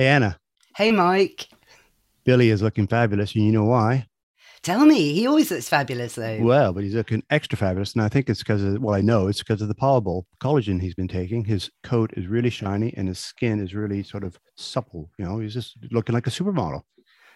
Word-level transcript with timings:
Hey, 0.00 0.06
Anna, 0.06 0.38
Hey, 0.76 0.92
Mike. 0.92 1.50
Billy 2.24 2.48
is 2.48 2.62
looking 2.62 2.86
fabulous, 2.86 3.34
and 3.34 3.44
you 3.44 3.52
know 3.52 3.66
why? 3.66 4.06
Tell 4.62 4.86
me, 4.86 5.12
he 5.12 5.26
always 5.26 5.50
looks 5.50 5.68
fabulous 5.68 6.14
though. 6.14 6.38
Well, 6.40 6.72
but 6.72 6.84
he's 6.84 6.94
looking 6.94 7.22
extra 7.28 7.58
fabulous, 7.58 7.92
and 7.92 8.00
I 8.00 8.08
think 8.08 8.30
it's 8.30 8.38
because 8.38 8.62
of 8.62 8.80
well, 8.80 8.94
I 8.94 9.02
know 9.02 9.28
it's 9.28 9.40
because 9.40 9.60
of 9.60 9.68
the 9.68 9.74
Pawable 9.74 10.24
collagen 10.42 10.80
he's 10.80 10.94
been 10.94 11.06
taking. 11.06 11.44
His 11.44 11.70
coat 11.82 12.14
is 12.16 12.28
really 12.28 12.48
shiny, 12.48 12.94
and 12.96 13.08
his 13.08 13.18
skin 13.18 13.60
is 13.60 13.74
really 13.74 14.02
sort 14.02 14.24
of 14.24 14.38
supple. 14.56 15.10
You 15.18 15.26
know, 15.26 15.38
he's 15.40 15.52
just 15.52 15.76
looking 15.90 16.14
like 16.14 16.26
a 16.26 16.30
supermodel. 16.30 16.80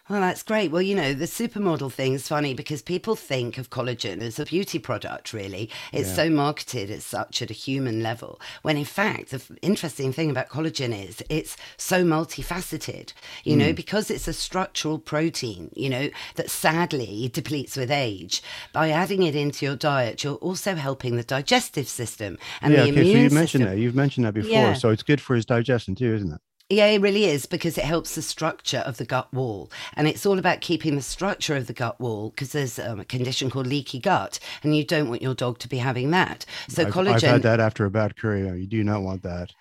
Well, 0.07 0.21
that's 0.21 0.43
great. 0.43 0.71
Well, 0.71 0.82
you 0.82 0.95
know, 0.95 1.14
the 1.14 1.25
supermodel 1.25 1.91
thing 1.91 2.12
is 2.12 2.29
funny 2.29 2.52
because 2.52 2.82
people 2.82 3.16
think 3.16 3.57
of 3.57 3.70
collagen 3.70 4.20
as 4.20 4.38
a 4.38 4.45
beauty 4.45 4.79
product, 4.79 5.32
really. 5.32 5.70
It's 5.95 6.11
Yeah. 6.11 6.14
so 6.14 6.30
marketed 6.30 6.91
as 6.91 7.05
such 7.05 7.41
at 7.41 7.48
a 7.50 7.55
human 7.55 8.02
level. 8.02 8.38
When 8.61 8.77
in 8.77 8.84
fact, 8.84 9.30
the 9.30 9.37
f- 9.37 9.51
interesting 9.62 10.12
thing 10.12 10.29
about 10.29 10.51
collagen 10.51 10.93
is 10.93 11.23
it's 11.30 11.56
so 11.79 12.05
multifaceted, 12.05 13.14
you 13.45 13.56
know, 13.56 13.70
mm. 13.73 13.77
because 13.77 14.11
it's 14.11 14.29
a 14.29 14.34
structural 14.34 14.98
protein, 14.98 15.70
you 15.74 15.88
know, 15.88 16.10
that 16.34 16.51
sadly 16.51 17.30
depletes 17.32 17.74
with 17.74 17.91
age. 17.91 18.43
By 18.74 18.91
adding 18.91 19.23
it 19.23 19.34
into 19.34 19.65
your 19.65 19.77
diet, 19.77 20.23
you're 20.23 20.34
also 20.34 20.74
helping 20.74 21.16
the 21.16 21.23
digestive 21.24 21.88
system 21.88 22.37
and 22.60 22.74
yeah, 22.74 22.82
the 22.84 22.91
okay. 22.91 23.01
immune 23.01 23.07
So 23.07 23.18
you 23.23 23.30
mentioned 23.30 23.48
system. 23.62 23.68
that. 23.77 23.79
You've 23.79 23.95
mentioned 23.95 24.27
that 24.27 24.34
before. 24.34 24.51
Yeah. 24.51 24.74
So 24.74 24.91
it's 24.91 25.02
good 25.02 25.23
for 25.23 25.34
his 25.34 25.46
digestion 25.46 25.95
too, 25.95 26.15
isn't 26.15 26.30
it? 26.30 26.41
Yeah, 26.74 26.87
it 26.87 27.01
really 27.01 27.27
is 27.27 27.46
because 27.46 27.78
it 27.78 27.84
helps 27.84 28.14
the 28.14 28.23
structure 28.23 28.78
of 28.78 28.96
the 28.96 29.05
gut 29.05 29.32
wall. 29.32 29.70
And 29.95 30.09
it's 30.09 30.27
all 30.27 30.38
about 30.38 30.60
keeping 30.60 30.96
the 30.96 31.02
structure 31.02 31.55
of 31.55 31.66
the 31.69 31.73
gut 31.73 32.01
wall 32.01 32.30
because 32.30 32.52
there's 32.52 32.78
um, 32.78 33.01
a 33.01 33.05
condition 33.05 33.48
called 33.51 33.66
leaky 33.66 34.01
gut 34.01 34.41
and 34.62 34.77
you 34.77 34.84
don't 34.84 35.09
want 35.09 35.23
your 35.23 35.34
dog 35.34 35.59
to 35.60 35.68
be 35.68 35.79
having 35.79 36.10
that. 36.10 36.45
So 36.68 36.82
I've, 36.84 36.92
collagen 36.92 37.15
I've 37.15 37.23
had 37.23 37.42
that 37.42 37.60
after 37.60 37.84
a 37.84 37.91
bad 37.91 38.16
curry. 38.16 38.41
You 38.41 38.66
do 38.66 38.82
not 38.82 39.02
want 39.02 39.23
that. 39.23 39.52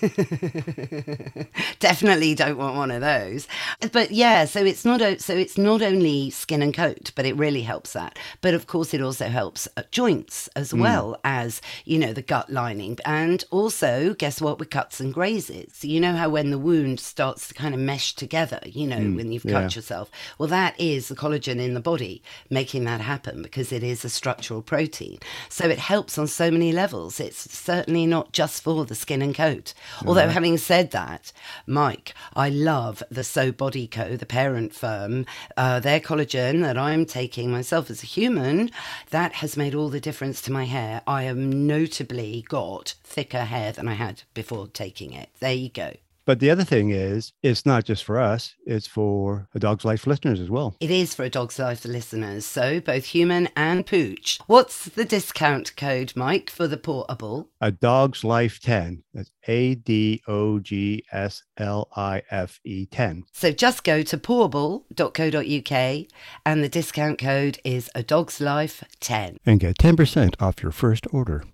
definitely 1.78 2.34
don't 2.34 2.56
want 2.58 2.76
one 2.76 2.90
of 2.90 3.00
those. 3.00 3.48
But 3.92 4.10
yeah, 4.10 4.44
so 4.44 4.64
it's 4.64 4.84
not 4.84 5.02
o- 5.02 5.16
so 5.16 5.34
it's 5.34 5.58
not 5.58 5.82
only 5.82 6.30
skin 6.30 6.62
and 6.62 6.74
coat, 6.74 7.12
but 7.14 7.26
it 7.26 7.36
really 7.36 7.62
helps 7.62 7.92
that. 7.92 8.18
But 8.40 8.54
of 8.54 8.66
course 8.66 8.94
it 8.94 9.00
also 9.00 9.28
helps 9.28 9.68
uh, 9.76 9.82
joints 9.90 10.48
as 10.56 10.72
well 10.72 11.18
as, 11.24 11.60
you 11.84 11.98
know, 11.98 12.12
the 12.12 12.22
gut 12.22 12.50
lining. 12.50 12.98
And 13.04 13.44
also, 13.50 14.14
guess 14.14 14.40
what 14.40 14.58
with 14.58 14.70
cuts 14.70 15.00
and 15.00 15.12
grazes? 15.12 15.84
You 15.84 16.00
know 16.00 16.14
how 16.14 16.28
when 16.28 16.50
the 16.50 16.55
wound 16.58 17.00
starts 17.00 17.48
to 17.48 17.54
kind 17.54 17.74
of 17.74 17.80
mesh 17.80 18.14
together, 18.14 18.60
you 18.64 18.86
know, 18.86 18.96
when 18.96 19.32
you've 19.32 19.44
yeah. 19.44 19.62
cut 19.62 19.76
yourself. 19.76 20.10
Well, 20.38 20.48
that 20.48 20.78
is 20.80 21.08
the 21.08 21.16
collagen 21.16 21.60
in 21.60 21.74
the 21.74 21.80
body 21.80 22.22
making 22.50 22.84
that 22.84 23.00
happen 23.00 23.42
because 23.42 23.72
it 23.72 23.82
is 23.82 24.04
a 24.04 24.08
structural 24.08 24.62
protein. 24.62 25.18
So 25.48 25.68
it 25.68 25.78
helps 25.78 26.18
on 26.18 26.26
so 26.26 26.50
many 26.50 26.72
levels. 26.72 27.20
It's 27.20 27.52
certainly 27.56 28.06
not 28.06 28.32
just 28.32 28.62
for 28.62 28.84
the 28.84 28.94
skin 28.94 29.22
and 29.22 29.34
coat. 29.34 29.74
Although, 30.04 30.28
having 30.28 30.58
said 30.58 30.90
that, 30.92 31.32
Mike, 31.66 32.14
I 32.34 32.48
love 32.48 33.02
the 33.10 33.24
So 33.24 33.52
Body 33.52 33.86
Co., 33.86 34.16
the 34.16 34.26
parent 34.26 34.74
firm. 34.74 35.26
Uh, 35.56 35.80
their 35.80 36.00
collagen 36.00 36.62
that 36.62 36.78
I'm 36.78 37.04
taking 37.04 37.50
myself 37.50 37.90
as 37.90 38.02
a 38.02 38.06
human, 38.06 38.70
that 39.10 39.34
has 39.34 39.56
made 39.56 39.74
all 39.74 39.88
the 39.88 40.00
difference 40.00 40.40
to 40.42 40.52
my 40.52 40.64
hair. 40.64 41.02
I 41.06 41.24
have 41.24 41.36
notably 41.36 42.44
got 42.48 42.94
thicker 43.04 43.44
hair 43.44 43.72
than 43.72 43.88
I 43.88 43.94
had 43.94 44.22
before 44.34 44.68
taking 44.68 45.12
it. 45.12 45.30
There 45.40 45.52
you 45.52 45.68
go. 45.68 45.94
But 46.26 46.40
the 46.40 46.50
other 46.50 46.64
thing 46.64 46.90
is, 46.90 47.32
it's 47.40 47.64
not 47.64 47.84
just 47.84 48.02
for 48.02 48.18
us; 48.18 48.56
it's 48.66 48.88
for 48.88 49.48
a 49.54 49.60
Dog's 49.60 49.84
Life 49.84 50.08
listeners 50.08 50.40
as 50.40 50.50
well. 50.50 50.76
It 50.80 50.90
is 50.90 51.14
for 51.14 51.22
a 51.22 51.30
Dog's 51.30 51.58
Life 51.58 51.84
listeners, 51.84 52.44
so 52.44 52.80
both 52.80 53.04
human 53.06 53.48
and 53.54 53.86
pooch. 53.86 54.40
What's 54.48 54.86
the 54.86 55.04
discount 55.04 55.76
code, 55.76 56.12
Mike, 56.16 56.50
for 56.50 56.66
the 56.66 56.76
Pawable? 56.76 57.46
A 57.60 57.70
Dog's 57.70 58.24
Life 58.24 58.60
10. 58.60 59.04
That's 59.14 59.30
A 59.46 59.76
D 59.76 60.20
O 60.26 60.58
G 60.58 61.04
S 61.12 61.44
L 61.56 61.88
I 61.94 62.22
F 62.28 62.58
E 62.64 62.86
10. 62.86 63.24
So 63.32 63.52
just 63.52 63.84
go 63.84 64.02
to 64.02 64.18
pawable.co.uk 64.18 66.06
and 66.44 66.64
the 66.64 66.68
discount 66.68 67.18
code 67.18 67.58
is 67.64 67.88
a 67.94 68.02
dog's 68.02 68.40
life 68.40 68.82
10. 69.00 69.38
And 69.46 69.60
get 69.60 69.78
10% 69.78 70.34
off 70.40 70.62
your 70.62 70.72
first 70.72 71.06
order. 71.12 71.44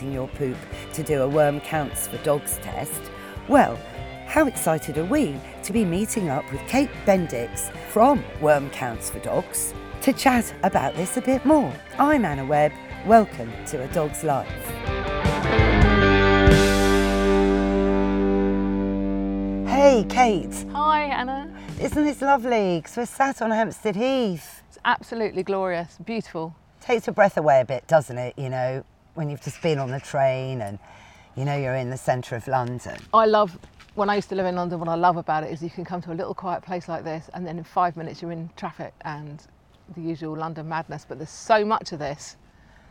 Collecting 0.00 0.12
your 0.12 0.28
poop 0.28 0.56
to 0.94 1.02
do 1.02 1.22
a 1.22 1.28
worm 1.28 1.60
counts 1.60 2.08
for 2.08 2.16
dogs 2.18 2.58
test. 2.62 3.00
Well, 3.48 3.78
how 4.26 4.46
excited 4.46 4.96
are 4.98 5.04
we 5.04 5.38
to 5.64 5.72
be 5.72 5.84
meeting 5.84 6.28
up 6.30 6.50
with 6.50 6.60
Kate 6.68 6.90
Bendix 7.04 7.70
from 7.90 8.22
Worm 8.40 8.70
Counts 8.70 9.10
for 9.10 9.18
Dogs 9.18 9.74
to 10.02 10.12
chat 10.12 10.54
about 10.62 10.94
this 10.94 11.16
a 11.16 11.20
bit 11.20 11.44
more? 11.44 11.72
I'm 11.98 12.24
Anna 12.24 12.44
Webb. 12.46 12.72
Welcome 13.06 13.52
to 13.66 13.82
A 13.82 13.88
Dog's 13.88 14.24
Life. 14.24 14.48
Hey, 19.68 20.04
Kate, 20.08 20.66
Hi, 20.72 21.02
Anna. 21.04 21.50
isn't 21.80 22.04
this 22.04 22.20
lovely? 22.22 22.78
Because 22.78 22.96
we're 22.96 23.06
sat 23.06 23.42
on 23.42 23.50
Hampstead 23.50 23.96
Heath. 23.96 24.62
It's 24.68 24.78
absolutely 24.84 25.42
glorious, 25.42 25.98
beautiful. 26.04 26.54
takes 26.80 27.06
your 27.06 27.14
breath 27.14 27.36
away 27.36 27.60
a 27.60 27.64
bit, 27.64 27.86
doesn't 27.86 28.16
it? 28.18 28.34
You 28.38 28.48
know, 28.50 28.84
when 29.14 29.30
you've 29.30 29.42
just 29.42 29.60
been 29.62 29.78
on 29.78 29.90
the 29.90 30.00
train 30.00 30.62
and 30.62 30.78
you 31.36 31.44
know 31.44 31.56
you're 31.56 31.74
in 31.74 31.90
the 31.90 31.96
centre 31.96 32.36
of 32.36 32.46
London. 32.48 32.96
I 33.12 33.26
love 33.26 33.58
when 33.94 34.08
I 34.10 34.16
used 34.16 34.28
to 34.30 34.34
live 34.34 34.46
in 34.46 34.56
London. 34.56 34.78
What 34.78 34.88
I 34.88 34.94
love 34.94 35.16
about 35.16 35.44
it 35.44 35.50
is 35.50 35.62
you 35.62 35.70
can 35.70 35.84
come 35.84 36.00
to 36.02 36.12
a 36.12 36.14
little 36.14 36.34
quiet 36.34 36.62
place 36.62 36.88
like 36.88 37.04
this, 37.04 37.30
and 37.34 37.46
then 37.46 37.58
in 37.58 37.64
five 37.64 37.96
minutes 37.96 38.22
you're 38.22 38.32
in 38.32 38.50
traffic 38.56 38.94
and 39.02 39.46
the 39.94 40.00
usual 40.00 40.36
London 40.36 40.68
madness. 40.68 41.04
But 41.08 41.18
there's 41.18 41.30
so 41.30 41.64
much 41.64 41.92
of 41.92 41.98
this 41.98 42.36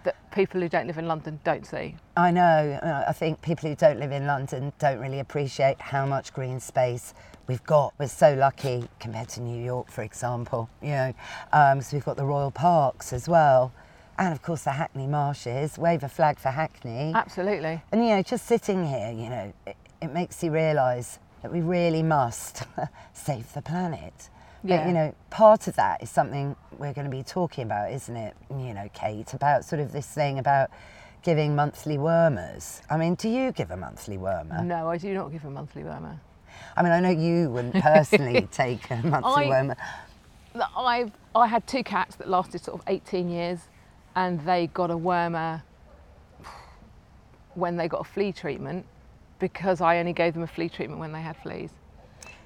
that 0.04 0.16
people 0.32 0.62
who 0.62 0.70
don't 0.70 0.88
live 0.88 0.98
in 0.98 1.08
London 1.08 1.40
don't 1.44 1.66
see. 1.66 1.96
I 2.16 2.32
know. 2.32 3.04
I 3.08 3.12
think 3.12 3.42
people 3.42 3.70
who 3.70 3.76
don't 3.76 4.00
live 4.00 4.14
in 4.14 4.26
London 4.28 4.72
don't 4.80 5.00
really 5.00 5.20
appreciate 5.20 5.82
how 5.82 6.06
much 6.06 6.34
green 6.34 6.60
space 6.62 7.14
we've 7.48 7.64
got. 7.66 7.94
We're 8.00 8.08
so 8.08 8.34
lucky 8.34 8.88
compared 9.00 9.28
to 9.30 9.42
New 9.42 9.62
York, 9.62 9.92
for 9.92 10.04
example. 10.04 10.70
You 10.82 10.92
know, 10.92 11.14
um, 11.52 11.82
so 11.82 11.98
we've 11.98 12.06
got 12.06 12.16
the 12.16 12.24
royal 12.26 12.52
parks 12.52 13.12
as 13.12 13.28
well, 13.28 13.74
and 14.20 14.34
of 14.34 14.42
course 14.44 14.64
the 14.64 14.72
Hackney 14.74 15.08
marshes. 15.08 15.78
Wave 15.78 16.04
a 16.04 16.10
flag 16.10 16.38
for 16.38 16.50
Hackney. 16.50 17.12
Absolutely. 17.16 17.82
And 17.92 18.04
you 18.04 18.10
know, 18.16 18.22
just 18.22 18.46
sitting 18.46 18.86
here, 18.86 19.12
you 19.12 19.30
know, 19.30 19.54
it, 19.66 19.76
it 20.02 20.14
makes 20.14 20.44
you 20.44 20.52
realise 20.52 21.18
that 21.42 21.52
we 21.52 21.62
really 21.62 22.04
must 22.04 22.64
save 23.14 23.52
the 23.54 23.62
planet. 23.62 24.30
But, 24.62 24.70
Yeah. 24.72 24.88
you 24.88 24.94
know, 24.94 25.16
part 25.30 25.68
of 25.68 25.76
that 25.78 26.04
is 26.04 26.10
something 26.10 26.56
we're 26.78 26.92
going 26.94 27.06
to 27.10 27.16
be 27.18 27.24
talking 27.24 27.64
about, 27.64 27.92
isn't 27.92 28.16
it? 28.16 28.36
You 28.52 28.74
know, 28.74 28.90
Kate, 28.94 29.34
about 29.34 29.64
sort 29.64 29.80
of 29.82 29.94
this 29.94 30.06
thing 30.08 30.38
about 30.38 30.70
giving 31.24 31.56
monthly 31.56 31.98
wormers. 31.98 32.82
I 32.90 32.98
mean, 32.98 33.16
do 33.16 33.30
you 33.30 33.54
give 33.54 33.72
a 33.72 33.78
monthly 33.78 34.18
wormer? 34.18 34.64
No, 34.66 34.90
I 34.90 34.98
do 34.98 35.14
not 35.14 35.32
give 35.32 35.46
a 35.46 35.50
monthly 35.50 35.84
wormer. 35.84 36.20
I 36.76 36.84
mean, 36.84 36.92
I 36.92 37.00
know 37.00 37.10
you 37.10 37.50
wouldn't 37.50 37.76
personally 37.82 38.48
take 38.52 38.90
a 38.92 38.98
monthly 38.98 39.46
I- 39.46 39.48
wormer. 39.50 39.76
I've 40.76 41.12
I 41.36 41.48
had 41.48 41.66
two 41.68 41.84
cats 41.84 42.16
that 42.16 42.28
lasted 42.28 42.62
sort 42.62 42.82
of 42.82 42.84
18 42.88 43.30
years, 43.30 43.60
and 44.20 44.42
they 44.42 44.68
got 44.68 44.92
a 44.92 44.98
wormer 44.98 45.62
when 47.54 47.78
they 47.78 47.88
got 47.88 48.02
a 48.02 48.04
flea 48.04 48.34
treatment 48.34 48.86
because 49.40 49.80
I 49.80 49.98
only 49.98 50.12
gave 50.12 50.34
them 50.34 50.44
a 50.44 50.48
flea 50.48 50.68
treatment 50.68 51.00
when 51.00 51.14
they 51.14 51.22
had 51.22 51.38
fleas. 51.38 51.70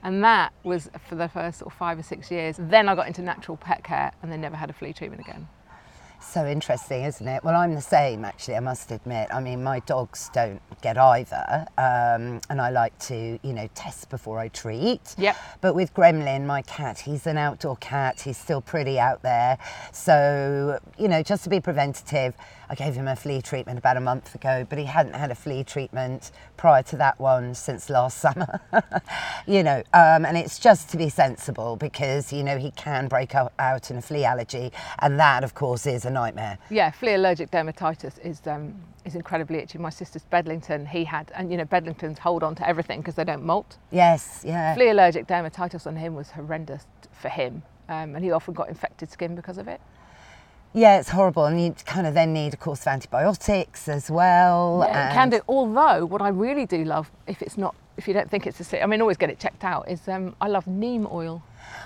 And 0.03 0.23
that 0.23 0.53
was 0.63 0.91
for 1.09 1.15
the 1.15 1.27
first 1.27 1.57
sort 1.57 1.73
of 1.73 1.77
five 1.79 1.97
or 1.97 2.03
six 2.03 2.29
years. 2.29 2.57
Then 2.59 2.87
I 2.87 2.93
got 2.93 3.07
into 3.07 3.23
natural 3.23 3.57
pet 3.57 3.83
care 3.83 4.11
and 4.21 4.31
they 4.31 4.37
never 4.37 4.55
had 4.55 4.69
a 4.69 4.73
flea 4.73 4.93
treatment 4.93 5.21
again. 5.21 5.47
So 6.25 6.47
interesting, 6.47 7.03
isn't 7.03 7.27
it? 7.27 7.43
Well, 7.43 7.55
I'm 7.55 7.75
the 7.75 7.81
same, 7.81 8.25
actually, 8.25 8.55
I 8.55 8.59
must 8.59 8.89
admit. 8.91 9.27
I 9.31 9.39
mean, 9.39 9.61
my 9.61 9.79
dogs 9.81 10.31
don't 10.33 10.61
get 10.81 10.97
either, 10.97 11.67
um, 11.77 12.41
and 12.49 12.59
I 12.59 12.71
like 12.71 12.97
to, 12.99 13.37
you 13.43 13.53
know, 13.53 13.69
test 13.75 14.09
before 14.09 14.39
I 14.39 14.47
treat. 14.47 15.13
Yep. 15.19 15.37
But 15.61 15.75
with 15.75 15.93
Gremlin, 15.93 16.45
my 16.45 16.63
cat, 16.63 16.99
he's 16.99 17.27
an 17.27 17.37
outdoor 17.37 17.75
cat, 17.75 18.21
he's 18.21 18.37
still 18.37 18.61
pretty 18.61 18.99
out 18.99 19.21
there. 19.21 19.59
So, 19.91 20.79
you 20.97 21.07
know, 21.07 21.21
just 21.21 21.43
to 21.43 21.49
be 21.51 21.59
preventative, 21.59 22.33
I 22.73 22.75
gave 22.75 22.95
him 22.95 23.07
a 23.07 23.15
flea 23.15 23.39
treatment 23.39 23.77
about 23.77 23.97
a 23.97 24.01
month 24.01 24.33
ago, 24.33 24.65
but 24.67 24.79
he 24.79 24.85
hadn't 24.85 25.13
had 25.13 25.29
a 25.29 25.35
flea 25.35 25.63
treatment 25.63 26.31
prior 26.57 26.81
to 26.81 26.97
that 26.97 27.19
one 27.19 27.53
since 27.53 27.87
last 27.87 28.17
summer. 28.25 28.59
you 29.45 29.61
know, 29.61 29.83
um, 29.93 30.25
and 30.25 30.35
it's 30.35 30.57
just 30.57 30.89
to 30.89 30.97
be 30.97 31.07
sensible 31.07 31.75
because, 31.75 32.33
you 32.33 32.43
know, 32.43 32.57
he 32.57 32.71
can 32.71 33.07
break 33.07 33.35
out, 33.35 33.91
in 33.91 33.97
a 33.97 34.01
flea 34.01 34.25
allergy, 34.25 34.71
and 34.97 35.19
that, 35.19 35.43
of 35.43 35.53
course, 35.53 35.85
is 35.85 36.03
a 36.05 36.09
nightmare. 36.09 36.57
Yeah, 36.71 36.89
flea 36.89 37.13
allergic 37.13 37.51
dermatitis 37.51 38.17
is 38.25 38.41
um, 38.47 38.73
is 39.05 39.13
incredibly 39.13 39.59
itchy. 39.59 39.77
My 39.77 39.91
sister's 39.91 40.23
Bedlington, 40.23 40.87
he 40.87 41.03
had, 41.03 41.31
and 41.35 41.51
you 41.51 41.57
know, 41.57 41.65
Bedlingtons 41.65 42.17
hold 42.17 42.41
on 42.41 42.55
to 42.55 42.67
everything 42.67 43.01
because 43.01 43.13
they 43.13 43.23
don't 43.23 43.43
molt. 43.43 43.77
Yes, 43.91 44.41
yeah. 44.43 44.73
Flea 44.73 44.89
allergic 44.89 45.27
dermatitis 45.27 45.85
on 45.85 45.95
him 45.95 46.15
was 46.15 46.31
horrendous 46.31 46.87
for 47.11 47.29
him, 47.29 47.61
um, 47.87 48.15
and 48.15 48.25
he 48.25 48.31
often 48.31 48.55
got 48.55 48.67
infected 48.67 49.11
skin 49.11 49.35
because 49.35 49.59
of 49.59 49.67
it. 49.67 49.79
Yeah, 50.75 50.99
it's 50.99 51.09
horrible, 51.09 51.45
and 51.45 51.61
you 51.61 51.75
kind 51.85 52.07
of 52.07 52.15
then 52.15 52.33
need 52.33 52.55
a 52.55 52.57
course 52.57 52.81
of 52.81 52.87
antibiotics 52.87 53.87
as 53.87 54.09
well. 54.09 54.83
Yeah, 54.87 55.05
and- 55.05 55.13
can 55.13 55.29
do. 55.29 55.41
Although, 55.47 56.05
what 56.07 56.21
I 56.21 56.29
really 56.29 56.65
do 56.65 56.83
love, 56.83 57.11
if 57.27 57.43
it's 57.43 57.57
not, 57.57 57.75
if 57.95 58.07
you 58.07 58.13
don't 58.13 58.29
think 58.29 58.47
it's 58.47 58.73
a, 58.73 58.83
I 58.83 58.87
mean, 58.87 58.99
always 58.99 59.17
get 59.17 59.29
it 59.29 59.39
checked 59.39 59.63
out. 59.63 59.87
Is 59.87 60.07
um, 60.07 60.35
I 60.41 60.47
love 60.47 60.65
neem 60.65 61.07
oil. 61.11 61.43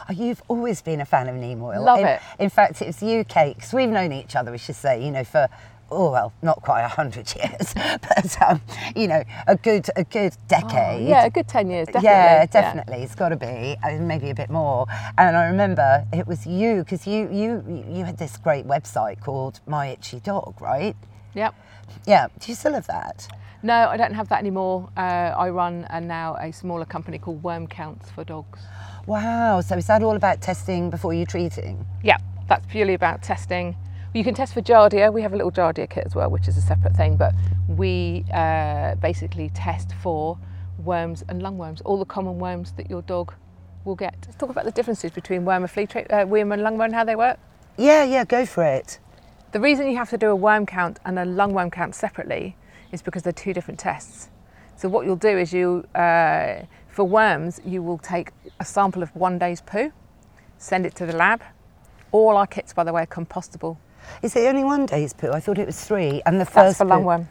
Oh, 0.10 0.14
you've 0.14 0.42
always 0.48 0.82
been 0.82 1.02
a 1.02 1.06
fan 1.06 1.28
of 1.28 1.36
neem 1.36 1.62
oil. 1.62 1.84
Love 1.84 2.00
in, 2.00 2.08
it. 2.08 2.22
In 2.40 2.50
fact, 2.50 2.82
it's 2.82 3.04
UK 3.04 3.56
because 3.56 3.74
we've 3.74 3.90
known 3.90 4.14
each 4.14 4.38
other. 4.38 4.52
We 4.52 4.58
should 4.58 4.76
say, 4.76 5.04
you 5.04 5.12
know, 5.12 5.26
for 5.26 5.50
oh 5.92 6.12
well, 6.12 6.34
not 6.42 6.62
quite 6.62 6.82
a 6.84 6.88
hundred 6.88 7.34
years, 7.36 7.74
but 7.74 8.42
um, 8.42 8.62
you 8.96 9.08
know, 9.08 9.24
a 9.48 9.56
good 9.56 9.88
a 9.96 10.04
good 10.04 10.36
decade. 10.48 11.06
Oh, 11.06 11.08
Yeah, 11.10 11.26
a 11.26 11.30
good 11.30 11.48
ten 11.48 11.70
years. 11.70 11.88
Definitely. 11.88 12.10
Yeah, 12.10 12.46
definitely. 12.46 13.04
It's 13.04 13.16
got 13.16 13.30
to 13.30 13.36
be, 13.36 13.76
and 13.84 14.08
maybe 14.08 14.30
a 14.30 14.36
bit 14.36 14.50
more. 14.50 14.86
And 15.18 15.36
I 15.38 15.46
remember 15.46 16.06
it 16.14 16.28
was 16.28 16.46
you 16.46 16.84
because 16.84 17.08
you 17.08 17.30
you 17.32 17.84
you 17.90 18.06
had 18.06 18.18
this 18.18 18.38
great 18.38 18.66
website 18.68 19.22
called 19.22 19.60
My 19.68 19.88
Itchy 19.88 20.20
Dog, 20.20 20.60
right? 20.62 20.96
Yep. 21.34 21.56
Yeah. 22.06 22.28
Do 22.40 22.52
you 22.52 22.56
still 22.56 22.74
have 22.74 22.88
that? 22.88 23.28
No, 23.64 23.88
I 23.90 23.98
don't 23.98 24.14
have 24.14 24.30
that 24.30 24.40
anymore. 24.40 24.90
Uh, 24.96 25.34
I 25.36 25.50
run 25.50 25.86
uh, 25.90 26.00
now 26.00 26.36
a 26.36 26.52
smaller 26.52 26.86
company 26.86 27.18
called 27.18 27.42
Worm 27.44 27.68
Counts 27.68 28.10
for 28.12 28.24
Dogs. 28.24 28.60
Wow. 29.08 29.62
So 29.62 29.76
is 29.78 29.88
that 29.88 30.04
all 30.04 30.16
about 30.16 30.42
testing 30.42 30.90
before 30.90 31.14
you 31.14 31.26
treating? 31.26 31.86
Yeah, 32.04 32.18
that's 32.48 32.66
purely 32.68 32.94
about 32.94 33.24
testing. 33.24 33.76
You 34.14 34.24
can 34.24 34.34
test 34.34 34.54
for 34.54 34.62
Giardia. 34.62 35.12
We 35.12 35.22
have 35.22 35.34
a 35.34 35.36
little 35.36 35.52
Giardia 35.52 35.90
kit 35.90 36.06
as 36.06 36.16
well, 36.16 36.30
which 36.30 36.48
is 36.48 36.58
a 36.58 36.62
separate 36.62 36.96
thing. 36.96 37.18
But 37.18 37.34
we 37.68 38.26
uh, 38.34 38.96
basically 38.96 39.50
test 39.50 39.92
for 40.02 40.38
worms 40.84 41.24
and 41.28 41.42
lungworms, 41.42 41.82
all 41.84 42.00
the 42.00 42.06
common 42.06 42.40
worms 42.40 42.72
that 42.78 42.90
your 42.90 43.02
dog 43.02 43.34
will 43.84 43.96
get. 43.96 44.16
Let's 44.26 44.38
talk 44.38 44.50
about 44.50 44.66
the 44.66 44.72
differences 44.72 45.12
between 45.12 45.44
worm 45.44 45.64
and 45.64 45.72
flea, 45.72 45.86
tra- 45.88 46.06
uh, 46.10 46.26
worm 46.26 46.52
and 46.52 46.62
lungworm, 46.62 46.86
and 46.86 46.96
how 46.96 47.04
they 47.04 47.16
work. 47.16 47.38
Yeah, 47.78 48.04
yeah. 48.04 48.24
Go 48.24 48.46
for 48.46 48.64
it. 48.64 49.00
The 49.52 49.60
reason 49.60 49.90
you 49.90 49.98
have 49.98 50.10
to 50.12 50.18
do 50.18 50.30
a 50.30 50.36
worm 50.36 50.66
count 50.66 51.00
and 51.06 51.20
a 51.20 51.24
lungworm 51.24 51.72
count 51.72 51.94
separately 51.94 52.56
is 52.92 53.02
because 53.02 53.24
they're 53.24 53.34
two 53.34 53.54
different 53.54 53.80
tests. 53.80 54.30
So 54.78 54.88
what 54.88 55.06
you'll 55.06 55.16
do 55.16 55.38
is 55.38 55.52
you, 55.52 55.86
uh, 55.96 56.62
for 56.88 57.04
worms, 57.04 57.60
you 57.66 57.84
will 57.84 57.98
take 57.98 58.32
a 58.60 58.66
sample 58.66 59.04
of 59.04 59.14
one 59.16 59.38
day's 59.38 59.62
poo, 59.62 59.92
send 60.58 60.86
it 60.86 60.96
to 60.96 61.06
the 61.06 61.16
lab. 61.16 61.42
All 62.12 62.38
our 62.38 62.48
kits, 62.48 62.74
by 62.74 62.84
the 62.84 62.94
way, 62.94 63.04
are 63.04 63.08
compostable. 63.08 63.78
Is 64.22 64.36
it 64.36 64.48
only 64.48 64.64
one 64.64 64.86
day's 64.86 65.14
poo? 65.14 65.32
I 65.32 65.40
thought 65.40 65.58
it 65.58 65.66
was 65.66 65.80
three. 65.84 66.22
And 66.26 66.40
the 66.40 66.46
first 66.46 66.78
That's 66.78 66.78
for 66.80 66.86
poo- 66.86 66.92
lungworm. 66.92 67.28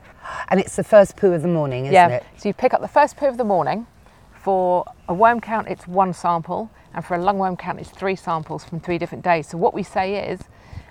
And 0.49 0.59
it's 0.61 0.77
the 0.77 0.85
first 0.85 1.17
poo 1.17 1.33
of 1.33 1.43
the 1.43 1.49
morning, 1.49 1.85
isn't 1.87 1.95
yeah. 1.95 2.09
it? 2.09 2.25
So 2.37 2.49
you 2.49 2.55
pick 2.55 2.75
up 2.75 2.81
the 2.81 2.89
first 2.89 3.17
poo 3.17 3.27
of 3.27 3.37
the 3.37 3.45
morning. 3.45 3.87
For 4.35 4.85
a 5.09 5.15
worm 5.15 5.41
count, 5.41 5.67
it's 5.69 5.89
one 5.89 6.13
sample, 6.13 6.71
and 6.95 7.05
for 7.05 7.15
a 7.17 7.19
lungworm 7.19 7.59
count, 7.59 7.81
it's 7.81 7.91
three 7.91 8.15
samples 8.15 8.65
from 8.65 8.79
three 8.81 8.97
different 8.99 9.25
days. 9.25 9.49
So 9.49 9.59
what 9.59 9.75
we 9.75 9.83
say 9.83 10.29
is, 10.31 10.41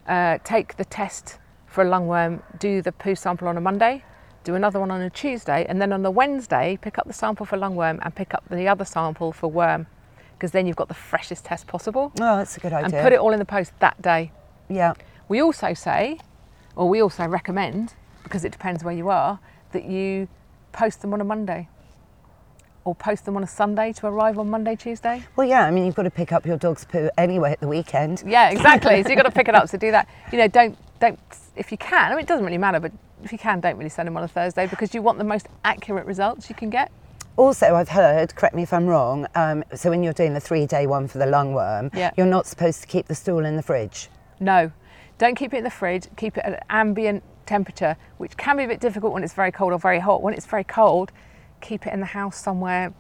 uh, 0.08 0.40
take 0.44 0.76
the 0.76 0.84
test 0.86 1.38
for 1.66 1.82
a 1.84 1.86
lungworm, 1.86 2.42
do 2.60 2.82
the 2.82 2.92
poo 2.92 3.16
sample 3.16 3.48
on 3.48 3.56
a 3.58 3.62
Monday, 3.62 4.04
do 4.44 4.56
another 4.56 4.80
one 4.80 4.92
on 4.92 5.02
a 5.02 5.10
Tuesday, 5.10 5.66
and 5.70 5.82
then 5.82 5.94
on 5.94 6.02
the 6.04 6.12
Wednesday, 6.12 6.78
pick 6.82 6.98
up 6.98 7.08
the 7.08 7.14
sample 7.14 7.46
for 7.46 7.58
lungworm 7.58 8.00
and 8.04 8.14
pick 8.14 8.34
up 8.34 8.44
the 8.50 8.68
other 8.68 8.84
sample 8.86 9.32
for 9.32 9.48
worm, 9.50 9.88
because 10.38 10.52
then 10.52 10.68
you've 10.68 10.76
got 10.76 10.88
the 10.90 10.94
freshest 10.94 11.46
test 11.46 11.66
possible, 11.66 12.12
Oh, 12.20 12.38
that's 12.38 12.58
a 12.58 12.60
good 12.60 12.74
idea. 12.74 12.98
and 12.98 13.04
put 13.04 13.14
it 13.14 13.20
all 13.20 13.32
in 13.32 13.40
the 13.40 13.46
post 13.46 13.72
that 13.80 14.02
day. 14.02 14.32
Yeah. 14.70 14.94
We 15.28 15.42
also 15.42 15.74
say, 15.74 16.20
or 16.76 16.88
we 16.90 17.02
also 17.02 17.26
recommend, 17.28 17.94
because 18.24 18.46
it 18.46 18.52
depends 18.52 18.84
where 18.84 18.94
you 18.94 19.10
are, 19.10 19.40
that 19.72 19.86
you 19.86 20.28
post 20.72 21.02
them 21.02 21.14
on 21.14 21.22
a 21.22 21.24
Monday 21.24 21.68
or 22.84 22.94
post 22.94 23.26
them 23.26 23.36
on 23.36 23.44
a 23.44 23.48
Sunday 23.48 23.92
to 23.94 24.06
arrive 24.06 24.38
on 24.38 24.48
Monday, 24.50 24.76
Tuesday. 24.76 25.24
Well, 25.36 25.48
yeah. 25.48 25.66
I 25.66 25.72
mean, 25.72 25.86
you've 25.88 25.96
got 25.96 26.04
to 26.04 26.12
pick 26.12 26.32
up 26.32 26.46
your 26.46 26.58
dog's 26.58 26.86
poo 26.86 27.10
anyway 27.18 27.52
at 27.52 27.60
the 27.60 27.68
weekend. 27.68 28.24
Yeah, 28.26 28.52
exactly. 28.52 29.02
so 29.02 29.10
you've 29.10 29.18
got 29.18 29.24
to 29.24 29.32
pick 29.32 29.48
it 29.48 29.56
up. 29.56 29.68
So 29.70 29.78
do 29.80 29.90
that. 29.92 30.08
You 30.32 30.38
know, 30.38 30.48
don't 30.48 30.78
don't 31.00 31.20
if 31.56 31.72
you 31.72 31.78
can. 31.80 32.12
I 32.12 32.16
mean, 32.16 32.20
it 32.24 32.28
doesn't 32.28 32.46
really 32.46 32.60
matter, 32.60 32.80
but 32.80 32.92
if 33.24 33.32
you 33.32 33.40
can, 33.40 33.60
don't 33.60 33.76
really 33.78 33.90
send 33.90 34.06
them 34.08 34.16
on 34.18 34.24
a 34.24 34.28
Thursday 34.28 34.68
because 34.68 34.94
you 34.94 35.02
want 35.02 35.18
the 35.18 35.24
most 35.24 35.48
accurate 35.64 36.06
results 36.06 36.48
you 36.50 36.56
can 36.56 36.70
get. 36.70 36.92
Also, 37.38 37.74
I've 37.76 37.90
heard, 37.90 38.36
correct 38.36 38.54
me 38.56 38.62
if 38.64 38.72
I'm 38.72 38.86
wrong, 38.86 39.26
um, 39.36 39.64
so 39.74 39.90
when 39.90 40.04
you're 40.04 40.14
doing 40.14 40.34
the 40.36 40.40
three 40.40 40.66
day 40.68 40.86
one 40.88 41.08
for 41.08 41.18
the 41.18 41.26
lungworm, 41.26 41.94
Yeah. 41.96 42.12
you're 42.16 42.28
not 42.28 42.46
supposed 42.46 42.82
to 42.82 42.88
keep 42.88 43.08
the 43.08 43.16
stool 43.16 43.44
in 43.44 43.56
the 43.58 43.64
fridge. 43.64 44.10
No, 44.40 44.72
don't 45.18 45.36
keep 45.36 45.54
it 45.54 45.58
in 45.58 45.64
the 45.64 45.70
fridge. 45.70 46.08
Keep 46.18 46.38
it 46.38 46.46
at 46.46 46.54
an 46.54 46.60
ambient 46.70 47.24
temperature, 47.46 47.96
which 48.18 48.36
can 48.38 48.58
be 48.58 48.64
a 48.64 48.68
bit 48.68 48.80
difficult 48.80 49.14
when 49.14 49.24
it's 49.24 49.34
very 49.34 49.52
cold 49.52 49.72
or 49.74 49.80
very 49.80 50.00
hot. 50.00 50.22
When 50.22 50.34
it's 50.34 50.46
very 50.46 50.64
cold, 50.64 51.12
keep 51.62 51.86
it 51.88 51.94
in 51.94 52.00
the 52.00 52.06
house 52.08 52.38
somewhere, 52.42 52.94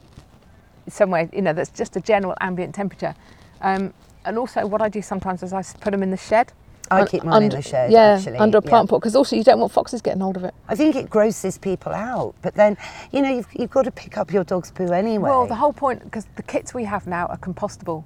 somewhere 0.88 1.30
you 1.34 1.42
know 1.42 1.54
that's 1.54 1.70
just 1.70 1.96
a 1.96 2.02
general 2.02 2.36
ambient 2.42 2.76
temperature. 2.76 3.16
Um, 3.62 3.94
and 4.26 4.38
also, 4.38 4.66
what 4.66 4.82
I 4.82 4.90
do 4.90 5.02
sometimes 5.02 5.44
is 5.44 5.54
I 5.54 5.62
put 5.82 5.92
them 5.92 6.04
in 6.04 6.12
the 6.12 6.18
shed. 6.18 6.52
I 6.92 7.02
Un- 7.02 7.08
keep 7.08 7.24
mine 7.24 7.42
in 7.44 7.50
the 7.50 7.62
shed, 7.64 7.92
Yeah, 7.92 8.16
actually, 8.18 8.38
under 8.38 8.60
a 8.60 8.62
yeah. 8.64 8.70
plant 8.70 8.90
pot 8.92 9.00
because 9.00 9.16
also 9.16 9.36
you 9.36 9.44
don't 9.44 9.60
want 9.60 9.72
foxes 9.72 10.02
getting 10.04 10.22
hold 10.22 10.38
of 10.38 10.44
it. 10.44 10.54
I 10.68 10.76
think 10.76 10.96
it 10.96 11.10
grosses 11.10 11.58
people 11.58 11.92
out, 11.92 12.36
but 12.44 12.54
then, 12.54 12.78
you 13.12 13.24
know, 13.24 13.30
you've, 13.36 13.48
you've 13.54 13.72
got 13.72 13.84
to 13.84 13.92
pick 13.92 14.20
up 14.20 14.32
your 14.32 14.44
dog's 14.44 14.70
poo 14.70 14.92
anyway. 14.92 15.30
Well, 15.30 15.48
the 15.48 15.56
whole 15.56 15.74
point 15.74 16.04
because 16.04 16.28
the 16.36 16.44
kits 16.44 16.76
we 16.76 16.84
have 16.84 17.08
now 17.08 17.26
are 17.26 17.38
compostable, 17.40 18.04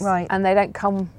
Right. 0.00 0.28
and 0.30 0.44
they 0.46 0.54
don't 0.54 0.72
come. 0.72 1.10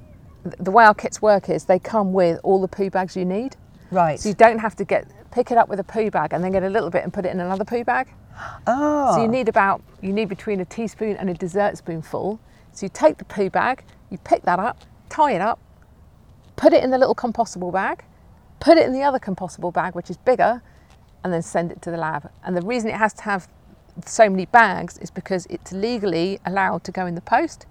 Th- 0.44 0.56
The 0.60 0.70
way 0.70 0.84
our 0.84 0.94
kits 0.94 1.20
work 1.22 1.48
is 1.48 1.64
they 1.64 1.78
come 1.78 2.12
with 2.12 2.40
all 2.44 2.60
the 2.60 2.68
poo 2.68 2.90
bags 2.90 3.16
you 3.16 3.24
need. 3.24 3.56
right. 3.90 4.18
So 4.20 4.28
you 4.30 4.34
don't 4.34 4.58
have 4.58 4.76
to 4.76 4.84
get 4.84 5.06
pick 5.30 5.50
it 5.50 5.58
up 5.58 5.68
with 5.68 5.80
a 5.80 5.84
poo 5.84 6.10
bag 6.10 6.32
and 6.32 6.44
then 6.44 6.52
get 6.52 6.62
a 6.62 6.68
little 6.68 6.90
bit 6.90 7.02
and 7.02 7.12
put 7.12 7.26
it 7.26 7.30
in 7.32 7.40
another 7.40 7.64
poo 7.64 7.84
bag. 7.84 8.08
oh. 8.66 9.16
So 9.16 9.22
you 9.22 9.28
need 9.28 9.48
about 9.48 9.82
you 10.00 10.12
need 10.12 10.28
between 10.28 10.60
a 10.60 10.64
teaspoon 10.64 11.16
and 11.16 11.28
a 11.30 11.34
dessert 11.34 11.76
spoonful. 11.78 12.40
So 12.72 12.86
you 12.86 12.90
take 12.92 13.18
the 13.18 13.24
poo 13.24 13.50
bag, 13.50 13.84
you 14.10 14.18
pick 14.18 14.42
that 14.42 14.58
up, 14.58 14.78
tie 15.08 15.32
it 15.32 15.40
up, 15.40 15.60
put 16.56 16.72
it 16.72 16.82
in 16.84 16.90
the 16.90 16.98
little 16.98 17.14
compostable 17.14 17.72
bag, 17.72 18.04
put 18.60 18.76
it 18.78 18.86
in 18.86 18.92
the 18.92 19.02
other 19.02 19.18
compostable 19.18 19.72
bag 19.72 19.94
which 19.94 20.10
is 20.10 20.16
bigger, 20.16 20.62
and 21.22 21.32
then 21.32 21.42
send 21.42 21.70
it 21.72 21.82
to 21.82 21.90
the 21.90 21.96
lab. 21.96 22.30
And 22.44 22.56
the 22.56 22.62
reason 22.62 22.90
it 22.90 22.96
has 22.96 23.12
to 23.14 23.22
have 23.22 23.48
so 24.06 24.28
many 24.28 24.46
bags 24.46 24.98
is 24.98 25.10
because 25.10 25.46
it's 25.50 25.72
legally 25.72 26.40
allowed 26.44 26.82
to 26.84 26.92
go 26.92 27.06
in 27.06 27.14
the 27.14 27.20
post 27.20 27.66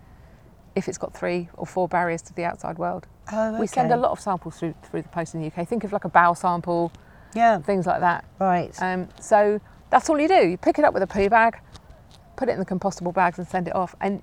if 0.76 0.88
it's 0.88 0.98
got 0.98 1.14
three 1.14 1.50
or 1.56 1.66
four 1.66 1.88
barriers 1.88 2.22
to 2.24 2.34
the 2.34 2.44
outside 2.46 2.78
world. 2.78 3.08
Oh, 3.32 3.60
We 3.60 3.68
send 3.68 3.92
a 3.92 3.98
lot 3.98 4.12
of 4.12 4.20
samples 4.20 4.58
through 4.60 4.74
through 4.84 5.04
the 5.04 5.10
post 5.10 5.34
in 5.36 5.42
the 5.42 5.48
UK. 5.48 5.68
Think 5.68 5.84
of 5.84 5.94
like 5.94 6.04
a 6.06 6.10
bowel 6.10 6.36
sample, 6.36 6.92
Yeah, 7.36 7.60
things 7.60 7.86
like 7.86 8.00
that. 8.02 8.26
right. 8.40 8.72
Um, 8.82 9.08
so 9.20 9.60
that's 9.90 10.10
all 10.10 10.20
you 10.20 10.28
do. 10.28 10.48
You 10.50 10.58
pick 10.58 10.80
it 10.80 10.86
up 10.86 10.94
with 10.94 11.04
a 11.04 11.08
poo 11.08 11.30
bag, 11.30 11.60
put 12.36 12.50
it 12.50 12.54
in 12.54 12.60
the 12.60 12.66
compostable 12.66 13.14
bags, 13.14 13.38
and 13.38 13.48
send 13.48 13.68
it 13.68 13.76
off. 13.76 13.96
And 14.02 14.22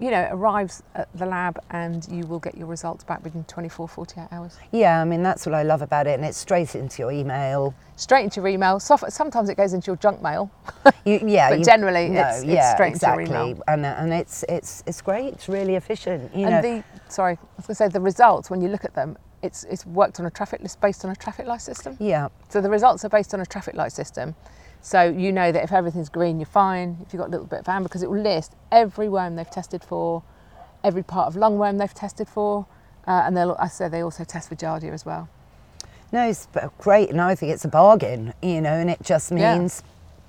you 0.00 0.10
know, 0.10 0.20
it 0.22 0.30
arrives 0.32 0.82
at 0.94 1.08
the 1.16 1.24
lab, 1.26 1.58
and 1.70 2.06
you 2.10 2.26
will 2.26 2.40
get 2.40 2.56
your 2.56 2.66
results 2.66 3.04
back 3.04 3.22
within 3.24 3.44
24, 3.44 3.88
48 3.88 4.26
hours. 4.32 4.56
yeah, 4.72 5.00
I 5.00 5.04
mean, 5.04 5.22
that's 5.22 5.46
what 5.46 5.54
I 5.54 5.62
love 5.62 5.82
about 5.82 6.06
it, 6.06 6.14
and 6.14 6.24
it's 6.24 6.36
straight 6.38 6.74
into 6.74 7.02
your 7.02 7.12
email. 7.12 7.74
Straight 7.96 8.24
into 8.24 8.40
your 8.40 8.48
email. 8.48 8.80
Sometimes 8.80 9.48
it 9.48 9.56
goes 9.56 9.72
into 9.72 9.86
your 9.86 9.96
junk 9.96 10.20
mail. 10.20 10.50
You, 11.04 11.20
yeah, 11.24 11.48
But 11.50 11.58
you- 11.60 11.64
generally 11.64 12.08
no, 12.08 12.20
it's- 12.20 12.42
it's 12.42 12.46
yeah, 12.50 12.74
straight 12.74 12.94
into 12.94 13.06
your 13.06 13.20
email. 13.20 13.62
And, 13.68 13.84
uh, 13.86 13.94
and 13.98 14.12
it's, 14.12 14.44
it's, 14.48 14.82
it's 14.86 15.00
great, 15.00 15.34
it's 15.34 15.48
really 15.48 15.76
efficient. 15.76 16.34
You 16.34 16.46
know, 16.46 16.56
and 16.58 16.64
the 16.64 16.84
sorry, 17.08 17.34
I 17.34 17.38
was 17.56 17.66
going 17.66 17.74
to 17.74 17.74
say 17.76 17.88
the 17.88 18.00
results 18.00 18.50
when 18.50 18.60
you 18.60 18.68
look 18.68 18.84
at 18.84 18.94
them, 18.94 19.16
it's 19.42 19.62
it's 19.64 19.84
worked 19.84 20.18
on 20.20 20.26
a 20.26 20.30
traffic 20.30 20.62
list 20.62 20.80
based 20.80 21.04
on 21.04 21.10
a 21.10 21.14
traffic 21.16 21.46
light 21.46 21.60
system. 21.60 21.96
yeah, 22.00 22.28
So 22.48 22.62
the 22.62 22.70
results 22.70 23.04
are 23.04 23.10
based 23.10 23.34
on 23.34 23.40
a 23.40 23.46
traffic 23.46 23.74
light 23.74 23.92
system. 23.92 24.34
So 24.84 25.02
you 25.08 25.32
know 25.32 25.50
that 25.50 25.64
if 25.64 25.72
everything's 25.72 26.10
green, 26.10 26.38
you're 26.38 26.44
fine. 26.44 26.98
If 27.00 27.14
you've 27.14 27.20
got 27.20 27.28
a 27.28 27.30
little 27.30 27.46
bit 27.46 27.60
of 27.60 27.68
amber, 27.70 27.88
because 27.88 28.02
it 28.02 28.10
will 28.10 28.20
list 28.20 28.52
every 28.70 29.08
worm 29.08 29.34
they've 29.34 29.50
tested 29.50 29.82
for, 29.82 30.22
every 30.84 31.02
part 31.02 31.26
of 31.26 31.40
lungworm 31.40 31.78
they've 31.78 31.94
tested 31.94 32.28
for, 32.28 32.66
uh, 33.06 33.22
and 33.24 33.34
they'll, 33.34 33.56
I 33.58 33.68
say 33.68 33.88
they 33.88 34.02
also 34.02 34.24
test 34.24 34.50
for 34.50 34.56
Giardia 34.56 34.92
as 34.92 35.06
well. 35.06 35.30
no, 36.12 36.28
it's 36.28 36.46
great, 36.76 37.08
and 37.08 37.18
I 37.18 37.34
think 37.34 37.50
it's 37.50 37.64
a 37.64 37.68
bargain, 37.68 38.34
you 38.42 38.60
know, 38.60 38.74
and 38.74 38.90
it 38.90 39.02
just 39.02 39.32
Yeah. 39.32 39.56
means 39.58 39.82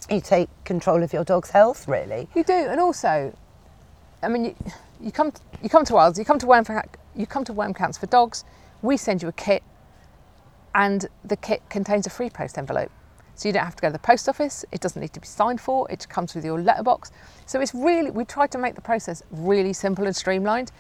you 0.09 0.21
take 0.21 0.49
control 0.63 1.03
of 1.03 1.11
your 1.11 1.25
dog's 1.25 1.49
health, 1.49 1.85
really. 1.87 2.29
You 2.33 2.45
do, 2.45 2.53
and 2.53 2.79
also, 2.79 3.35
I 4.23 4.29
mean, 4.29 4.45
you, 4.45 4.55
you 5.01 5.11
come 5.11 5.33
you 5.61 5.67
come 5.69 5.83
to 5.85 5.97
ours, 5.97 6.17
you 6.17 6.23
come 6.23 6.39
to 6.39 6.47
worm 6.47 6.63
for, 6.63 6.81
you 7.13 7.27
come 7.27 7.43
to 7.43 7.53
worm 7.53 7.73
counts 7.73 7.97
for 7.97 8.05
dogs. 8.07 8.45
We 8.81 8.95
send 8.97 9.21
you 9.21 9.27
a 9.27 9.33
kit, 9.33 9.63
and 10.73 11.05
the 11.25 11.35
kit 11.37 11.61
contains 11.69 12.07
a 12.07 12.09
free 12.09 12.29
post 12.29 12.57
envelope, 12.57 12.91
so 13.35 13.47
you 13.49 13.53
don't 13.53 13.65
have 13.65 13.75
to 13.75 13.81
go 13.81 13.89
to 13.89 13.93
the 13.93 13.99
post 13.99 14.27
office. 14.29 14.65
It 14.71 14.81
doesn't 14.81 15.01
need 15.01 15.13
to 15.13 15.19
be 15.19 15.27
signed 15.27 15.61
for. 15.61 15.89
It 15.91 16.07
comes 16.09 16.33
with 16.35 16.45
your 16.45 16.59
letterbox. 16.61 17.11
So 17.45 17.59
it's 17.61 17.73
really 17.73 18.11
we 18.11 18.25
try 18.25 18.47
to 18.47 18.57
make 18.57 18.75
the 18.75 18.81
process 18.81 19.21
really 19.31 19.73
simple 19.73 20.05
and 20.05 20.15
streamlined, 20.15 20.71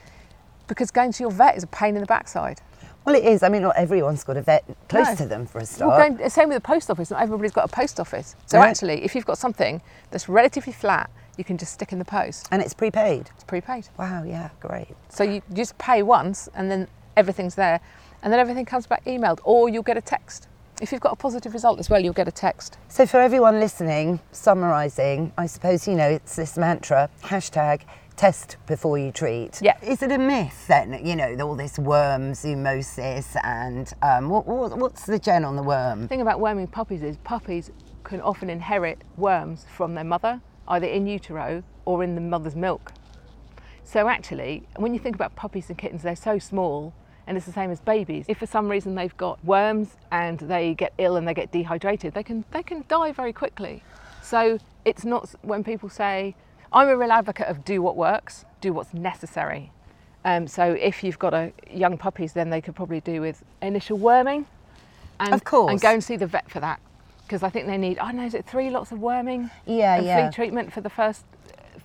because 0.67 0.89
going 0.91 1.11
to 1.13 1.23
your 1.23 1.31
vet 1.31 1.55
is 1.57 1.63
a 1.63 1.67
pain 1.67 1.95
in 1.95 2.01
the 2.01 2.07
backside. 2.07 2.61
Well, 3.05 3.13
it 3.13 3.23
is. 3.23 3.43
I 3.43 3.49
mean, 3.49 3.61
not 3.61 3.75
everyone's 3.77 4.23
got 4.23 4.35
a 4.35 4.41
vet 4.41 4.63
close 4.89 5.09
No. 5.09 5.15
to 5.17 5.25
them 5.27 5.45
for 5.45 5.59
a 5.59 5.61
Well, 5.61 5.67
start. 5.67 6.17
going, 6.17 6.29
same 6.29 6.49
with 6.49 6.55
the 6.57 6.61
post 6.67 6.89
office. 6.89 7.11
Not 7.11 7.21
everybody's 7.21 7.51
got 7.51 7.65
a 7.65 7.67
post 7.67 7.99
office. 7.99 8.35
So 8.47 8.57
Right. 8.57 8.69
actually, 8.69 9.03
if 9.05 9.13
you've 9.13 9.27
got 9.27 9.37
something 9.37 9.79
that's 10.09 10.27
relatively 10.27 10.73
flat, 10.73 11.11
you 11.37 11.43
can 11.43 11.57
just 11.57 11.73
stick 11.73 11.91
in 11.91 11.99
the 11.99 12.05
post. 12.05 12.47
and 12.51 12.63
it's 12.63 12.73
prepaid. 12.73 13.29
It's 13.35 13.43
prepaid. 13.43 13.89
Wow, 13.99 14.23
yeah, 14.23 14.49
great. 14.59 14.95
So 15.09 15.23
you 15.23 15.43
just 15.53 15.77
pay 15.77 16.01
once 16.01 16.49
and 16.55 16.71
then 16.71 16.87
everything's 17.15 17.53
there. 17.55 17.79
And 18.23 18.33
then 18.33 18.39
everything 18.39 18.65
comes 18.65 18.87
back 18.87 19.05
emailed 19.05 19.39
or 19.43 19.69
you'll 19.69 19.83
get 19.83 19.97
a 19.97 20.01
text. 20.01 20.47
If 20.81 20.91
you've 20.91 21.01
got 21.01 21.13
a 21.13 21.15
positive 21.15 21.53
result 21.53 21.79
as 21.79 21.89
well, 21.89 22.01
you'll 22.01 22.13
get 22.13 22.27
a 22.27 22.31
text. 22.31 22.77
So, 22.89 23.05
for 23.05 23.21
everyone 23.21 23.61
listening, 23.61 24.19
summarising, 24.31 25.31
I 25.37 25.45
suppose, 25.45 25.87
you 25.87 25.95
know, 25.95 26.09
it's 26.09 26.35
this 26.35 26.57
mantra 26.57 27.09
hashtag 27.23 27.83
test 28.17 28.57
before 28.67 28.97
you 28.97 29.11
treat. 29.11 29.61
Yeah. 29.61 29.77
Is 29.81 30.01
it 30.03 30.11
a 30.11 30.17
myth 30.17 30.67
then? 30.67 31.05
You 31.05 31.15
know, 31.15 31.33
all 31.41 31.55
this 31.55 31.79
worm 31.79 32.33
zoonosis 32.33 33.37
and 33.43 33.91
um, 34.01 34.29
what, 34.29 34.45
what, 34.45 34.77
what's 34.77 35.05
the 35.05 35.17
gen 35.19 35.45
on 35.45 35.55
the 35.55 35.63
worm? 35.63 36.03
The 36.03 36.07
thing 36.07 36.21
about 36.21 36.41
worming 36.41 36.67
puppies 36.67 37.03
is 37.03 37.17
puppies 37.17 37.71
can 38.03 38.19
often 38.21 38.49
inherit 38.49 39.01
worms 39.15 39.65
from 39.75 39.95
their 39.95 40.03
mother, 40.03 40.41
either 40.67 40.87
in 40.87 41.07
utero 41.07 41.63
or 41.85 42.03
in 42.03 42.15
the 42.15 42.21
mother's 42.21 42.55
milk. 42.55 42.91
So 43.83 44.09
actually, 44.09 44.67
when 44.75 44.93
you 44.93 44.99
think 44.99 45.15
about 45.15 45.35
puppies 45.35 45.69
and 45.69 45.77
kittens, 45.77 46.03
they're 46.03 46.15
so 46.15 46.37
small 46.37 46.93
and 47.27 47.37
it's 47.37 47.45
the 47.45 47.51
same 47.51 47.71
as 47.71 47.79
babies. 47.79 48.25
If 48.27 48.37
for 48.37 48.45
some 48.45 48.69
reason 48.69 48.95
they've 48.95 49.15
got 49.17 49.43
worms 49.43 49.97
and 50.11 50.39
they 50.39 50.73
get 50.73 50.93
ill 50.97 51.15
and 51.17 51.27
they 51.27 51.33
get 51.33 51.51
dehydrated, 51.51 52.13
they 52.13 52.23
can 52.23 52.45
they 52.51 52.63
can 52.63 52.85
die 52.87 53.11
very 53.11 53.33
quickly. 53.33 53.83
So 54.21 54.59
it's 54.85 55.05
not 55.05 55.33
when 55.41 55.63
people 55.63 55.89
say, 55.89 56.35
I'm 56.71 56.87
a 56.87 56.97
real 56.97 57.11
advocate 57.11 57.47
of 57.47 57.63
do 57.63 57.81
what 57.81 57.95
works, 57.95 58.45
do 58.61 58.73
what's 58.73 58.93
necessary. 58.93 59.71
Um, 60.23 60.47
so 60.47 60.71
if 60.71 61.03
you've 61.03 61.19
got 61.19 61.33
a 61.33 61.53
young 61.71 61.97
puppies, 61.97 62.33
then 62.33 62.49
they 62.49 62.59
could 62.59 62.75
probably 62.75 62.99
do 63.01 63.21
with 63.21 63.43
initial 63.61 63.97
worming, 63.97 64.47
and, 65.19 65.33
Of 65.33 65.43
course. 65.43 65.71
and 65.71 65.79
go 65.79 65.91
and 65.91 66.03
see 66.03 66.17
the 66.17 66.25
vet 66.27 66.49
for 66.49 66.59
that 66.59 66.79
because 67.25 67.43
I 67.43 67.49
think 67.49 67.67
they 67.67 67.77
need. 67.77 67.99
I 67.99 68.07
don't 68.07 68.17
know, 68.17 68.25
is 68.25 68.33
it 68.33 68.45
three 68.45 68.69
lots 68.69 68.91
of 68.91 68.99
worming? 68.99 69.49
Yeah, 69.65 69.95
and 69.97 70.05
yeah. 70.05 70.29
flea 70.29 70.35
treatment 70.35 70.73
for 70.73 70.81
the 70.81 70.89
first 70.89 71.25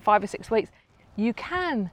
five 0.03 0.23
or 0.23 0.27
six 0.27 0.51
weeks. 0.51 0.71
You 1.17 1.35
can. 1.35 1.91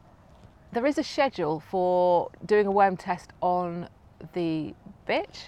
There 0.74 0.86
is 0.86 0.98
a 0.98 1.04
schedule 1.04 1.60
for 1.60 2.30
doing 2.46 2.68
a 2.68 2.72
worm 2.72 2.98
test 2.98 3.32
on 3.42 3.88
the 4.34 4.74
bitch, 5.08 5.46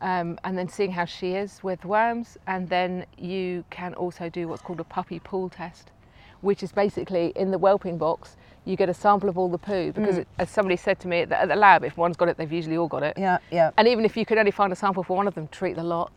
um, 0.00 0.38
and 0.44 0.58
then 0.58 0.68
seeing 0.68 0.90
how 0.90 1.04
she 1.04 1.32
is 1.32 1.62
with 1.62 1.84
worms, 1.84 2.36
and 2.46 2.68
then 2.68 3.06
you 3.16 3.64
can 3.70 3.94
also 3.94 4.28
do 4.28 4.48
what's 4.48 4.62
called 4.62 4.80
a 4.80 4.84
puppy 4.84 5.18
pool 5.18 5.48
test, 5.48 5.90
which 6.40 6.62
is 6.62 6.72
basically 6.72 7.32
in 7.36 7.50
the 7.50 7.58
whelping 7.58 7.98
box. 7.98 8.36
You 8.64 8.76
get 8.76 8.88
a 8.88 8.94
sample 8.94 9.28
of 9.28 9.38
all 9.38 9.48
the 9.48 9.58
poo 9.58 9.92
because, 9.92 10.18
it, 10.18 10.28
as 10.38 10.50
somebody 10.50 10.76
said 10.76 11.00
to 11.00 11.08
me 11.08 11.20
at 11.20 11.28
the, 11.28 11.40
at 11.40 11.48
the 11.48 11.56
lab, 11.56 11.82
if 11.82 11.96
one's 11.96 12.16
got 12.16 12.28
it, 12.28 12.36
they've 12.36 12.52
usually 12.52 12.76
all 12.76 12.88
got 12.88 13.02
it. 13.02 13.16
Yeah, 13.16 13.38
yeah. 13.50 13.70
And 13.76 13.88
even 13.88 14.04
if 14.04 14.16
you 14.16 14.26
can 14.26 14.38
only 14.38 14.52
find 14.52 14.72
a 14.72 14.76
sample 14.76 15.02
for 15.02 15.16
one 15.16 15.26
of 15.26 15.34
them, 15.34 15.48
treat 15.48 15.74
the 15.74 15.82
lot. 15.82 16.12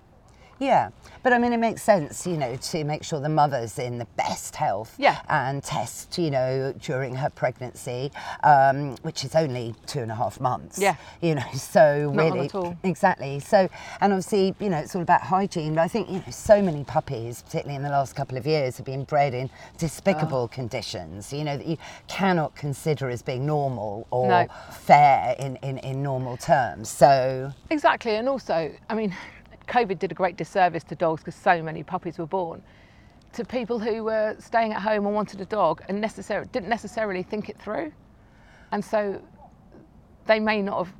Yeah, 0.59 0.89
but 1.21 1.33
I 1.33 1.37
mean, 1.37 1.51
it 1.53 1.57
makes 1.57 1.81
sense, 1.83 2.25
you 2.25 2.37
know, 2.37 2.55
to 2.55 2.83
make 2.85 3.03
sure 3.03 3.19
the 3.19 3.27
mother's 3.27 3.77
in 3.77 3.97
the 3.97 4.05
best 4.15 4.55
health 4.55 4.95
Yeah. 4.97 5.19
and 5.27 5.61
test, 5.61 6.17
you 6.17 6.31
know, 6.31 6.73
during 6.79 7.15
her 7.15 7.29
pregnancy, 7.29 8.11
um, 8.43 8.95
which 9.01 9.25
is 9.25 9.35
only 9.35 9.75
two 9.85 9.99
and 9.99 10.11
a 10.11 10.15
half 10.15 10.39
months. 10.39 10.79
Yeah. 10.79 10.95
You 11.21 11.35
know, 11.35 11.43
so 11.53 12.11
Not 12.13 12.23
really. 12.33 12.45
at 12.45 12.55
all. 12.55 12.77
Exactly. 12.83 13.39
So, 13.41 13.67
and 13.99 14.13
obviously, 14.13 14.55
you 14.59 14.69
know, 14.69 14.77
it's 14.77 14.95
all 14.95 15.01
about 15.01 15.21
hygiene. 15.23 15.75
But 15.75 15.81
I 15.81 15.87
think, 15.89 16.09
you 16.09 16.19
know, 16.19 16.31
so 16.31 16.61
many 16.61 16.83
puppies, 16.85 17.41
particularly 17.41 17.75
in 17.75 17.83
the 17.83 17.89
last 17.89 18.15
couple 18.15 18.37
of 18.37 18.47
years, 18.47 18.77
have 18.77 18.85
been 18.85 19.03
bred 19.03 19.33
in 19.33 19.49
despicable 19.77 20.43
Oh. 20.43 20.47
conditions, 20.47 21.33
you 21.33 21.43
know, 21.43 21.57
that 21.57 21.65
you 21.67 21.77
cannot 22.07 22.55
consider 22.55 23.09
as 23.09 23.21
being 23.21 23.45
normal 23.45 24.07
or 24.11 24.27
No. 24.27 24.47
fair 24.71 25.35
in, 25.37 25.57
in, 25.57 25.79
in 25.79 26.01
normal 26.01 26.37
terms. 26.37 26.87
So, 26.89 27.51
Exactly, 27.69 28.15
and 28.15 28.29
also, 28.29 28.71
I 28.89 28.95
mean, 28.95 29.13
COVID 29.67 29.99
did 29.99 30.11
a 30.11 30.15
great 30.15 30.37
disservice 30.37 30.83
to 30.85 30.95
dogs 30.95 31.21
because 31.21 31.35
so 31.35 31.61
many 31.61 31.83
puppies 31.83 32.17
were 32.17 32.25
born. 32.25 32.61
To 33.33 33.43
people 33.43 33.79
who 33.79 34.03
were 34.03 34.35
staying 34.39 34.73
at 34.73 34.81
home 34.81 35.05
and 35.05 35.13
wanted 35.13 35.41
a 35.41 35.45
dog 35.45 35.83
and 35.89 35.99
necessarily 35.99 36.47
didn't 36.51 36.69
necessarily 36.69 37.23
think 37.23 37.49
it 37.49 37.59
through, 37.59 37.91
and 38.71 38.83
so 38.83 39.21
they 40.25 40.39
may 40.39 40.61
not 40.61 40.85
have, 40.85 40.93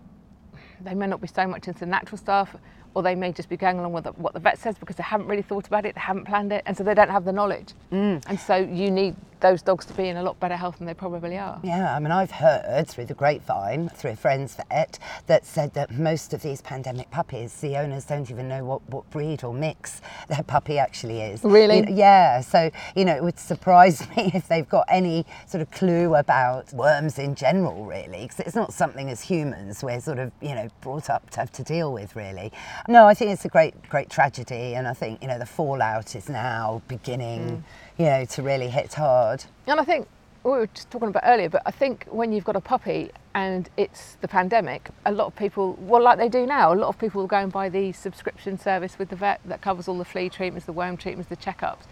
they 0.82 0.94
may 0.94 1.08
not 1.08 1.22
be 1.22 1.28
so 1.28 1.48
much 1.48 1.68
into 1.68 1.86
natural 1.86 2.18
stuff, 2.18 2.56
or 2.94 3.04
they 3.04 3.16
may 3.16 3.32
just 3.32 3.50
be 3.50 3.58
going 3.58 3.78
along 3.80 3.94
with 3.94 4.06
what 4.18 4.34
the 4.34 4.40
vet 4.40 4.58
says 4.58 4.78
because 4.78 4.96
they 4.96 5.04
haven't 5.04 5.28
really 5.28 5.42
thought 5.42 5.68
about 5.68 5.86
it, 5.86 5.96
they 5.96 6.02
haven't 6.02 6.26
planned 6.26 6.52
it, 6.52 6.64
and 6.66 6.76
so 6.76 6.84
they 6.84 6.94
don't 6.94 7.10
have 7.10 7.26
the 7.26 7.32
knowledge. 7.32 7.74
Mm. 7.92 8.24
And 8.28 8.40
so 8.40 8.56
you 8.56 8.92
need 8.92 9.16
those 9.40 9.62
dogs 9.62 9.86
to 9.86 9.94
be 9.94 10.08
in 10.08 10.18
a 10.18 10.24
lot 10.24 10.40
better 10.40 10.56
health 10.56 10.78
than 10.78 10.88
they 10.88 10.94
probably 10.94 11.38
are. 11.38 11.60
Yeah, 11.64 11.96
I 11.96 12.00
mean, 12.00 12.12
I've 12.12 12.32
heard 12.32 12.88
through 12.88 13.06
the 13.06 13.14
grapevine, 13.14 13.90
through 13.90 14.12
a 14.12 14.16
friend's 14.16 14.56
vet, 14.56 15.00
that 15.28 15.46
said 15.46 15.74
that 15.74 15.92
most 15.92 16.34
of 16.34 16.42
these 16.42 16.62
pandemic 16.62 17.12
puppies, 17.12 17.60
the 17.62 17.78
owners 17.78 18.06
don't 18.06 18.30
even 18.30 18.48
know 18.48 18.64
what, 18.64 18.88
what 18.90 19.10
breed 19.10 19.44
or 19.44 19.54
mix 19.54 20.02
their 20.28 20.44
puppy 20.44 20.78
actually 20.78 21.22
is. 21.22 21.44
Really? 21.44 21.78
You 21.78 21.86
know, 21.86 21.96
yeah, 21.96 22.42
so, 22.42 22.72
you 22.96 23.06
know, 23.06 23.16
it 23.16 23.24
would 23.24 23.40
surprise 23.40 24.08
me 24.16 24.32
if 24.34 24.48
they've 24.48 24.68
got 24.68 24.86
any 24.90 25.26
sort 25.48 25.62
of 25.62 25.72
clue 25.72 26.16
about 26.16 26.72
worms 26.74 27.20
in 27.20 27.36
general, 27.36 27.86
really, 27.86 28.24
because 28.24 28.40
it's 28.40 28.56
not 28.56 28.74
something 28.74 29.10
as 29.10 29.22
humans 29.22 29.84
we're 29.84 30.00
sort 30.00 30.20
of, 30.20 30.32
you 30.42 30.56
know, 30.56 30.68
brought 30.82 31.10
up 31.10 31.30
to 31.32 31.40
have 31.40 31.52
to 31.54 31.64
deal 31.64 31.94
with, 31.94 32.16
really. 32.16 32.52
No, 32.88 33.08
I 33.08 33.14
think 33.14 33.32
it's 33.32 33.46
a 33.46 33.50
great, 33.50 33.90
great 33.90 34.10
tragedy, 34.10 34.76
and 34.76 34.88
I 34.88 34.94
think, 34.94 35.22
you 35.22 35.28
know, 35.28 35.40
the 35.40 35.46
fallout 35.46 36.16
is 36.16 36.30
now 36.30 36.82
beginning, 36.88 37.42
mm. 37.58 37.64
You 37.98 38.06
know, 38.06 38.26
to 38.26 38.42
really 38.42 38.70
hit 38.70 38.94
hard. 38.94 39.44
And 39.68 39.80
I 39.80 39.84
think 39.84 40.08
we 40.44 40.52
were 40.52 40.68
just 40.68 40.92
talking 40.92 41.08
about 41.08 41.24
earlier, 41.26 41.50
but 41.50 41.64
I 41.66 41.72
think 41.72 42.06
when 42.10 42.32
you've 42.32 42.44
got 42.44 42.56
a 42.56 42.62
puppy 42.62 43.12
and 43.34 43.70
it's 43.78 44.18
the 44.22 44.28
pandemic, 44.28 44.90
a 45.06 45.12
lot 45.12 45.28
of 45.28 45.36
people, 45.36 45.78
well, 45.80 46.02
like 46.02 46.18
they 46.18 46.30
do 46.30 46.46
now, 46.46 46.74
a 46.74 46.76
lot 46.76 46.88
of 46.88 47.00
people 47.00 47.22
will 47.22 47.28
go 47.28 47.38
and 47.38 47.52
buy 47.52 47.70
the 47.70 47.92
subscription 47.94 48.58
service 48.58 49.00
with 49.00 49.10
the 49.10 49.16
vet 49.16 49.42
that 49.46 49.62
covers 49.62 49.88
all 49.88 49.98
the 49.98 50.06
flea 50.06 50.30
treatments, 50.30 50.66
the 50.66 50.74
worm 50.74 50.98
treatments, 50.98 51.30
the 51.30 51.38
checkups. 51.38 51.86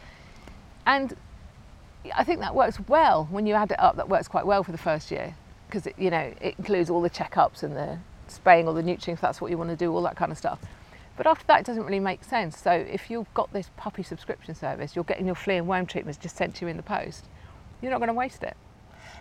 And 0.85 1.15
I 2.15 2.23
think 2.23 2.41
that 2.41 2.53
works 2.53 2.79
well 2.87 3.27
when 3.31 3.47
you 3.47 3.53
add 3.53 3.71
it 3.71 3.79
up. 3.79 3.95
That 3.95 4.09
works 4.09 4.27
quite 4.27 4.45
well 4.45 4.63
for 4.63 4.71
the 4.71 4.77
first 4.77 5.09
year 5.09 5.35
because 5.67 5.91
you 5.97 6.11
know 6.11 6.33
it 6.41 6.55
includes 6.57 6.89
all 6.89 7.01
the 7.01 7.09
checkups 7.09 7.63
and 7.63 7.75
the 7.75 7.97
spraying 8.27 8.67
all 8.67 8.73
the 8.73 8.83
nutrients 8.83 9.21
that's 9.21 9.41
what 9.41 9.49
you 9.51 9.57
want 9.57 9.69
to 9.69 9.75
do, 9.75 9.91
all 9.93 10.01
that 10.03 10.15
kind 10.15 10.31
of 10.31 10.37
stuff. 10.37 10.59
But 11.15 11.27
after 11.27 11.45
that, 11.47 11.59
it 11.59 11.65
doesn't 11.65 11.83
really 11.83 11.99
make 11.99 12.23
sense. 12.23 12.57
So 12.57 12.71
if 12.71 13.09
you've 13.09 13.31
got 13.33 13.53
this 13.53 13.69
puppy 13.77 14.03
subscription 14.03 14.55
service, 14.55 14.95
you're 14.95 15.05
getting 15.05 15.25
your 15.25 15.35
flea 15.35 15.57
and 15.57 15.67
worm 15.67 15.85
treatments 15.85 16.17
just 16.17 16.35
sent 16.35 16.55
to 16.55 16.65
you 16.65 16.69
in 16.69 16.77
the 16.77 16.83
post. 16.83 17.25
You're 17.81 17.91
not 17.91 17.99
going 17.99 18.07
to 18.07 18.13
waste 18.13 18.43
it. 18.43 18.55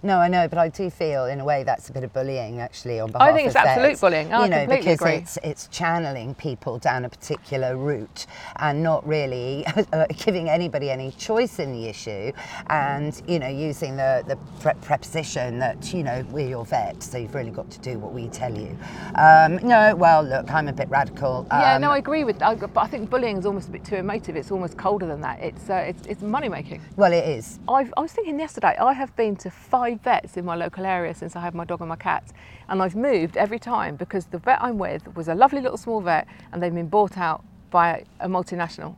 No, 0.05 0.19
I 0.19 0.29
know, 0.29 0.49
but 0.49 0.59
I 0.59 0.69
do 0.69 0.91
feel 0.91 1.27
in 1.27 1.41
a 1.41 1.45
way 1.45 1.63
that's 1.63 1.89
a 1.89 1.93
bit 1.93 2.03
of 2.03 2.13
bullying 2.13 2.61
actually 2.61 2.99
on 2.99 3.13
behalf 3.13 3.35
think 3.35 3.49
of 3.49 3.57
it's 3.57 3.57
absolute 3.57 4.01
bullying. 4.01 4.33
I 4.33 4.45
you 4.45 4.51
know, 4.51 4.67
because 4.67 5.01
agree. 5.01 5.13
it's 5.15 5.39
it's 5.43 5.67
channeling 5.69 6.35
people 6.35 6.79
down 6.79 7.05
a 7.05 7.09
particular 7.09 7.77
route 7.77 8.27
and 8.57 8.83
not 8.83 9.07
really 9.07 9.65
uh, 9.93 10.07
giving 10.25 10.49
anybody 10.49 10.91
any 10.91 11.13
choice 11.13 11.59
in 11.59 11.73
the 11.73 11.87
issue, 11.89 12.33
and 12.69 13.23
you 13.27 13.39
know, 13.39 13.49
using 13.49 13.97
the 13.97 14.25
the 14.27 14.37
pre- 14.61 14.75
preposition 14.83 15.59
that 15.59 15.93
you 15.93 16.03
know 16.03 16.25
we're 16.31 16.49
your 16.49 16.65
vet, 16.65 17.03
so 17.03 17.19
you've 17.19 17.35
really 17.35 17.51
got 17.51 17.71
to 17.71 17.79
do 17.81 17.99
what 17.99 18.13
we 18.13 18.29
tell 18.29 18.57
you. 18.57 18.77
Um, 19.17 19.57
no, 19.59 19.95
well, 19.95 20.23
look, 20.23 20.51
I'm 20.51 20.69
a 20.69 20.73
bit 20.73 20.89
radical. 20.89 21.47
yeah, 21.51 21.75
Um, 21.77 21.83
no, 21.83 21.91
I 21.91 21.99
agree 21.99 22.25
with 22.25 22.39
that. 22.41 22.59
But 22.59 22.81
I 22.81 22.87
think 22.87 23.11
bullying 23.11 23.39
is 23.39 23.47
almost 23.47 23.69
a 23.69 23.73
bit 23.73 23.85
too 23.85 23.97
emotive. 23.97 24.37
It's 24.37 24.51
almost 24.51 24.77
colder 24.77 25.07
than 25.07 25.21
that. 25.21 25.41
It's 25.41 25.71
uh, 25.71 25.75
it's, 25.75 26.07
it's 26.07 26.23
money 26.23 26.49
making. 26.49 26.81
Well, 26.97 27.13
it 27.13 27.25
is. 27.25 27.61
I've, 27.69 27.93
I 27.97 28.01
was 28.01 28.13
thinking 28.13 28.39
yesterday, 28.39 28.77
I 28.81 28.93
have 28.93 29.15
been 29.17 29.37
to 29.37 29.51
five 29.51 29.92
vets 29.95 30.37
in 30.37 30.45
my 30.45 30.55
local 30.55 30.85
area 30.85 31.15
since 31.15 31.37
I 31.37 31.41
had 31.41 31.55
my 31.55 31.65
dog 31.65 31.81
and 31.81 31.89
my 31.89 31.97
cat, 31.97 32.33
and 32.69 32.83
I've 32.83 32.97
moved 32.97 33.37
every 33.37 33.59
time 33.59 33.97
because 33.97 34.27
the 34.27 34.39
vet 34.39 34.63
I'm 34.63 34.79
with 34.79 35.15
was 35.17 35.29
a 35.29 35.35
lovely 35.35 35.61
little 35.61 35.77
small 35.79 36.01
vet, 36.01 36.27
and 36.53 36.63
they've 36.63 36.75
been 36.75 36.89
bought 36.89 37.17
out 37.19 37.45
by 37.71 38.05
a 38.21 38.29
multinational. 38.29 38.97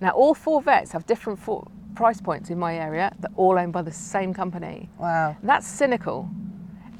Now, 0.00 0.10
all 0.10 0.34
four 0.34 0.60
vets 0.60 0.92
have 0.92 1.06
different 1.06 1.38
four 1.38 1.66
price 1.94 2.20
points 2.20 2.50
in 2.50 2.58
my 2.58 2.76
area. 2.76 3.14
They're 3.20 3.30
all 3.36 3.58
owned 3.58 3.72
by 3.72 3.82
the 3.82 3.92
same 3.92 4.34
company. 4.34 4.88
Wow. 4.98 5.36
That's 5.42 5.66
cynical. 5.66 6.28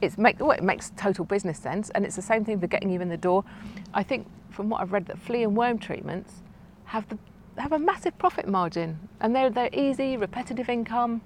It's 0.01 0.17
make, 0.19 0.39
well, 0.41 0.53
it 0.53 0.63
makes 0.63 0.93
total 0.97 1.25
business 1.25 1.59
sense, 1.59 1.91
and 1.91 2.05
it's 2.05 2.17
the 2.17 2.23
same 2.23 2.45
thing 2.45 2.61
for 2.61 2.67
getting 2.67 2.91
you 2.91 3.01
in 3.01 3.09
the 3.09 3.17
door. 3.17 3.45
I 3.93 4.03
think, 4.03 4.27
from 4.51 4.69
what 4.69 4.81
I've 4.81 4.93
read, 4.93 5.07
that 5.07 5.19
flea 5.19 5.43
and 5.43 5.57
worm 5.57 5.79
treatments 5.79 6.43
have 6.85 7.09
the 7.09 7.19
have 7.57 7.73
a 7.73 7.79
massive 7.79 8.17
profit 8.19 8.49
margin, 8.49 9.09
and 9.21 9.35
they're 9.35 9.51
they're 9.51 9.71
easy, 9.73 10.17
repetitive 10.17 10.69
income. 10.69 11.21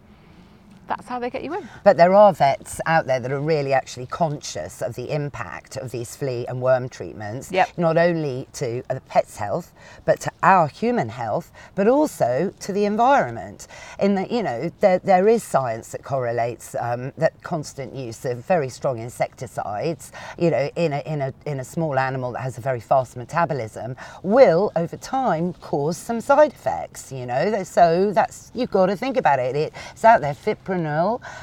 That's 0.89 1.07
how 1.07 1.19
they 1.19 1.29
get 1.31 1.45
you 1.45 1.55
in. 1.55 1.69
But 1.85 1.99
there 1.99 2.15
are 2.15 2.33
vets 2.33 2.81
out 2.87 3.07
there 3.07 3.21
that 3.21 3.31
are 3.31 3.41
really 3.41 3.73
actually 3.75 4.07
conscious 4.07 4.81
of 4.83 4.95
the 4.95 5.11
impact 5.13 5.77
of 5.77 5.91
these 5.91 6.17
flea 6.17 6.47
and 6.47 6.63
worm 6.63 6.89
treatments, 6.89 7.53
Yep. 7.53 7.77
not 7.77 7.97
only 7.99 8.49
to 8.55 8.83
the 8.89 9.01
pet's 9.03 9.37
health, 9.37 9.73
but 10.07 10.19
to 10.21 10.31
our 10.43 10.67
human 10.69 11.11
health, 11.11 11.53
but 11.75 11.87
also 11.89 12.53
to 12.61 12.73
the 12.73 12.87
environment. 12.87 13.67
In 13.99 14.15
that, 14.15 14.31
you 14.31 14.43
know, 14.43 14.71
there, 14.81 14.99
there 14.99 15.29
is 15.29 15.43
science 15.43 15.93
that 15.93 16.03
correlates 16.03 16.75
um, 16.81 17.13
that 17.19 17.41
constant 17.43 17.95
use 17.95 18.25
of 18.25 18.45
very 18.47 18.71
strong 18.71 18.99
insecticides, 18.99 20.11
you 20.39 20.51
know, 20.51 20.71
in 20.75 20.93
a, 20.95 21.01
in, 21.01 21.21
a, 21.21 21.35
in 21.47 21.61
a 21.61 21.65
small 21.65 21.99
animal 21.99 22.33
that 22.33 22.41
has 22.41 22.57
a 22.57 22.61
very 22.63 22.81
fast 22.81 23.17
metabolism, 23.17 23.95
will 24.23 24.73
over 24.75 24.97
time 24.97 25.53
cause 25.55 25.97
some 25.99 26.21
side 26.21 26.53
effects, 26.53 27.13
you 27.13 27.27
know. 27.27 27.63
So 27.63 28.13
that's, 28.13 28.51
you've 28.55 28.71
got 28.71 28.87
to 28.87 28.97
think 28.97 29.17
about 29.19 29.39
it. 29.39 29.55
It's 29.55 30.05
out 30.05 30.21
there, 30.23 30.35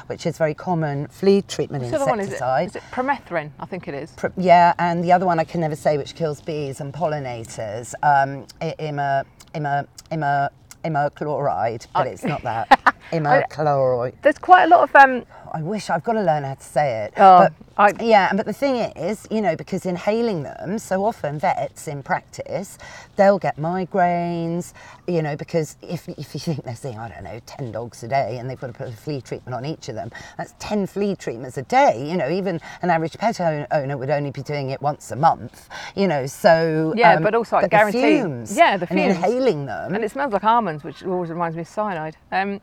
which 0.06 0.26
is 0.26 0.38
very 0.38 0.54
common 0.54 1.06
flea 1.08 1.42
treatment 1.42 1.82
What's 1.82 1.92
the 1.92 2.02
other 2.02 2.10
one? 2.10 2.20
Is 2.20 2.28
it, 2.28 2.32
insecticide. 2.32 2.68
is 2.68 2.76
it 2.76 2.82
permethrin? 2.92 3.50
I 3.60 3.66
think 3.66 3.88
it 3.88 3.94
is. 3.94 4.12
Yeah, 4.36 4.74
and 4.78 5.02
the 5.02 5.12
other 5.12 5.26
one 5.26 5.38
I 5.38 5.44
can 5.44 5.60
never 5.60 5.76
say, 5.76 5.96
which 5.98 6.14
kills 6.14 6.40
bees 6.40 6.80
and 6.80 6.92
pollinators, 6.92 7.94
um, 8.02 8.46
ima, 8.78 9.24
ima, 9.54 9.86
ima, 10.10 10.50
imochloride, 10.84 11.86
but 11.94 12.06
it's 12.06 12.24
not 12.24 12.42
that. 12.42 12.94
Imochloroid. 13.12 14.14
There's 14.22 14.38
quite 14.38 14.64
a 14.64 14.68
lot 14.68 14.82
of 14.88 14.94
um, 14.96 15.24
I 15.52 15.62
wish 15.62 15.90
I've 15.90 16.02
got 16.04 16.14
to 16.14 16.22
learn 16.22 16.44
how 16.44 16.54
to 16.54 16.62
say 16.62 17.04
it. 17.04 17.14
Oh, 17.16 17.48
but, 17.48 17.52
I- 17.78 18.02
yeah, 18.04 18.32
but 18.34 18.46
the 18.46 18.52
thing 18.52 18.76
is, 18.76 19.26
you 19.30 19.40
know, 19.40 19.54
because 19.56 19.86
inhaling 19.86 20.42
them, 20.42 20.78
so 20.78 21.04
often 21.04 21.38
vets 21.38 21.88
in 21.88 22.02
practice, 22.02 22.78
they'll 23.16 23.38
get 23.38 23.56
migraines, 23.56 24.72
you 25.06 25.22
know, 25.22 25.36
because 25.36 25.76
if, 25.82 26.08
if 26.08 26.34
you 26.34 26.40
think 26.40 26.64
they're 26.64 26.74
seeing, 26.76 26.98
I 26.98 27.08
don't 27.08 27.24
know, 27.24 27.40
10 27.46 27.72
dogs 27.72 28.02
a 28.02 28.08
day 28.08 28.38
and 28.38 28.50
they've 28.50 28.60
got 28.60 28.66
to 28.68 28.72
put 28.72 28.88
a 28.88 28.92
flea 28.92 29.20
treatment 29.20 29.54
on 29.54 29.64
each 29.64 29.88
of 29.88 29.94
them, 29.94 30.10
that's 30.36 30.54
10 30.58 30.86
flea 30.88 31.14
treatments 31.16 31.56
a 31.58 31.62
day. 31.62 32.06
You 32.10 32.16
know, 32.16 32.28
even 32.28 32.60
an 32.82 32.90
average 32.90 33.16
pet 33.18 33.40
owner 33.40 33.96
would 33.96 34.10
only 34.10 34.30
be 34.32 34.42
doing 34.42 34.70
it 34.70 34.82
once 34.82 35.10
a 35.10 35.16
month, 35.16 35.68
you 35.94 36.08
know, 36.08 36.26
so. 36.26 36.90
um, 36.92 36.98
Yeah, 36.98 37.18
but 37.20 37.34
also 37.34 37.56
I 37.56 37.62
the 37.62 37.68
guarantee- 37.68 38.20
fumes 38.20 38.56
yeah, 38.56 38.76
the 38.76 38.86
fumes. 38.86 39.00
and 39.00 39.10
inhaling 39.10 39.66
them. 39.66 39.94
and 39.94 40.04
it 40.04 40.10
smells 40.10 40.32
like 40.32 40.44
almonds, 40.44 40.82
which 40.84 41.04
always 41.04 41.30
reminds 41.30 41.56
me 41.56 41.62
of 41.62 41.68
cyanide. 41.68 42.16
Um, 42.32 42.60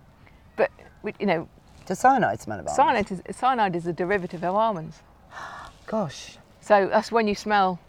you 1.19 1.25
know, 1.25 1.47
Does 1.85 1.99
cyanide 1.99 2.39
smell 2.41 2.59
of 2.59 2.67
almonds? 2.67 2.75
cyanide 3.09 3.11
is 3.29 3.35
cyanide 3.37 3.75
is 3.75 3.87
a 3.87 3.93
derivative 3.93 4.43
of 4.43 4.55
almonds. 4.55 5.01
Gosh. 5.85 6.37
So 6.61 6.87
that's 6.87 7.11
when 7.11 7.27
you 7.27 7.35
smell. 7.35 7.79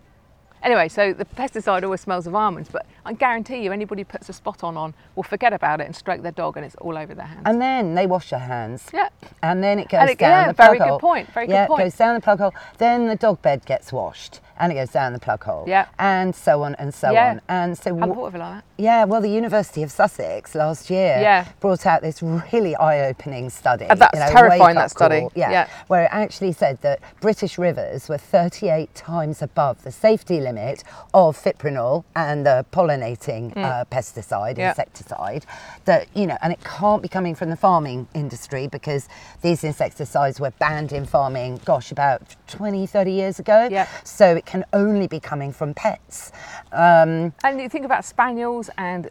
Anyway, 0.62 0.88
so 0.88 1.12
the 1.12 1.26
pesticide 1.26 1.82
always 1.84 2.00
smells 2.00 2.26
of 2.26 2.34
almonds, 2.34 2.70
but 2.72 2.86
I 3.04 3.12
guarantee 3.12 3.58
you, 3.62 3.70
anybody 3.70 4.00
who 4.00 4.06
puts 4.06 4.30
a 4.30 4.32
spot 4.32 4.64
on 4.64 4.78
on 4.78 4.94
will 5.14 5.22
forget 5.22 5.52
about 5.52 5.82
it 5.82 5.84
and 5.84 5.94
stroke 5.94 6.22
their 6.22 6.32
dog, 6.32 6.56
and 6.56 6.64
it's 6.64 6.74
all 6.76 6.96
over 6.96 7.14
their 7.14 7.26
hands. 7.26 7.42
And 7.44 7.60
then 7.60 7.94
they 7.94 8.06
wash 8.06 8.30
their 8.30 8.38
hands. 8.40 8.88
yeah, 8.94 9.10
And 9.42 9.62
then 9.62 9.78
it 9.78 9.90
goes 9.90 10.00
And 10.00 10.10
it- 10.10 10.18
down 10.18 10.30
yeah, 10.30 10.48
the 10.48 10.54
plug 10.54 10.66
very 10.68 10.78
good 10.78 10.88
hole. 10.88 10.98
point, 11.00 11.28
very 11.34 11.46
good 11.46 11.52
yeah, 11.52 11.66
point. 11.66 11.80
it 11.82 11.84
goes 11.84 11.96
down 11.98 12.14
the 12.14 12.20
plug 12.22 12.38
hole. 12.38 12.54
Then 12.78 13.08
the 13.08 13.14
dog 13.16 13.42
bed 13.42 13.66
gets 13.66 13.92
washed, 13.92 14.40
and 14.58 14.72
it 14.72 14.76
goes 14.76 14.90
down 14.90 15.12
the 15.12 15.18
plug 15.18 15.42
hole. 15.44 15.64
Yeah. 15.66 15.86
And 15.98 16.34
so 16.34 16.62
on 16.62 16.74
and 16.76 16.92
so 16.94 17.10
Yeah. 17.12 17.30
on. 17.30 17.40
And 17.48 17.76
so, 17.78 17.94
wh- 17.96 18.00
thought 18.00 18.26
of 18.26 18.34
it 18.34 18.38
like 18.38 18.54
that. 18.56 18.64
yeah, 18.78 19.04
well, 19.04 19.20
the 19.20 19.28
University 19.30 19.82
of 19.82 19.90
Sussex 19.90 20.54
last 20.54 20.90
year 20.90 21.18
Yeah. 21.20 21.46
brought 21.60 21.86
out 21.86 22.02
this 22.02 22.22
really 22.22 22.76
eye-opening 22.76 23.50
study. 23.50 23.86
Uh, 23.88 23.94
that's 23.94 24.14
you 24.18 24.24
know, 24.24 24.30
terrifying, 24.32 24.74
that 24.76 24.90
study. 24.90 25.20
call, 25.20 25.32
Yeah, 25.34 25.50
Yeah. 25.50 25.66
where 25.88 26.04
it 26.04 26.10
actually 26.12 26.52
said 26.52 26.78
that 26.82 27.00
British 27.20 27.58
rivers 27.58 28.08
were 28.08 28.18
38 28.18 28.94
times 28.94 29.42
above 29.42 29.82
the 29.84 29.90
safety 29.92 30.40
limit 30.40 30.84
of 31.12 31.36
fipronil 31.36 32.04
and 32.14 32.46
the 32.46 32.64
pollinating 32.72 33.56
uh, 33.56 33.84
pesticide. 33.90 34.58
Yeah. 34.58 34.70
insecticide. 34.70 35.44
That 35.84 36.06
you 36.14 36.26
know, 36.26 36.36
and 36.42 36.52
it 36.52 36.62
can't 36.64 37.02
be 37.02 37.08
coming 37.08 37.34
from 37.34 37.50
the 37.50 37.56
farming 37.56 38.08
industry 38.14 38.66
because 38.66 39.08
these 39.42 39.64
insecticides 39.64 40.40
were 40.40 40.50
banned 40.58 40.92
in 40.92 41.04
farming. 41.06 41.60
Gosh, 41.64 41.90
about 41.92 42.22
20, 42.46 42.86
30 42.86 43.12
years 43.12 43.38
ago. 43.38 43.68
Yeah. 43.70 43.86
So 44.04 44.36
it 44.44 44.50
can 44.50 44.64
only 44.72 45.06
be 45.06 45.20
coming 45.20 45.52
from 45.52 45.74
pets. 45.74 46.32
Um, 46.72 47.32
And 47.44 47.60
you 47.60 47.68
think 47.68 47.84
about 47.84 48.04
spaniels 48.04 48.70
and 48.78 49.06
uh, 49.06 49.08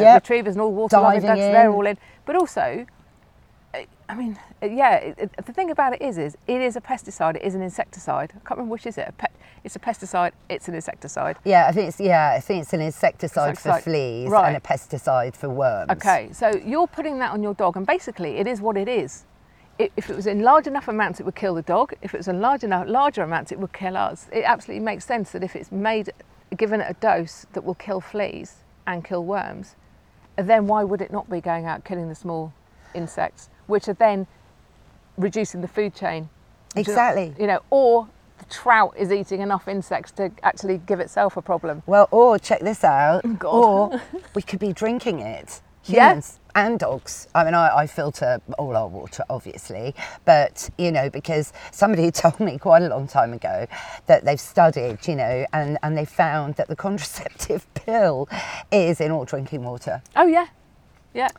Yeah. 0.00 0.14
retrievers 0.14 0.54
and 0.54 0.62
all 0.62 0.72
water 0.72 0.96
dogs, 0.96 1.22
they're 1.22 1.70
all 1.70 1.86
in. 1.86 1.96
But 2.26 2.36
also, 2.36 2.86
I 4.08 4.14
mean, 4.14 4.38
uh, 4.62 4.66
yeah, 4.66 4.96
it- 4.96 5.30
the 5.46 5.52
thing 5.52 5.70
about 5.70 5.94
it 5.94 6.02
is, 6.02 6.18
is 6.18 6.36
it 6.46 6.60
is 6.60 6.76
a 6.76 6.80
pesticide, 6.80 7.36
it 7.36 7.42
is 7.42 7.54
an 7.54 7.62
insecticide. 7.62 8.30
I 8.36 8.38
can't 8.46 8.50
remember 8.58 8.72
which 8.72 8.86
is 8.86 8.98
it. 8.98 9.08
A 9.08 9.12
pe- 9.12 9.34
it's 9.64 9.76
a 9.76 9.78
pesticide, 9.78 10.32
it's 10.50 10.68
an 10.68 10.74
insecticide. 10.74 11.36
Yeah, 11.44 11.66
I 11.68 11.72
think 11.72 11.88
it's 11.88 11.98
yeah, 12.00 12.34
I 12.36 12.40
think 12.40 12.62
it's 12.62 12.74
an 12.74 12.82
insecticide, 12.82 13.50
Insecticide, 13.50 13.82
for 13.82 13.90
fleas 13.90 14.28
right. 14.30 14.48
and 14.48 14.56
a 14.56 14.60
pesticide 14.60 15.34
for 15.34 15.48
worms. 15.48 15.90
Okay, 15.92 16.28
so 16.32 16.50
you're 16.50 16.86
putting 16.86 17.18
that 17.20 17.32
on 17.32 17.42
your 17.42 17.54
dog, 17.54 17.76
and 17.76 17.86
basically, 17.86 18.36
it 18.36 18.46
is 18.46 18.60
what 18.60 18.76
it 18.76 18.88
is. 18.88 19.24
If 19.78 20.08
it 20.08 20.14
was 20.14 20.26
in 20.26 20.42
large 20.42 20.66
enough 20.66 20.86
amounts, 20.88 21.18
it 21.18 21.26
would 21.26 21.34
kill 21.34 21.54
the 21.54 21.62
dog. 21.62 21.94
If 22.00 22.14
it 22.14 22.18
was 22.18 22.28
in 22.28 22.40
large 22.40 22.62
enough, 22.62 22.86
larger 22.88 23.22
amounts, 23.22 23.50
it 23.50 23.58
would 23.58 23.72
kill 23.72 23.96
us. 23.96 24.28
It 24.32 24.44
absolutely 24.44 24.84
makes 24.84 25.04
sense 25.04 25.32
that 25.32 25.42
if 25.42 25.56
it's 25.56 25.72
made, 25.72 26.12
given 26.56 26.80
it 26.80 26.86
a 26.88 26.94
dose 26.94 27.46
that 27.54 27.64
will 27.64 27.74
kill 27.74 28.00
fleas 28.00 28.58
and 28.86 29.04
kill 29.04 29.24
worms, 29.24 29.74
then 30.36 30.66
why 30.66 30.84
would 30.84 31.00
it 31.00 31.12
not 31.12 31.28
be 31.28 31.40
going 31.40 31.66
out 31.66 31.84
killing 31.84 32.08
the 32.08 32.14
small 32.14 32.52
insects, 32.94 33.48
which 33.66 33.88
are 33.88 33.94
then 33.94 34.26
reducing 35.16 35.60
the 35.60 35.68
food 35.68 35.94
chain? 35.94 36.28
Exactly. 36.76 37.34
You 37.38 37.48
know, 37.48 37.60
or 37.70 38.08
the 38.38 38.44
trout 38.46 38.94
is 38.96 39.10
eating 39.10 39.40
enough 39.40 39.66
insects 39.66 40.12
to 40.12 40.30
actually 40.44 40.78
give 40.78 41.00
itself 41.00 41.36
a 41.36 41.42
problem. 41.42 41.82
Well, 41.86 42.08
or 42.12 42.38
check 42.38 42.60
this 42.60 42.84
out. 42.84 43.24
Or 43.44 44.00
we 44.34 44.42
could 44.42 44.60
be 44.60 44.72
drinking 44.72 45.18
it. 45.18 45.60
Humans 45.82 46.38
and 46.54 46.78
dogs. 46.78 47.28
I 47.34 47.44
mean, 47.44 47.54
I, 47.54 47.78
I 47.78 47.86
filter 47.86 48.40
all 48.58 48.76
our 48.76 48.88
water, 48.88 49.24
obviously, 49.28 49.94
but 50.24 50.70
you 50.78 50.92
know, 50.92 51.10
because 51.10 51.52
somebody 51.72 52.10
told 52.22 52.40
me 52.40 52.58
quite 52.58 52.82
a 52.82 52.88
long 52.88 53.06
time 53.06 53.32
ago 53.32 53.66
that 54.06 54.24
they've 54.24 54.40
studied, 54.40 55.06
you 55.06 55.16
know, 55.16 55.46
and, 55.52 55.78
and 55.82 55.96
they 55.96 56.04
found 56.04 56.54
that 56.56 56.68
the 56.68 56.76
contraceptive 56.84 57.72
pill 57.74 58.28
is 58.70 59.00
in 59.00 59.10
all 59.10 59.24
drinking 59.24 59.64
water. 59.64 60.02
Oh 60.16 60.26
yeah, 60.26 60.46
yeah. 61.12 61.30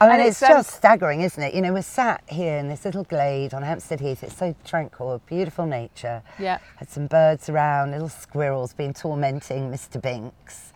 I 0.00 0.08
mean, 0.08 0.20
And 0.20 0.28
it's, 0.28 0.42
it's, 0.42 0.50
um, 0.50 0.56
just 0.58 0.70
staggering, 0.72 1.20
isn't 1.20 1.42
it? 1.42 1.54
You 1.54 1.62
know, 1.62 1.72
we're 1.72 1.82
sat 1.82 2.22
here 2.26 2.58
in 2.58 2.68
this 2.68 2.84
little 2.84 3.04
glade 3.04 3.54
on 3.54 3.62
Hampstead 3.62 4.00
Heath. 4.00 4.24
It's 4.24 4.36
so 4.36 4.54
tranquil, 4.64 5.22
beautiful 5.26 5.66
nature. 5.66 6.22
Yeah. 6.38 6.58
Had 6.76 6.90
some 6.90 7.06
birds 7.06 7.48
around, 7.48 7.92
little 7.92 8.08
squirrels 8.08 8.74
been 8.74 8.92
tormenting 8.92 9.70
Mr. 9.70 10.02
Binks. 10.02 10.72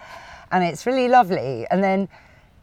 And 0.52 0.62
it's 0.62 0.86
really 0.86 1.08
lovely. 1.08 1.66
And 1.70 1.82
then, 1.82 2.08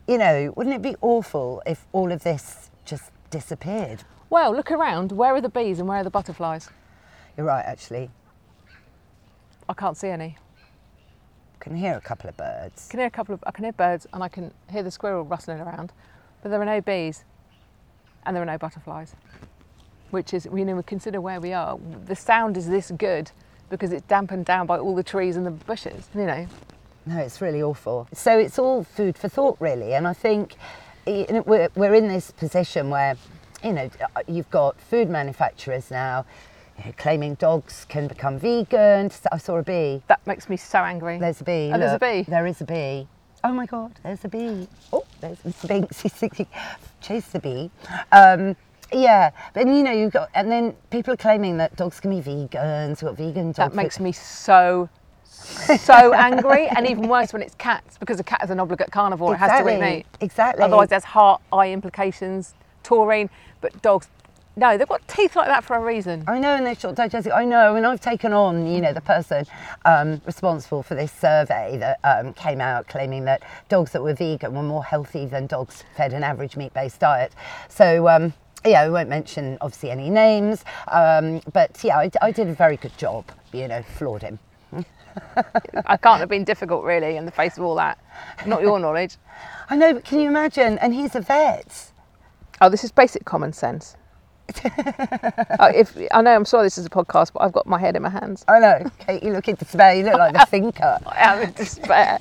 you 0.07 0.17
know, 0.17 0.53
wouldn't 0.55 0.75
it 0.75 0.81
be 0.81 0.95
awful 1.01 1.61
if 1.65 1.85
all 1.91 2.11
of 2.11 2.23
this 2.23 2.69
just 2.85 3.11
disappeared? 3.29 4.03
Well, 4.29 4.55
look 4.55 4.71
around. 4.71 5.11
Where 5.11 5.33
are 5.33 5.41
the 5.41 5.49
bees 5.49 5.79
and 5.79 5.87
where 5.87 5.99
are 5.99 6.03
the 6.03 6.09
butterflies? 6.09 6.69
You're 7.37 7.45
right, 7.45 7.65
actually. 7.65 8.09
I 9.67 9.73
can't 9.73 9.97
see 9.97 10.09
any. 10.09 10.37
Can 11.59 11.75
hear 11.75 11.95
a 11.95 12.01
couple 12.01 12.29
of 12.29 12.37
birds. 12.37 12.87
Can 12.89 12.99
hear 12.99 13.07
a 13.07 13.11
couple 13.11 13.33
of. 13.33 13.43
I 13.47 13.51
can 13.51 13.63
hear 13.63 13.73
birds 13.73 14.05
and 14.13 14.23
I 14.23 14.27
can 14.27 14.53
hear 14.69 14.83
the 14.83 14.91
squirrel 14.91 15.23
rustling 15.23 15.59
around, 15.59 15.91
but 16.43 16.49
there 16.49 16.61
are 16.61 16.65
no 16.65 16.81
bees, 16.81 17.23
and 18.25 18.35
there 18.35 18.43
are 18.43 18.45
no 18.45 18.57
butterflies. 18.57 19.15
Which 20.11 20.33
is, 20.33 20.45
you 20.45 20.63
know, 20.63 20.75
we 20.75 20.83
consider 20.83 21.19
where 21.19 21.41
we 21.41 21.53
are. 21.53 21.79
The 22.05 22.15
sound 22.15 22.57
is 22.57 22.67
this 22.67 22.91
good 22.91 23.31
because 23.69 23.91
it's 23.91 24.05
dampened 24.05 24.45
down 24.45 24.67
by 24.67 24.77
all 24.77 24.93
the 24.93 25.03
trees 25.03 25.35
and 25.35 25.45
the 25.45 25.51
bushes. 25.51 26.07
You 26.13 26.25
know. 26.25 26.47
No, 27.05 27.17
it's 27.17 27.41
really 27.41 27.61
awful. 27.61 28.07
So 28.13 28.37
it's 28.37 28.57
all 28.57 28.83
food 28.83 29.17
for 29.17 29.29
thought, 29.29 29.57
really. 29.59 29.93
And 29.93 30.07
I 30.07 30.13
think 30.13 30.55
we're, 31.05 31.69
we're 31.75 31.93
in 31.93 32.07
this 32.07 32.31
position 32.31 32.89
where, 32.89 33.15
you 33.63 33.73
know, 33.73 33.89
you've 34.27 34.49
got 34.49 34.79
food 34.79 35.09
manufacturers 35.09 35.91
now 35.91 36.25
you 36.77 36.85
know, 36.85 36.93
claiming 36.97 37.35
dogs 37.35 37.85
can 37.87 38.07
become 38.07 38.37
vegan. 38.39 39.11
I 39.31 39.37
saw 39.37 39.57
a 39.57 39.63
bee. 39.63 40.01
That 40.07 40.25
makes 40.27 40.49
me 40.49 40.57
so 40.57 40.79
angry. 40.79 41.19
There's 41.19 41.41
a 41.41 41.43
bee. 41.43 41.71
Oh, 41.73 41.77
there's 41.77 41.93
a 41.93 41.99
bee. 41.99 42.23
There 42.23 42.45
is 42.45 42.61
a 42.61 42.65
bee. 42.65 43.07
Oh 43.43 43.53
my 43.53 43.65
God, 43.65 43.91
there's 44.03 44.25
a 44.25 44.27
bee. 44.27 44.67
Oh, 44.91 45.05
there's 45.21 45.37
Mr. 45.39 45.67
Binks. 45.67 46.01
He's 46.01 46.47
chase 47.01 47.27
the 47.27 47.39
bee. 47.39 47.69
Um, 48.11 48.55
yeah, 48.91 49.31
but 49.53 49.67
you 49.67 49.83
know, 49.83 49.91
you've 49.91 50.13
got, 50.13 50.29
and 50.33 50.51
then 50.51 50.75
people 50.89 51.13
are 51.13 51.17
claiming 51.17 51.57
that 51.57 51.75
dogs 51.75 51.99
can 51.99 52.09
be 52.09 52.27
vegans. 52.27 53.01
We've 53.01 53.09
got 53.09 53.17
vegan 53.17 53.47
dog 53.47 53.55
that 53.55 53.69
food. 53.71 53.77
makes 53.77 53.99
me 53.99 54.11
so, 54.11 54.89
so 55.79 56.13
angry, 56.13 56.67
and 56.67 56.87
even 56.87 57.07
worse 57.07 57.33
when 57.33 57.41
it's 57.41 57.55
cats 57.55 57.97
because 57.97 58.19
a 58.19 58.23
cat 58.23 58.41
is 58.43 58.49
an 58.49 58.59
obligate 58.59 58.91
carnivore. 58.91 59.33
It 59.33 59.37
has 59.37 59.63
to 59.63 59.69
eat 59.69 59.79
meat. 59.79 60.05
exactly. 60.21 60.63
Otherwise, 60.63 60.89
there's 60.89 61.03
heart, 61.03 61.41
eye 61.51 61.71
implications, 61.71 62.53
taurine. 62.83 63.29
But 63.61 63.81
dogs, 63.81 64.07
no, 64.57 64.77
they've 64.77 64.87
got 64.87 65.05
teeth 65.07 65.35
like 65.35 65.47
that 65.47 65.63
for 65.63 65.75
a 65.75 65.79
reason. 65.79 66.23
I 66.27 66.39
know, 66.39 66.55
and 66.55 66.65
they're 66.65 66.75
short 66.75 66.95
digestive. 66.95 67.33
I 67.33 67.45
know, 67.45 67.75
and 67.75 67.85
I've 67.85 67.99
taken 67.99 68.31
on, 68.31 68.65
you 68.67 68.79
know, 68.79 68.93
the 68.93 69.01
person 69.01 69.45
um, 69.83 70.21
responsible 70.25 70.81
for 70.81 70.95
this 70.95 71.11
survey 71.11 71.77
that 71.77 71.99
um, 72.03 72.33
came 72.33 72.61
out 72.61 72.87
claiming 72.87 73.25
that 73.25 73.43
dogs 73.69 73.91
that 73.91 74.01
were 74.01 74.13
vegan 74.13 74.53
were 74.53 74.63
more 74.63 74.83
healthy 74.83 75.25
than 75.25 75.47
dogs 75.47 75.83
fed 75.95 76.13
an 76.13 76.23
average 76.23 76.55
meat-based 76.57 76.99
diet. 76.99 77.33
So. 77.69 78.07
Um, 78.07 78.33
yeah, 78.63 78.87
we 78.87 78.91
won't 78.91 79.09
mention 79.09 79.59
obviously 79.61 79.91
any 79.91 80.09
names, 80.09 80.65
um, 80.87 81.39
but 81.53 81.83
yeah, 81.83 81.99
I, 81.99 82.09
I 82.19 82.31
did 82.31 82.47
a 82.47 82.53
very 82.55 82.77
good 82.77 82.97
job. 82.97 83.23
You 83.53 83.67
know, 83.67 83.83
floored 83.83 84.23
him. 84.23 84.39
I 85.85 85.97
can't 85.97 86.19
have 86.19 86.29
been 86.29 86.43
difficult, 86.43 86.83
really, 86.83 87.17
in 87.17 87.25
the 87.25 87.31
face 87.31 87.57
of 87.57 87.63
all 87.63 87.75
that. 87.75 87.97
Not 88.45 88.61
your 88.61 88.79
knowledge. 88.79 89.17
I 89.69 89.75
know, 89.75 89.93
but 89.93 90.05
can 90.05 90.19
you 90.19 90.27
imagine? 90.27 90.77
And 90.79 90.93
he's 90.93 91.15
a 91.15 91.21
vet. 91.21 91.91
Oh, 92.61 92.69
this 92.69 92.83
is 92.83 92.91
basic 92.91 93.25
common 93.25 93.53
sense. 93.53 93.95
uh, 94.63 95.71
if 95.75 95.97
I 96.13 96.21
know, 96.21 96.35
I'm 96.35 96.45
sorry 96.45 96.67
this 96.67 96.77
is 96.77 96.85
a 96.85 96.89
podcast, 96.89 97.33
but 97.33 97.41
I've 97.41 97.51
got 97.51 97.65
my 97.65 97.79
head 97.79 97.95
in 97.95 98.03
my 98.03 98.09
hands. 98.09 98.45
I 98.47 98.59
know, 98.59 98.89
Kate. 98.99 99.23
You 99.23 99.31
look 99.33 99.47
in 99.47 99.55
despair. 99.55 99.95
You 99.95 100.03
look 100.03 100.19
like 100.19 100.33
the 100.33 100.45
thinker. 100.45 100.99
I 101.05 101.15
am 101.17 101.41
in 101.41 101.53
despair. 101.53 102.19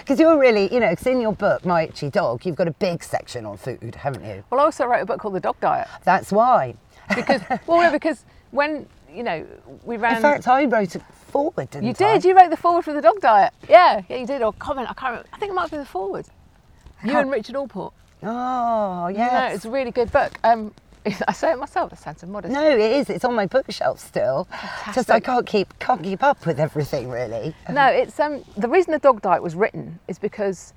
Because 0.00 0.18
you're 0.18 0.38
really, 0.38 0.72
you 0.74 0.80
know, 0.80 0.90
because 0.90 1.06
in 1.06 1.20
your 1.20 1.32
book, 1.34 1.64
My 1.64 1.84
Itchy 1.84 2.10
Dog, 2.10 2.44
you've 2.44 2.56
got 2.56 2.66
a 2.68 2.72
big 2.72 3.02
section 3.04 3.46
on 3.46 3.56
food, 3.58 3.94
haven't 3.94 4.24
you? 4.24 4.42
well, 4.50 4.60
I 4.60 4.64
also 4.64 4.86
wrote 4.86 5.02
a 5.02 5.06
book 5.06 5.20
called 5.20 5.34
The 5.34 5.40
Dog 5.40 5.60
Diet 5.60 5.86
That's 6.04 6.32
why. 6.32 6.74
because, 7.14 7.42
well, 7.66 7.80
no, 7.80 7.92
because 7.92 8.24
when 8.50 8.86
you 9.14 9.22
know 9.22 9.46
we 9.84 9.96
ran. 9.96 10.16
In 10.16 10.22
fact, 10.22 10.48
I 10.48 10.64
wrote 10.64 10.96
it 10.96 11.02
forward, 11.28 11.70
didn't 11.70 11.84
you 11.84 12.06
I? 12.06 12.12
did. 12.14 12.24
You 12.24 12.36
wrote 12.36 12.50
the 12.50 12.56
forward 12.56 12.84
for 12.84 12.92
the 12.92 13.00
dog 13.02 13.20
diet. 13.20 13.52
Yeah, 13.68 14.02
yeah, 14.08 14.16
you 14.16 14.26
did. 14.26 14.42
Or 14.42 14.52
comment. 14.54 14.88
I 14.90 14.94
can't 14.94 15.10
remember. 15.10 15.28
I 15.32 15.38
think 15.38 15.50
it 15.50 15.54
might 15.54 15.70
be 15.70 15.76
the 15.76 15.84
forward. 15.84 16.26
You 17.04 17.16
and 17.16 17.30
Richard 17.30 17.56
Allport. 17.56 17.92
Oh, 18.22 19.08
Yeah, 19.08 19.16
yes. 19.48 19.56
it's 19.56 19.64
a 19.64 19.70
really 19.70 19.90
good 19.90 20.12
book. 20.12 20.30
Um, 20.44 20.72
I 21.26 21.32
say 21.32 21.50
it 21.50 21.58
myself. 21.58 21.90
That 21.90 21.98
sounds 21.98 22.24
modest. 22.24 22.52
no, 22.54 22.64
it 22.70 22.78
is. 22.78 23.10
It's 23.10 23.24
on 23.24 23.34
my 23.34 23.46
bookshelf 23.46 23.98
still. 23.98 24.46
Just 24.94 25.10
I 25.10 25.18
can't 25.18 25.44
keep 25.46 25.76
can't 25.80 26.02
keep 26.02 26.22
up 26.22 26.46
with 26.46 26.60
everything 26.60 27.08
really. 27.10 27.54
No, 27.68 27.86
it's 27.86 28.20
um 28.20 28.44
the 28.56 28.68
reason 28.68 28.92
the 28.92 29.00
dog 29.00 29.20
diet 29.22 29.42
was 29.42 29.56
written 29.56 29.98
is 30.06 30.18
because 30.18 30.72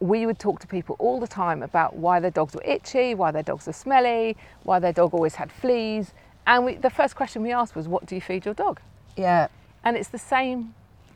we 0.00 0.24
would 0.24 0.38
talk 0.38 0.60
to 0.60 0.66
people 0.66 0.96
all 0.98 1.20
the 1.20 1.26
time 1.26 1.62
about 1.62 1.96
why 1.96 2.20
their 2.20 2.30
dogs 2.30 2.54
were 2.54 2.62
itchy, 2.64 3.14
why 3.14 3.30
their 3.32 3.42
dogs 3.42 3.66
were 3.66 3.72
smelly, 3.74 4.36
why 4.62 4.78
their 4.78 4.92
dog 4.92 5.12
always 5.12 5.34
had 5.34 5.52
fleas. 5.52 6.12
And 6.48 6.64
we, 6.64 6.74
the 6.76 6.90
first 6.90 7.14
question 7.14 7.42
we 7.42 7.52
asked 7.52 7.76
was, 7.76 7.86
What 7.86 8.06
do 8.06 8.14
you 8.14 8.20
feed 8.20 8.44
your 8.46 8.54
dog? 8.54 8.80
Yeah. 9.16 9.48
And 9.84 9.96
it's 9.96 10.08
the 10.08 10.18
same, 10.18 10.74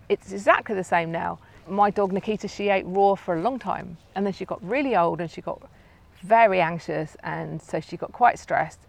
it's 0.08 0.30
exactly 0.30 0.76
the 0.76 0.84
same 0.84 1.10
now. 1.10 1.38
My 1.66 1.90
dog 1.90 2.12
Nikita, 2.12 2.46
she 2.48 2.68
ate 2.68 2.84
raw 2.86 3.14
for 3.14 3.36
a 3.36 3.40
long 3.40 3.58
time. 3.58 3.96
And 4.14 4.26
then 4.26 4.32
she 4.34 4.44
got 4.44 4.62
really 4.62 4.94
old 4.94 5.20
and 5.20 5.30
she 5.30 5.40
got 5.40 5.60
very 6.22 6.60
anxious. 6.60 7.16
And 7.22 7.60
so 7.62 7.80
she 7.80 7.96
got 7.96 8.12
quite 8.12 8.38
stressed. 8.38 8.80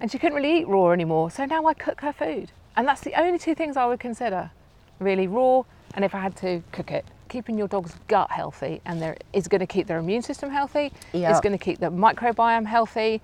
And 0.00 0.10
she 0.10 0.18
couldn't 0.18 0.36
really 0.36 0.58
eat 0.58 0.68
raw 0.68 0.90
anymore. 0.90 1.30
So 1.30 1.44
now 1.46 1.64
I 1.66 1.72
cook 1.74 2.00
her 2.00 2.12
food. 2.12 2.50
And 2.76 2.86
that's 2.86 3.00
the 3.02 3.14
only 3.18 3.38
two 3.38 3.54
things 3.54 3.76
I 3.76 3.86
would 3.86 4.00
consider 4.00 4.50
really 4.98 5.26
raw 5.28 5.62
and 5.94 6.04
if 6.04 6.14
I 6.14 6.20
had 6.20 6.36
to 6.36 6.62
cook 6.72 6.90
it 6.90 7.04
keeping 7.28 7.58
your 7.58 7.68
dog's 7.68 7.94
gut 8.08 8.30
healthy 8.30 8.80
and 8.84 9.02
there 9.02 9.16
is 9.32 9.48
going 9.48 9.60
to 9.60 9.66
keep 9.66 9.86
their 9.86 9.98
immune 9.98 10.22
system 10.22 10.50
healthy 10.50 10.92
Yeah. 11.12 11.30
it's 11.30 11.40
going 11.40 11.52
to 11.56 11.62
keep 11.62 11.80
the 11.80 11.90
microbiome 11.90 12.64
healthy 12.66 13.20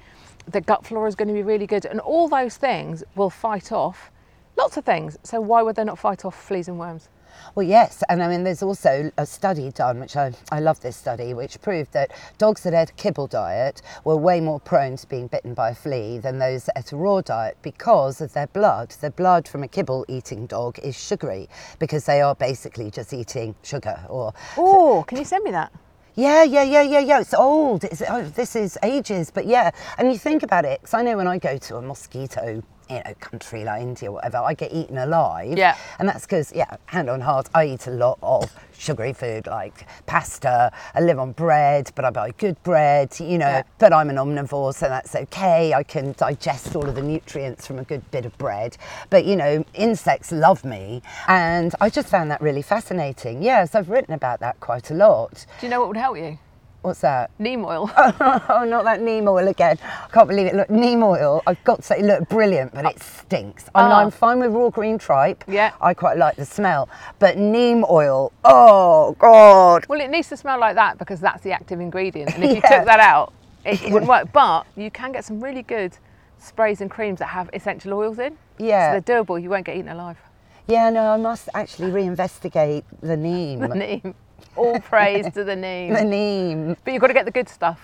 the 0.46 0.60
gut 0.60 0.86
flora 0.86 1.08
is 1.08 1.14
going 1.14 1.28
to 1.28 1.34
be 1.34 1.42
really 1.42 1.66
good 1.66 1.84
and 1.84 2.00
all 2.00 2.28
those 2.28 2.56
things 2.56 3.04
will 3.14 3.30
fight 3.30 3.72
off 3.72 4.10
lots 4.56 4.76
of 4.76 4.84
things. 4.84 5.18
So 5.22 5.40
why 5.40 5.62
would 5.62 5.76
they 5.76 5.84
not 5.84 5.98
fight 5.98 6.24
off 6.24 6.40
fleas 6.40 6.68
and 6.68 6.78
worms? 6.78 7.08
Well, 7.54 7.66
yes, 7.66 8.02
and 8.08 8.22
I 8.22 8.28
mean, 8.28 8.44
there's 8.44 8.62
also 8.62 9.10
a 9.18 9.26
study 9.26 9.70
done, 9.70 10.00
which 10.00 10.16
I, 10.16 10.32
I 10.50 10.60
love 10.60 10.80
this 10.80 10.96
study, 10.96 11.34
which 11.34 11.60
proved 11.60 11.92
that 11.92 12.12
dogs 12.38 12.62
that 12.62 12.74
ate 12.74 12.90
a 12.90 12.94
kibble 12.94 13.26
diet 13.26 13.82
were 14.04 14.16
way 14.16 14.40
more 14.40 14.60
prone 14.60 14.96
to 14.96 15.08
being 15.08 15.26
bitten 15.26 15.54
by 15.54 15.70
a 15.70 15.74
flea 15.74 16.18
than 16.18 16.38
those 16.38 16.64
that 16.64 16.78
ate 16.78 16.92
a 16.92 16.96
raw 16.96 17.20
diet 17.20 17.56
because 17.62 18.20
of 18.20 18.32
their 18.32 18.46
blood. 18.48 18.90
The 19.00 19.10
blood 19.10 19.48
from 19.48 19.62
a 19.62 19.68
kibble 19.68 20.04
eating 20.08 20.46
dog 20.46 20.78
is 20.80 20.96
sugary 20.96 21.48
because 21.78 22.04
they 22.04 22.20
are 22.20 22.34
basically 22.34 22.90
just 22.90 23.12
eating 23.12 23.54
sugar 23.62 23.98
or 24.08 24.32
oh 24.56 25.04
can 25.06 25.18
you 25.18 25.24
send 25.24 25.44
me 25.44 25.50
that 25.50 25.72
yeah, 26.14 26.42
yeah, 26.42 26.62
yeah, 26.62 26.82
yeah, 26.82 26.98
yeah. 27.00 27.20
It's 27.20 27.34
old. 27.34 27.84
It's, 27.84 28.02
oh, 28.08 28.22
this 28.22 28.54
is 28.56 28.78
ages, 28.82 29.30
but 29.30 29.46
yeah. 29.46 29.70
And 29.98 30.12
you 30.12 30.18
think 30.18 30.42
about 30.42 30.64
it, 30.64 30.80
because 30.80 30.94
I 30.94 31.02
know 31.02 31.16
when 31.16 31.26
I 31.26 31.38
go 31.38 31.56
to 31.56 31.76
a 31.76 31.82
mosquito, 31.82 32.62
you 32.92 33.02
know, 33.04 33.14
country 33.20 33.64
like 33.64 33.82
India 33.82 34.10
or 34.10 34.14
whatever, 34.14 34.38
I 34.38 34.54
get 34.54 34.72
eaten 34.72 34.98
alive. 34.98 35.56
Yeah. 35.56 35.76
And 35.98 36.08
that's 36.08 36.24
because, 36.24 36.52
yeah, 36.54 36.76
hand 36.86 37.08
on 37.08 37.20
heart, 37.20 37.48
I 37.54 37.66
eat 37.66 37.86
a 37.86 37.90
lot 37.90 38.18
of 38.22 38.52
sugary 38.78 39.12
food 39.12 39.46
like 39.46 39.86
pasta. 40.06 40.72
I 40.94 41.00
live 41.00 41.18
on 41.18 41.32
bread, 41.32 41.90
but 41.94 42.04
I 42.04 42.10
buy 42.10 42.32
good 42.32 42.60
bread, 42.62 43.18
you 43.20 43.38
know. 43.38 43.46
Yeah. 43.46 43.62
But 43.78 43.92
I'm 43.92 44.10
an 44.10 44.16
omnivore, 44.16 44.74
so 44.74 44.88
that's 44.88 45.14
okay. 45.14 45.72
I 45.72 45.82
can 45.82 46.14
digest 46.16 46.74
all 46.74 46.88
of 46.88 46.94
the 46.94 47.02
nutrients 47.02 47.66
from 47.66 47.78
a 47.78 47.84
good 47.84 48.08
bit 48.10 48.26
of 48.26 48.36
bread. 48.38 48.76
But, 49.10 49.24
you 49.24 49.36
know, 49.36 49.64
insects 49.74 50.32
love 50.32 50.64
me. 50.64 51.02
And 51.28 51.74
I 51.80 51.90
just 51.90 52.08
found 52.08 52.30
that 52.30 52.40
really 52.40 52.62
fascinating. 52.62 53.42
Yes, 53.42 53.74
I've 53.74 53.88
written 53.88 54.14
about 54.14 54.40
that 54.40 54.60
quite 54.60 54.90
a 54.90 54.94
lot. 54.94 55.46
do 55.60 55.66
you 55.66 55.70
know 55.70 55.80
what 55.80 55.88
would 55.88 55.96
help 55.96 56.16
you 56.16 56.38
What's 56.82 57.00
that? 57.02 57.30
neem 57.38 57.64
oil 57.64 57.88
oh, 57.96 58.64
not 58.68 58.82
that 58.84 59.00
neem 59.00 59.28
oil 59.28 59.46
again. 59.46 59.78
I 59.84 60.08
can't 60.12 60.26
believe 60.28 60.46
it. 60.46 60.54
Look, 60.56 60.68
neem 60.68 61.02
oil, 61.04 61.40
I've 61.46 61.62
got 61.62 61.76
to 61.76 61.82
say, 61.82 62.00
it 62.00 62.04
looked 62.04 62.28
brilliant, 62.28 62.74
but 62.74 62.84
it 62.84 63.00
stinks. 63.00 63.66
I 63.74 63.82
mean, 63.84 63.92
Oh. 63.92 63.94
I'm 63.94 64.10
fine 64.10 64.40
with 64.40 64.50
raw 64.52 64.68
green 64.68 64.98
tripe. 64.98 65.44
Yeah. 65.46 65.72
I 65.80 65.94
quite 65.94 66.18
like 66.18 66.34
the 66.36 66.44
smell. 66.44 66.88
But 67.20 67.38
neem 67.38 67.84
oil, 67.88 68.32
oh, 68.44 69.14
God. 69.20 69.86
Well, 69.88 70.00
it 70.00 70.10
needs 70.10 70.28
to 70.30 70.36
smell 70.36 70.58
like 70.58 70.74
that 70.74 70.98
because 70.98 71.20
that's 71.20 71.42
the 71.44 71.52
active 71.52 71.80
ingredient. 71.80 72.34
And 72.34 72.42
if 72.42 72.50
you 72.50 72.56
Yeah. 72.64 72.78
took 72.78 72.86
that 72.86 73.00
out, 73.00 73.32
it 73.64 73.80
wouldn't 73.92 74.08
work. 74.08 74.32
But 74.32 74.66
you 74.76 74.90
can 74.90 75.12
get 75.12 75.24
some 75.24 75.40
really 75.40 75.62
good 75.62 75.96
sprays 76.38 76.80
and 76.80 76.90
creams 76.90 77.20
that 77.20 77.26
have 77.26 77.48
essential 77.52 77.92
oils 77.94 78.18
in. 78.18 78.36
Yeah. 78.58 78.92
So 78.94 79.00
they're 79.00 79.22
doable. 79.24 79.40
You 79.40 79.50
won't 79.50 79.66
get 79.66 79.76
eaten 79.76 79.88
alive. 79.90 80.18
Yeah, 80.66 80.90
no, 80.90 81.02
I 81.12 81.16
must 81.16 81.48
actually 81.54 81.92
reinvestigate 81.92 82.82
the 83.00 83.16
neem. 83.16 83.60
The 83.60 83.68
neem. 83.68 84.14
All 84.56 84.80
praise 84.92 85.30
to 85.32 85.44
the 85.44 85.56
neem. 85.56 85.92
the 85.94 86.04
neem. 86.04 86.76
But 86.84 86.92
you've 86.92 87.00
got 87.00 87.08
to 87.08 87.14
get 87.14 87.24
the 87.24 87.30
good 87.30 87.48
stuff. 87.48 87.80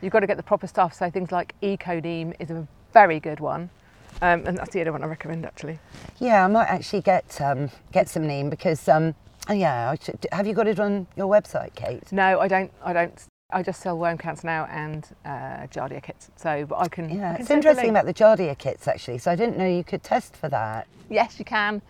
You've 0.00 0.12
got 0.12 0.20
to 0.20 0.26
get 0.26 0.36
the 0.36 0.42
proper 0.42 0.66
stuff. 0.66 0.94
So 0.94 1.10
things 1.10 1.32
like 1.32 1.54
Eco 1.62 2.00
Neem 2.00 2.32
is 2.38 2.50
a 2.50 2.66
very 2.92 3.18
good 3.20 3.40
one. 3.40 3.70
Um, 4.22 4.46
and 4.46 4.56
that's 4.56 4.70
the 4.72 4.80
other 4.80 4.92
one 4.92 5.02
I 5.02 5.06
recommend 5.06 5.44
actually. 5.44 5.78
Yeah, 6.18 6.44
I 6.44 6.48
might 6.48 6.68
actually 6.68 7.02
get 7.02 7.38
um, 7.40 7.70
get 7.92 8.08
some 8.08 8.26
neem 8.26 8.48
because, 8.48 8.88
um, 8.88 9.14
yeah, 9.50 9.90
I 9.90 9.96
should, 10.02 10.26
have 10.32 10.46
you 10.46 10.54
got 10.54 10.66
it 10.66 10.80
on 10.80 11.06
your 11.16 11.28
website, 11.28 11.74
Kate? 11.74 12.10
No, 12.12 12.40
I 12.40 12.48
don't. 12.48 12.72
I 12.82 12.92
don't. 12.94 13.22
I 13.52 13.62
just 13.62 13.80
sell 13.80 13.96
worm 13.98 14.16
counts 14.18 14.42
now 14.42 14.64
and 14.70 15.06
uh, 15.24 15.68
Giardia 15.68 16.02
kits. 16.02 16.30
So, 16.36 16.64
but 16.66 16.78
I 16.78 16.88
can. 16.88 17.10
I 17.10 17.14
Yeah, 17.14 17.32
can 17.32 17.40
it's 17.40 17.48
send 17.48 17.64
you 17.64 17.68
a 17.68 17.72
interesting 17.72 17.92
link. 17.94 18.04
about 18.04 18.06
the 18.06 18.14
Giardia 18.44 18.56
kits 18.58 18.88
actually. 18.88 19.18
So 19.18 19.30
I 19.30 19.36
didn't 19.36 19.58
know 19.58 19.68
you 19.68 19.84
could 19.84 20.02
test 20.02 20.34
for 20.34 20.48
that. 20.48 20.86
Yes, 21.10 21.38
you 21.38 21.44
can. 21.44 21.82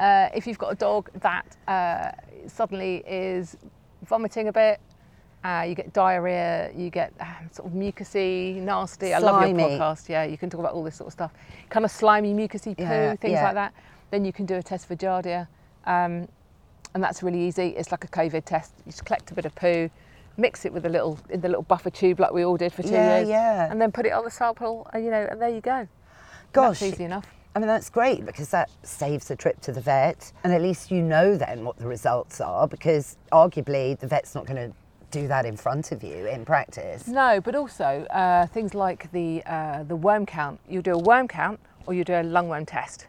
Uh, 0.00 0.30
if 0.34 0.46
you've 0.46 0.58
got 0.58 0.72
a 0.72 0.74
dog 0.74 1.10
that 1.20 1.56
uh, 1.68 2.10
suddenly 2.48 2.96
is 3.06 3.56
vomiting 4.06 4.48
a 4.48 4.52
bit, 4.52 4.80
uh, 5.44 5.64
you 5.68 5.74
get 5.74 5.92
diarrhea, 5.92 6.70
you 6.74 6.88
get 6.90 7.12
um, 7.20 7.48
sort 7.52 7.68
of 7.68 7.74
mucousy, 7.74 8.56
nasty. 8.56 9.12
I 9.12 9.18
love 9.18 9.46
your 9.46 9.56
podcast. 9.56 10.08
Yeah, 10.08 10.24
you 10.24 10.38
can 10.38 10.48
talk 10.48 10.60
about 10.60 10.72
all 10.72 10.82
this 10.82 10.96
sort 10.96 11.08
of 11.08 11.12
stuff. 11.12 11.32
Kind 11.68 11.84
of 11.84 11.90
slimy, 11.90 12.32
mucousy 12.32 12.76
poo, 12.76 12.82
Yeah, 12.82 13.14
things 13.16 13.32
yeah. 13.32 13.44
like 13.44 13.54
that. 13.54 13.74
Then 14.10 14.24
you 14.24 14.32
can 14.32 14.46
do 14.46 14.54
a 14.54 14.62
test 14.62 14.86
for 14.88 14.96
Giardia. 14.96 15.46
Um, 15.84 16.26
and 16.94 17.02
that's 17.04 17.22
really 17.22 17.40
easy. 17.46 17.68
It's 17.68 17.90
like 17.92 18.04
a 18.04 18.08
COVID 18.08 18.44
test. 18.44 18.72
You 18.86 18.92
just 18.92 19.04
collect 19.04 19.30
a 19.30 19.34
bit 19.34 19.44
of 19.44 19.54
poo, 19.54 19.90
mix 20.36 20.64
it 20.64 20.72
with 20.72 20.86
a 20.86 20.88
little 20.88 21.18
in 21.28 21.40
the 21.40 21.48
little 21.48 21.62
buffer 21.62 21.90
tube 21.90 22.20
like 22.20 22.32
we 22.32 22.44
all 22.44 22.56
did 22.56 22.72
for 22.72 22.82
two 22.82 22.90
Yeah, 22.90 23.18
years, 23.18 23.28
yeah. 23.28 23.70
and 23.70 23.80
then 23.80 23.92
put 23.92 24.06
it 24.06 24.12
on 24.12 24.24
the 24.24 24.30
sample. 24.30 24.86
And, 24.92 25.04
you 25.04 25.10
know, 25.10 25.26
and 25.30 25.40
there 25.40 25.50
you 25.50 25.60
go. 25.60 25.86
Gosh, 26.52 26.80
that's 26.80 26.94
easy 26.94 27.04
enough. 27.04 27.26
I 27.54 27.58
mean, 27.58 27.66
that's 27.66 27.90
great 27.90 28.24
because 28.24 28.50
that 28.50 28.70
saves 28.84 29.30
a 29.30 29.36
trip 29.36 29.60
to 29.62 29.72
the 29.72 29.80
vet. 29.80 30.32
And 30.44 30.52
at 30.52 30.62
least 30.62 30.90
you 30.90 31.02
know 31.02 31.36
then 31.36 31.64
what 31.64 31.76
the 31.78 31.86
results 31.86 32.40
are 32.40 32.68
because 32.68 33.16
arguably 33.32 33.98
the 33.98 34.06
vet's 34.06 34.34
not 34.34 34.46
going 34.46 34.70
to 34.70 34.76
do 35.10 35.26
that 35.26 35.44
in 35.44 35.56
front 35.56 35.90
of 35.90 36.04
you 36.04 36.26
in 36.26 36.44
practice. 36.44 37.08
No, 37.08 37.40
but 37.40 37.56
also 37.56 38.06
uh, 38.10 38.46
things 38.46 38.74
like 38.74 39.10
the 39.10 39.42
uh, 39.44 39.82
the 39.82 39.96
worm 39.96 40.26
count. 40.26 40.60
You 40.68 40.82
do 40.82 40.92
a 40.92 40.98
worm 40.98 41.26
count 41.26 41.58
or 41.86 41.94
you 41.94 42.04
do 42.04 42.14
a 42.14 42.22
lung 42.22 42.48
worm 42.48 42.66
test. 42.66 43.08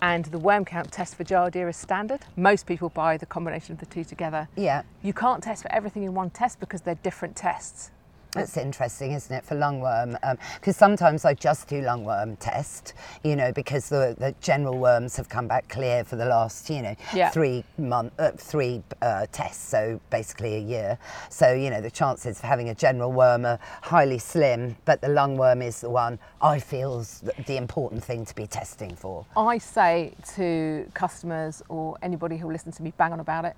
And 0.00 0.24
the 0.26 0.38
worm 0.38 0.64
count 0.64 0.92
test 0.92 1.16
for 1.16 1.24
Giardia 1.24 1.68
is 1.68 1.76
standard. 1.76 2.20
Most 2.36 2.66
people 2.66 2.88
buy 2.88 3.16
the 3.16 3.26
combination 3.26 3.72
of 3.72 3.80
the 3.80 3.86
two 3.86 4.04
together. 4.04 4.48
Yeah, 4.56 4.82
You 5.02 5.12
can't 5.12 5.42
test 5.42 5.62
for 5.62 5.72
everything 5.72 6.04
in 6.04 6.14
one 6.14 6.30
test 6.30 6.60
because 6.60 6.82
they're 6.82 6.94
different 6.96 7.34
tests. 7.34 7.90
That's 8.32 8.56
interesting, 8.56 9.12
isn't 9.12 9.34
it, 9.34 9.44
for 9.44 9.54
lungworm? 9.56 10.16
Because 10.56 10.76
sometimes 10.76 11.24
I 11.24 11.34
just 11.34 11.68
do 11.68 11.80
lungworm 11.82 12.36
test, 12.38 12.94
you 13.24 13.36
know, 13.36 13.52
because 13.52 13.88
the, 13.88 14.14
the 14.18 14.34
general 14.40 14.78
worms 14.78 15.16
have 15.16 15.28
come 15.28 15.48
back 15.48 15.68
clear 15.68 16.04
for 16.04 16.16
the 16.16 16.26
last, 16.26 16.68
you 16.70 16.82
know, 16.82 16.94
Yeah. 17.14 17.30
three 17.30 17.64
month, 17.78 18.12
uh, 18.18 18.32
three 18.36 18.82
uh, 19.02 19.26
tests, 19.32 19.66
so 19.68 20.00
basically 20.10 20.56
a 20.56 20.60
year. 20.60 20.98
So 21.30 21.52
you 21.52 21.70
know, 21.70 21.80
the 21.80 21.90
chances 21.90 22.38
of 22.38 22.44
having 22.44 22.68
a 22.68 22.74
general 22.74 23.12
worm 23.12 23.44
are 23.46 23.58
highly 23.82 24.18
slim, 24.18 24.76
but 24.84 25.00
the 25.00 25.08
lungworm 25.08 25.62
is 25.64 25.80
the 25.80 25.90
one 25.90 26.18
I 26.42 26.58
feel 26.58 27.00
is 27.00 27.20
the- 27.20 27.32
the 27.46 27.56
important 27.56 28.04
thing 28.04 28.24
to 28.26 28.34
be 28.34 28.46
testing 28.46 28.94
for. 28.94 29.24
I 29.36 29.58
say 29.58 30.12
to 30.36 30.90
customers 30.94 31.62
or 31.68 31.96
anybody 32.02 32.36
who 32.36 32.46
will 32.46 32.52
listen 32.52 32.72
to 32.72 32.82
me 32.82 32.92
bang 32.96 33.12
on 33.12 33.20
about 33.20 33.44
it, 33.44 33.56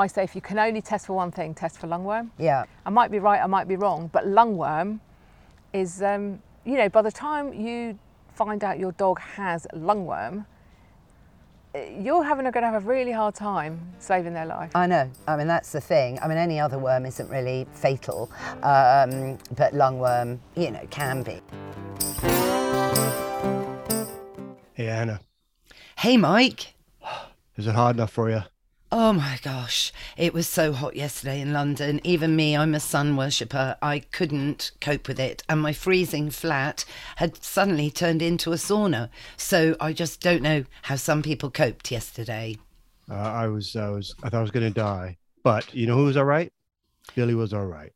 I 0.00 0.06
say 0.06 0.24
if 0.24 0.34
you 0.34 0.40
can 0.40 0.58
only 0.58 0.80
test 0.80 1.06
for 1.06 1.12
one 1.12 1.30
thing, 1.30 1.54
test 1.54 1.78
for 1.78 1.86
lungworm. 1.86 2.30
Yeah. 2.38 2.64
I 2.86 2.90
might 2.90 3.10
be 3.10 3.18
right, 3.18 3.38
I 3.38 3.46
might 3.46 3.68
be 3.68 3.76
wrong, 3.76 4.08
but 4.10 4.24
lungworm 4.24 5.00
is, 5.74 6.00
um, 6.02 6.40
you 6.64 6.78
know, 6.78 6.88
by 6.88 7.02
the 7.02 7.12
time 7.12 7.52
you 7.52 7.98
find 8.34 8.64
out 8.64 8.78
your 8.78 8.92
dog 8.92 9.20
has 9.20 9.66
lungworm, 9.74 10.46
eh, 11.74 11.90
you're 12.00 12.24
having 12.24 12.44
going 12.44 12.62
to 12.62 12.70
have 12.70 12.82
a 12.82 12.86
really 12.88 13.12
hard 13.12 13.34
time 13.34 13.78
saving 13.98 14.32
their 14.32 14.46
life. 14.46 14.74
I 14.74 14.86
know. 14.86 15.10
I 15.28 15.36
mean, 15.36 15.46
that's 15.48 15.70
the 15.70 15.82
thing. 15.82 16.18
I 16.22 16.28
mean, 16.28 16.38
any 16.38 16.58
other 16.58 16.78
worm 16.78 17.04
isn't 17.04 17.28
really 17.28 17.66
fatal, 17.74 18.30
um, 18.62 19.36
but 19.54 19.74
lungworm, 19.74 20.38
you 20.56 20.70
know, 20.70 20.86
can 20.88 21.22
be. 21.22 21.42
Hey, 24.72 24.88
Anna, 24.88 25.20
Hey, 25.98 26.16
Mike. 26.16 26.72
is 27.58 27.66
it 27.66 27.74
hard 27.74 27.96
enough 27.96 28.12
for 28.12 28.30
you? 28.30 28.44
Oh 28.92 29.12
my 29.12 29.38
gosh, 29.42 29.92
it 30.16 30.34
was 30.34 30.48
so 30.48 30.72
hot 30.72 30.96
yesterday 30.96 31.40
in 31.40 31.52
London. 31.52 32.00
Even 32.02 32.34
me, 32.34 32.56
I'm 32.56 32.74
a 32.74 32.80
sun 32.80 33.16
worshipper, 33.16 33.76
I 33.80 34.00
couldn't 34.00 34.72
cope 34.80 35.06
with 35.06 35.20
it. 35.20 35.44
And 35.48 35.60
my 35.60 35.72
freezing 35.72 36.30
flat 36.30 36.84
had 37.16 37.40
suddenly 37.42 37.90
turned 37.90 38.20
into 38.20 38.50
a 38.50 38.56
sauna. 38.56 39.08
So 39.36 39.76
I 39.80 39.92
just 39.92 40.20
don't 40.20 40.42
know 40.42 40.64
how 40.82 40.96
some 40.96 41.22
people 41.22 41.50
coped 41.52 41.92
yesterday. 41.92 42.56
Uh, 43.08 43.14
I 43.14 43.46
was, 43.46 43.76
I 43.76 43.90
was, 43.90 44.12
I 44.24 44.28
thought 44.28 44.38
I 44.38 44.42
was 44.42 44.50
going 44.50 44.66
to 44.66 44.74
die. 44.74 45.18
But 45.44 45.72
you 45.72 45.86
know 45.86 45.96
who 45.96 46.04
was 46.06 46.16
all 46.16 46.24
right? 46.24 46.52
Billy 47.14 47.34
was 47.34 47.52
all 47.52 47.66
right 47.66 47.92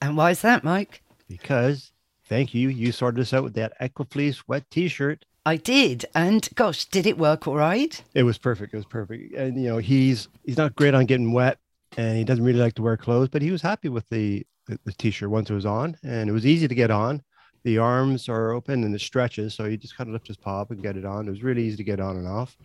And 0.00 0.16
why 0.16 0.30
is 0.32 0.42
that, 0.42 0.64
Mike? 0.64 1.02
because, 1.28 1.90
thank 2.28 2.54
you, 2.54 2.68
you 2.68 2.92
sorted 2.92 3.20
us 3.20 3.32
out 3.32 3.42
with 3.44 3.54
that 3.54 3.72
Equafleece 3.80 4.42
wet 4.46 4.68
T-shirt. 4.70 5.24
I 5.46 5.56
did. 5.56 6.04
And 6.14 6.46
gosh, 6.56 6.84
did 6.86 7.06
it 7.06 7.16
work 7.16 7.46
all 7.46 7.56
right? 7.56 8.02
It 8.14 8.24
was 8.24 8.36
perfect. 8.36 8.74
It 8.74 8.78
was 8.78 8.84
perfect. 8.86 9.32
And 9.34 9.56
you 9.62 9.68
know, 9.68 9.78
he's 9.78 10.28
he's 10.44 10.58
not 10.58 10.74
great 10.74 10.92
on 10.92 11.06
getting 11.06 11.32
wet, 11.32 11.58
and 11.96 12.18
he 12.18 12.24
doesn't 12.24 12.44
really 12.44 12.58
like 12.58 12.74
to 12.74 12.82
wear 12.82 12.96
clothes, 12.96 13.28
but 13.30 13.40
he 13.42 13.50
was 13.52 13.62
happy 13.62 13.88
with 13.88 14.06
the 14.10 14.44
the, 14.66 14.78
the 14.84 14.92
T-shirt 14.92 15.30
once 15.30 15.48
it 15.48 15.54
was 15.54 15.64
on, 15.64 15.96
and 16.02 16.28
it 16.28 16.32
was 16.32 16.44
easy 16.44 16.66
to 16.68 16.74
get 16.74 16.90
on. 16.90 17.22
The 17.62 17.78
arms 17.78 18.28
are 18.28 18.50
open 18.52 18.84
and 18.84 18.94
it 18.94 19.00
stretches, 19.00 19.54
so 19.54 19.64
you 19.64 19.76
just 19.76 19.96
kind 19.96 20.08
of 20.08 20.12
lift 20.12 20.26
his 20.28 20.36
paw 20.36 20.60
up 20.62 20.70
and 20.72 20.82
get 20.82 20.96
it 20.96 21.04
on. 21.04 21.26
It 21.26 21.30
was 21.30 21.42
really 21.42 21.64
easy 21.64 21.76
to 21.78 21.84
get 21.84 22.00
on 22.00 22.16
and 22.16 22.26
off. 22.28 22.56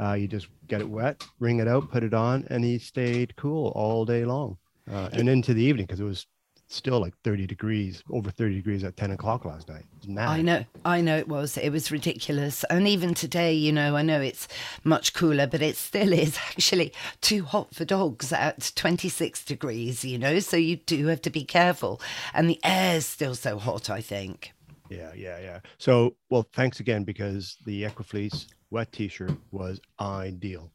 Uh, 0.00 0.12
you 0.12 0.28
just 0.28 0.48
get 0.68 0.80
it 0.80 0.88
wet, 0.88 1.24
wring 1.40 1.58
it 1.60 1.66
out, 1.68 1.90
put 1.90 2.04
it 2.04 2.14
on, 2.14 2.46
and 2.50 2.62
he 2.64 2.78
stayed 2.78 3.34
cool 3.36 3.72
all 3.74 4.04
day 4.04 4.24
long. 4.24 4.58
uh, 4.90 5.08
and 5.12 5.28
into 5.28 5.54
the 5.54 5.62
evening 5.62 5.86
because 5.86 5.98
it 6.00 6.04
was 6.04 6.26
still 6.74 7.00
like 7.00 7.14
30 7.22 7.46
degrees, 7.46 8.02
over 8.10 8.30
30 8.30 8.56
degrees 8.56 8.84
at 8.84 8.96
10 8.96 9.12
o'clock 9.12 9.44
last 9.44 9.68
night. 9.68 9.84
Mad. 10.06 10.28
I 10.28 10.42
know, 10.42 10.64
I 10.84 11.00
know 11.00 11.16
it 11.16 11.28
was. 11.28 11.56
It 11.56 11.70
was 11.70 11.90
ridiculous. 11.90 12.64
And 12.64 12.86
even 12.86 13.14
today, 13.14 13.52
you 13.52 13.72
know, 13.72 13.96
I 13.96 14.02
know 14.02 14.20
it's 14.20 14.48
much 14.82 15.14
cooler, 15.14 15.46
but 15.46 15.62
it 15.62 15.76
still 15.76 16.12
is 16.12 16.36
actually 16.50 16.92
too 17.20 17.44
hot 17.44 17.74
for 17.74 17.84
dogs 17.84 18.32
at 18.32 18.72
26 18.74 19.44
degrees, 19.44 20.04
you 20.04 20.18
know, 20.18 20.38
so 20.40 20.56
you 20.56 20.76
do 20.76 21.06
have 21.06 21.22
to 21.22 21.30
be 21.30 21.44
careful. 21.44 22.00
And 22.32 22.48
the 22.48 22.60
air's 22.64 23.06
still 23.06 23.34
so 23.34 23.58
hot, 23.58 23.88
I 23.90 24.00
think. 24.00 24.52
Yeah, 24.90 25.12
yeah, 25.16 25.38
yeah. 25.40 25.60
So, 25.78 26.16
well, 26.30 26.46
thanks 26.52 26.80
again 26.80 27.04
because 27.04 27.56
the 27.64 27.84
Equafleece 27.84 28.46
wet 28.70 28.92
t-shirt 28.92 29.32
was 29.50 29.80
ideal. 30.00 30.70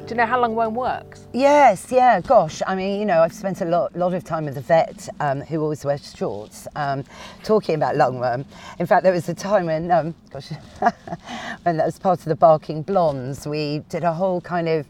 Do 0.08 0.14
you 0.14 0.16
know 0.22 0.26
how 0.26 0.42
lungworm 0.42 0.72
works? 0.72 1.26
Yes, 1.34 1.92
yeah, 1.92 2.22
gosh. 2.22 2.62
I 2.66 2.74
mean, 2.74 2.98
you 2.98 3.04
know, 3.04 3.20
I've 3.20 3.34
spent 3.34 3.60
a 3.60 3.66
lot, 3.66 3.94
lot 3.94 4.14
of 4.14 4.24
time 4.24 4.46
with 4.46 4.54
the 4.54 4.62
vet 4.62 5.06
um, 5.20 5.42
who 5.42 5.60
always 5.60 5.84
wears 5.84 6.14
shorts 6.16 6.66
um, 6.76 7.04
talking 7.44 7.74
about 7.74 7.94
lungworm. 7.94 8.46
In 8.78 8.86
fact, 8.86 9.02
there 9.02 9.12
was 9.12 9.28
a 9.28 9.34
time 9.34 9.66
when, 9.66 9.90
um, 9.90 10.14
gosh, 10.30 10.48
when 11.64 11.76
that 11.76 11.84
was 11.84 11.98
part 11.98 12.20
of 12.20 12.24
the 12.24 12.34
Barking 12.34 12.80
Blondes, 12.80 13.46
we 13.46 13.80
did 13.90 14.02
a 14.02 14.14
whole 14.14 14.40
kind 14.40 14.66
of 14.66 14.86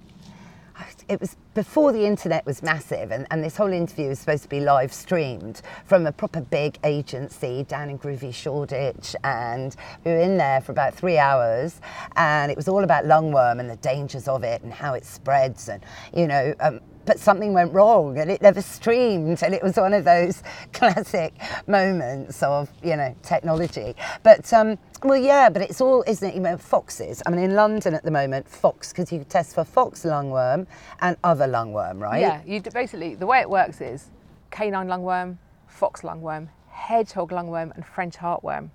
it 1.08 1.20
was 1.20 1.36
before 1.58 1.90
the 1.90 2.06
internet 2.06 2.46
was 2.46 2.62
massive, 2.62 3.10
and, 3.10 3.26
and 3.32 3.42
this 3.42 3.56
whole 3.56 3.72
interview 3.72 4.06
was 4.10 4.20
supposed 4.20 4.44
to 4.44 4.48
be 4.48 4.60
live 4.60 4.92
streamed 4.92 5.60
from 5.86 6.06
a 6.06 6.12
proper 6.12 6.40
big 6.40 6.78
agency 6.84 7.64
down 7.64 7.90
in 7.90 7.98
groovy 7.98 8.32
Shoreditch. 8.32 9.16
And 9.24 9.74
we 10.04 10.12
were 10.12 10.20
in 10.20 10.36
there 10.36 10.60
for 10.60 10.70
about 10.70 10.94
three 10.94 11.18
hours, 11.18 11.80
and 12.14 12.52
it 12.52 12.56
was 12.56 12.68
all 12.68 12.84
about 12.84 13.06
lungworm 13.06 13.58
and 13.58 13.68
the 13.68 13.74
dangers 13.74 14.28
of 14.28 14.44
it 14.44 14.62
and 14.62 14.72
how 14.72 14.94
it 14.94 15.04
spreads. 15.04 15.68
And, 15.68 15.82
you 16.14 16.28
know, 16.28 16.54
um, 16.60 16.78
but 17.08 17.18
something 17.18 17.54
went 17.54 17.72
wrong 17.72 18.18
and 18.18 18.30
it 18.30 18.42
never 18.42 18.60
streamed 18.60 19.42
and 19.42 19.54
it 19.54 19.62
was 19.62 19.78
one 19.78 19.94
of 19.94 20.04
those 20.04 20.42
classic 20.74 21.32
moments 21.66 22.42
of 22.42 22.70
you 22.82 22.94
know 22.96 23.16
technology 23.22 23.96
but 24.22 24.52
um, 24.52 24.76
well 25.02 25.16
yeah 25.16 25.48
but 25.48 25.62
it's 25.62 25.80
all 25.80 26.04
isn't 26.06 26.28
it 26.28 26.34
you 26.34 26.40
know 26.40 26.58
foxes 26.58 27.22
i 27.24 27.30
mean 27.30 27.40
in 27.40 27.54
london 27.54 27.94
at 27.94 28.04
the 28.04 28.10
moment 28.10 28.46
fox 28.46 28.90
because 28.92 29.10
you 29.10 29.24
test 29.24 29.54
for 29.54 29.64
fox 29.64 30.04
lungworm 30.04 30.66
and 31.00 31.16
other 31.24 31.46
lungworm 31.48 32.00
right 32.00 32.20
Yeah, 32.20 32.42
you 32.46 32.60
basically 32.60 33.14
the 33.14 33.26
way 33.26 33.40
it 33.40 33.50
works 33.50 33.80
is 33.80 34.10
canine 34.50 34.86
lungworm, 34.86 35.38
fox 35.66 36.02
lungworm, 36.02 36.48
hedgehog 36.70 37.30
lungworm, 37.30 37.74
and 37.74 37.84
French 37.84 38.16
heartworm. 38.16 38.70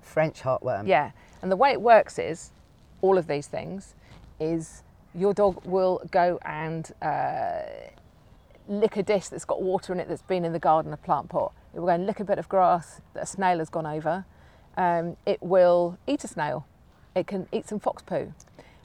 french 0.00 0.40
heartworm 0.42 0.86
Yeah, 0.86 1.12
and 1.42 1.50
the 1.50 1.56
way 1.56 1.70
it 1.70 1.80
works 1.80 2.18
is 2.18 2.50
all 3.02 3.18
of 3.18 3.26
these 3.26 3.46
things 3.46 3.94
is 4.40 4.82
your 5.14 5.32
dog 5.32 5.64
will 5.64 6.02
go 6.10 6.38
and 6.44 6.90
uh, 7.02 7.62
lick 8.68 8.96
a 8.96 9.02
dish 9.02 9.28
that's 9.28 9.44
got 9.44 9.62
water 9.62 9.92
in 9.92 10.00
it 10.00 10.08
that's 10.08 10.22
been 10.22 10.44
in 10.44 10.52
the 10.52 10.58
garden, 10.58 10.92
a 10.92 10.96
plant 10.96 11.28
pot. 11.28 11.52
It 11.74 11.78
will 11.78 11.86
go 11.86 11.92
and 11.92 12.06
lick 12.06 12.20
a 12.20 12.24
bit 12.24 12.38
of 12.38 12.48
grass 12.48 13.00
that 13.14 13.22
a 13.22 13.26
snail 13.26 13.58
has 13.58 13.68
gone 13.68 13.86
over. 13.86 14.24
Um, 14.76 15.16
it 15.24 15.42
will 15.42 15.98
eat 16.06 16.24
a 16.24 16.28
snail. 16.28 16.66
It 17.14 17.26
can 17.26 17.46
eat 17.52 17.68
some 17.68 17.78
fox 17.78 18.02
poo. 18.02 18.32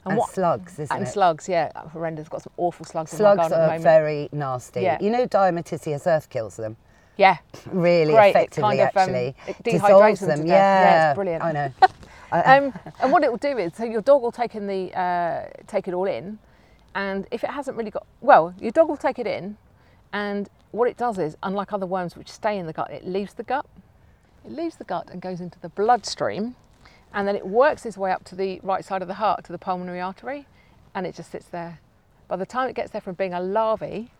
And 0.06 0.20
slugs 0.30 0.72
isn't 0.74 0.90
and 0.90 1.02
it? 1.02 1.04
And 1.06 1.08
slugs, 1.12 1.48
yeah, 1.48 1.70
horrendous. 1.90 2.28
Got 2.28 2.42
some 2.42 2.52
awful 2.56 2.86
slugs, 2.86 3.12
in 3.12 3.18
my 3.18 3.34
slugs 3.34 3.36
garden 3.50 3.58
at 3.60 3.66
the 3.66 3.74
are 3.74 3.78
very 4.00 4.28
nasty. 4.32 4.80
Yeah. 4.82 4.98
you 5.00 5.10
know 5.10 5.26
diatomaceous 5.26 6.06
earth 6.06 6.28
kills 6.30 6.56
them? 6.56 6.76
Yeah, 7.16 7.36
really 7.70 8.12
Great, 8.14 8.28
it 8.28 8.36
effectively 8.36 8.78
kind 8.78 8.80
of, 8.80 8.96
um, 8.96 9.14
actually. 9.14 9.34
dissolves 9.62 10.20
dehydrates 10.20 10.26
them 10.26 10.38
them. 10.38 10.46
yeah 10.46 10.54
Yeah, 10.84 11.10
it's 11.10 11.16
brilliant. 11.16 11.44
i 11.44 11.52
know. 11.52 11.72
Um, 12.32 12.72
and 13.00 13.10
what 13.10 13.24
it 13.24 13.30
will 13.32 13.38
do 13.38 13.58
is, 13.58 13.72
so 13.74 13.82
your 13.82 14.02
dog 14.02 14.22
will 14.22 14.30
take 14.30 14.54
in 14.54 14.68
the 14.68 14.96
uh, 14.96 15.46
take 15.66 15.88
it 15.88 15.94
all 15.94 16.04
in, 16.06 16.38
and 16.94 17.26
if 17.32 17.42
it 17.42 17.50
hasn't 17.50 17.76
really 17.76 17.90
got 17.90 18.06
well, 18.20 18.54
your 18.60 18.70
dog 18.70 18.88
will 18.88 18.96
take 18.96 19.18
it 19.18 19.26
in, 19.26 19.56
and 20.12 20.48
what 20.70 20.88
it 20.88 20.96
does 20.96 21.18
is, 21.18 21.36
unlike 21.42 21.72
other 21.72 21.86
worms 21.86 22.16
which 22.16 22.30
stay 22.30 22.56
in 22.56 22.66
the 22.66 22.72
gut, 22.72 22.88
it 22.92 23.04
leaves 23.04 23.34
the 23.34 23.42
gut. 23.42 23.66
It 24.44 24.52
leaves 24.52 24.76
the 24.76 24.84
gut 24.84 25.10
and 25.10 25.20
goes 25.20 25.40
into 25.40 25.58
the 25.58 25.70
bloodstream, 25.70 26.54
and 27.12 27.26
then 27.26 27.36
it 27.36 27.46
works 27.46 27.84
its 27.84 27.96
way 27.96 28.12
up 28.12 28.24
to 28.24 28.34
the 28.34 28.60
right 28.62 28.84
side 28.84 29.02
of 29.02 29.08
the 29.08 29.14
heart, 29.14 29.44
to 29.44 29.52
the 29.52 29.58
pulmonary 29.58 30.00
artery, 30.00 30.46
and 30.94 31.06
it 31.06 31.14
just 31.14 31.30
sits 31.30 31.46
there. 31.46 31.80
By 32.28 32.36
the 32.36 32.46
time 32.46 32.68
it 32.68 32.74
gets 32.74 32.90
there 32.90 33.00
from 33.00 33.14
being 33.14 33.34
a 33.34 33.40
larvae, 33.40 34.10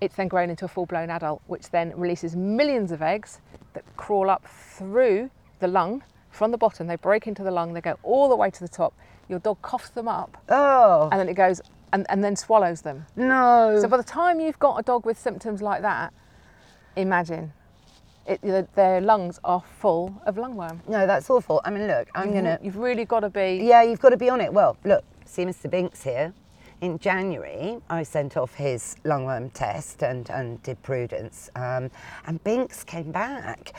it's 0.00 0.14
then 0.14 0.28
grown 0.28 0.48
into 0.48 0.64
a 0.64 0.68
full 0.68 0.86
blown 0.86 1.10
adult, 1.10 1.42
which 1.46 1.70
then 1.70 1.92
releases 1.96 2.34
millions 2.34 2.90
of 2.90 3.02
eggs 3.02 3.40
that 3.74 3.84
crawl 3.96 4.30
up 4.30 4.46
through 4.46 5.30
the 5.58 5.68
lung 5.68 6.02
from 6.30 6.50
the 6.50 6.58
bottom. 6.58 6.86
They 6.86 6.96
break 6.96 7.26
into 7.26 7.42
the 7.42 7.50
lung, 7.50 7.74
they 7.74 7.80
go 7.80 7.98
all 8.02 8.28
the 8.28 8.36
way 8.36 8.50
to 8.50 8.60
the 8.60 8.68
top. 8.68 8.94
Your 9.28 9.38
dog 9.38 9.60
coughs 9.62 9.90
them 9.90 10.08
up, 10.08 10.42
oh 10.48 11.08
and 11.12 11.20
then 11.20 11.28
it 11.28 11.34
goes 11.34 11.60
and, 11.92 12.06
and 12.08 12.24
then 12.24 12.36
swallows 12.36 12.82
them. 12.82 13.06
no 13.16 13.78
So 13.80 13.88
by 13.88 13.96
the 13.96 14.02
time 14.02 14.40
you've 14.40 14.58
got 14.58 14.76
a 14.76 14.82
dog 14.82 15.04
with 15.04 15.18
symptoms 15.18 15.60
like 15.60 15.82
that, 15.82 16.12
imagine 16.96 17.52
it, 18.30 18.40
their- 18.42 18.68
their 18.74 19.00
lungs 19.00 19.38
are 19.44 19.62
full 19.80 20.14
of 20.26 20.36
lungworm. 20.36 20.78
no 20.88 21.06
that's 21.06 21.28
awful 21.30 21.60
i 21.64 21.70
mean 21.70 21.86
look 21.86 22.08
i'm 22.14 22.32
gonna 22.32 22.58
You've 22.62 22.76
really 22.78 23.04
got 23.04 23.20
to 23.20 23.30
be. 23.30 23.60
Yeah, 23.62 23.82
you've 23.82 24.00
got 24.00 24.10
to 24.10 24.16
be 24.16 24.28
on 24.30 24.40
it. 24.40 24.52
Well, 24.52 24.76
look, 24.84 25.04
see 25.24 25.44
Mr. 25.44 25.70
Binks 25.70 26.02
here. 26.02 26.32
In 26.80 26.98
January, 26.98 27.78
I 27.90 28.02
sent 28.04 28.36
off 28.36 28.54
his 28.54 28.96
lungworm 29.04 29.50
test 29.52 30.02
and, 30.02 30.28
and 30.30 30.62
did 30.62 30.82
Prudence, 30.82 31.50
um, 31.54 31.90
and 32.26 32.42
Binks 32.42 32.84
came 32.84 33.12
back 33.12 33.72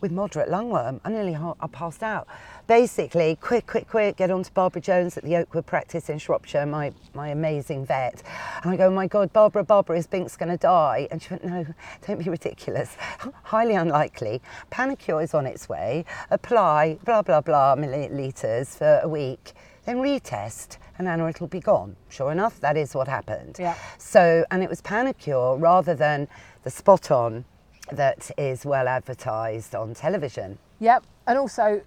with 0.00 0.10
moderate 0.12 0.48
lungworm. 0.48 1.00
I 1.04 1.10
nearly 1.10 1.34
I 1.36 1.66
passed 1.66 2.02
out. 2.02 2.26
Basically, 2.66 3.36
quick, 3.36 3.66
quick, 3.66 3.88
quick, 3.88 4.16
get 4.16 4.28
on 4.32 4.42
to 4.42 4.52
Barbara 4.52 4.82
Jones 4.82 5.16
at 5.16 5.22
the 5.22 5.36
Oakwood 5.36 5.66
practice 5.66 6.08
in 6.08 6.18
Shropshire, 6.18 6.66
my, 6.66 6.92
my 7.14 7.28
amazing 7.28 7.86
vet. 7.86 8.24
And 8.64 8.72
I 8.72 8.76
go, 8.76 8.88
oh 8.88 8.90
my 8.90 9.06
God, 9.06 9.32
Barbara, 9.32 9.62
Barbara, 9.62 9.96
is 9.96 10.08
Binks 10.08 10.36
going 10.36 10.48
to 10.48 10.56
die? 10.56 11.06
And 11.12 11.22
she 11.22 11.30
went, 11.30 11.44
no, 11.44 11.64
don't 12.04 12.18
be 12.18 12.28
ridiculous. 12.28 12.96
Highly 13.44 13.76
unlikely. 13.76 14.42
Panacur 14.72 15.22
is 15.22 15.32
on 15.32 15.46
its 15.46 15.68
way. 15.68 16.04
Apply, 16.32 16.98
blah, 17.04 17.22
blah, 17.22 17.40
blah, 17.40 17.76
millilitres 17.76 18.76
for 18.76 18.98
a 19.00 19.08
week. 19.08 19.52
Then 19.84 19.98
retest, 19.98 20.78
and 20.98 21.06
Anna, 21.06 21.28
it'll 21.28 21.46
be 21.46 21.60
gone. 21.60 21.94
Sure 22.08 22.32
enough, 22.32 22.58
that 22.58 22.76
is 22.76 22.96
what 22.96 23.06
happened. 23.06 23.58
Yeah. 23.60 23.76
So, 23.98 24.44
and 24.50 24.64
it 24.64 24.68
was 24.68 24.82
Panacur 24.82 25.60
rather 25.60 25.94
than 25.94 26.26
the 26.64 26.70
spot 26.70 27.12
on 27.12 27.44
that 27.92 28.28
is 28.36 28.66
well 28.66 28.88
advertised 28.88 29.76
on 29.76 29.94
television. 29.94 30.58
Yep. 30.80 31.04
And 31.28 31.38
also, 31.38 31.82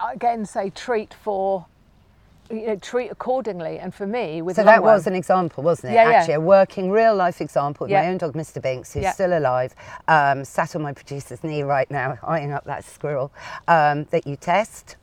again, 0.00 0.46
say 0.46 0.70
treat 0.70 1.14
for. 1.14 1.66
You 2.50 2.66
know, 2.66 2.76
treat 2.76 3.10
accordingly, 3.10 3.78
and 3.78 3.94
for 3.94 4.06
me, 4.06 4.40
with 4.40 4.56
So 4.56 4.64
that 4.64 4.82
was 4.82 5.06
an 5.06 5.14
example, 5.14 5.62
wasn't 5.62 5.92
it? 5.92 5.96
Yeah, 5.96 6.08
yeah. 6.08 6.16
Actually, 6.16 6.34
a 6.34 6.40
working 6.40 6.90
real 6.90 7.14
life 7.14 7.42
example 7.42 7.84
of 7.84 7.90
my 7.90 8.06
own 8.06 8.16
dog, 8.16 8.32
Mr. 8.32 8.62
Binks, 8.62 8.94
who's 8.94 9.02
Yeah. 9.02 9.12
still 9.12 9.36
alive, 9.38 9.74
um, 10.08 10.46
sat 10.46 10.74
on 10.74 10.80
my 10.80 10.94
producer's 10.94 11.44
knee 11.44 11.62
right 11.62 11.90
now, 11.90 12.16
eyeing 12.26 12.50
up 12.50 12.64
that 12.64 12.84
squirrel, 12.84 13.30
um, 13.66 14.04
that 14.04 14.26
you 14.26 14.34
test 14.36 14.96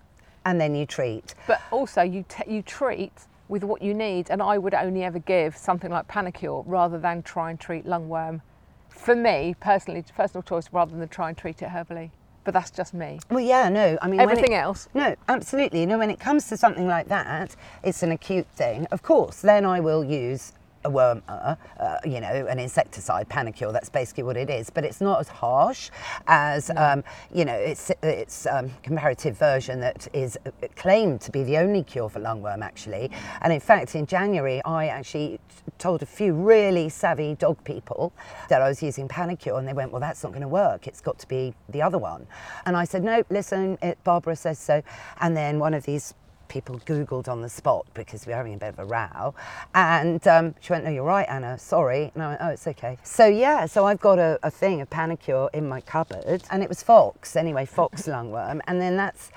and 0.44 0.60
then 0.60 0.74
you 0.74 0.88
treat. 0.88 1.36
But 1.46 1.62
also, 1.70 2.02
you 2.02 2.26
t- 2.28 2.52
you 2.52 2.64
treat 2.64 3.14
with 3.48 3.64
what 3.64 3.84
you 3.84 3.94
need, 3.94 4.32
and 4.32 4.42
I 4.42 4.58
would 4.58 4.74
only 4.74 5.04
ever 5.04 5.20
give 5.20 5.56
something 5.56 5.92
like 5.92 6.08
Panacur 6.08 6.64
rather 6.66 6.98
than 6.98 7.22
try 7.22 7.52
and 7.52 7.60
treat 7.60 7.86
lungworm. 7.86 8.42
For 8.90 9.16
me, 9.16 9.56
personally, 9.60 10.04
personal 10.18 10.42
choice, 10.42 10.70
rather 10.72 10.98
than 10.98 11.08
try 11.10 11.30
and 11.30 11.38
treat 11.38 11.62
it 11.62 11.70
herbally. 11.70 12.10
But 12.46 12.54
that's 12.54 12.70
just 12.72 12.94
me. 12.94 13.20
Well, 13.30 13.40
yeah, 13.42 13.68
no, 13.70 13.98
I 14.02 14.08
mean, 14.08 14.20
Everything 14.20 14.54
it- 14.54 14.58
else, 14.58 14.88
No, 14.94 15.16
absolutely. 15.28 15.82
You 15.82 15.88
know, 15.88 15.98
when 15.98 16.12
it 16.12 16.20
comes 16.20 16.48
to 16.50 16.56
something 16.58 16.88
like 16.88 17.08
that, 17.10 17.56
it's 17.84 18.04
an 18.04 18.12
acute 18.12 18.46
thing. 18.56 18.86
Of 18.92 19.02
course, 19.02 19.42
then 19.42 19.66
I 19.66 19.80
will 19.80 20.04
use 20.04 20.54
a 20.86 20.90
worm, 20.90 21.22
uh, 21.28 21.56
uh, 21.80 21.98
you 22.06 22.22
know, 22.22 22.48
an 22.48 22.60
insecticide, 22.60 23.28
Panacur. 23.28 23.74
That's 23.74 23.90
basically 23.90 24.24
what 24.24 24.38
it 24.38 24.50
is. 24.50 24.70
But 24.70 24.86
it's 24.86 25.02
not 25.02 25.20
as 25.20 25.28
harsh 25.28 25.90
as, 26.28 26.70
um, 26.78 27.04
you 27.34 27.44
know, 27.44 27.56
it's 27.56 27.92
it's 28.02 28.46
um, 28.46 28.72
comparative 28.84 29.38
version 29.38 29.82
that 29.82 30.08
is 30.14 30.38
claimed 30.76 31.22
to 31.22 31.32
be 31.32 31.44
the 31.44 31.58
only 31.58 31.84
cure 31.84 32.10
for 32.10 32.20
lungworm, 32.20 32.62
actually. 32.62 33.12
And 33.42 33.52
in 33.52 33.60
fact, 33.60 33.96
in 33.96 34.06
January, 34.06 34.62
I 34.64 34.88
actually 34.88 35.40
told 35.80 36.02
a 36.04 36.06
few 36.06 36.34
really 36.34 36.88
savvy 36.88 37.36
dog 37.36 37.62
people 37.64 38.14
that 38.50 38.62
I 38.62 38.68
was 38.70 38.82
using 38.82 39.08
Panacur, 39.08 39.58
and 39.58 39.68
they 39.68 39.74
went, 39.74 39.92
"Well, 39.92 40.02
that's 40.02 40.24
not 40.24 40.30
going 40.30 40.44
to 40.44 40.48
work. 40.48 40.88
It's 40.88 41.02
got 41.02 41.18
to 41.20 41.28
be 41.28 41.54
the 41.70 41.82
other 41.82 41.98
one." 41.98 42.28
And 42.66 42.78
I 42.78 42.86
said, 42.86 43.04
"No, 43.04 43.24
listen, 43.30 43.78
it, 43.82 43.98
Barbara 44.04 44.36
says 44.36 44.60
so." 44.60 44.84
And 45.20 45.36
then 45.36 45.60
one 45.60 45.74
of 45.74 45.84
these 45.84 46.14
people 46.48 46.80
Googled 46.86 47.28
on 47.28 47.42
the 47.42 47.50
spot 47.50 47.86
because 47.94 48.26
we 48.26 48.32
were 48.32 48.38
having 48.38 48.56
a 48.56 48.58
bit 48.58 48.70
of 48.70 48.80
a 48.80 48.86
row. 48.86 49.36
And 49.74 50.26
um, 50.28 50.56
she 50.60 50.74
went, 50.74 50.86
No, 50.86 50.92
you're 50.92 51.04
right, 51.04 51.28
Anna, 51.30 51.58
sorry. 51.58 52.12
And 52.14 52.24
I 52.24 52.28
went, 52.30 52.42
Oh, 52.42 52.50
it's 52.50 52.68
okay. 52.68 52.98
So, 53.04 53.26
yeah, 53.28 53.66
so 53.66 53.86
I've 53.86 54.00
got 54.00 54.20
a, 54.20 54.40
a 54.44 54.52
thing 54.52 54.82
of 54.82 54.90
Panacur 54.90 55.50
in 55.54 55.68
my 55.68 55.82
cupboard, 55.82 56.44
and 56.52 56.64
it 56.64 56.70
was 56.70 56.84
Fox, 56.84 57.36
anyway, 57.36 57.66
Fox 57.66 58.04
lungworm. 58.08 58.62
And 58.68 58.82
then 58.82 58.98
that's 58.98 59.32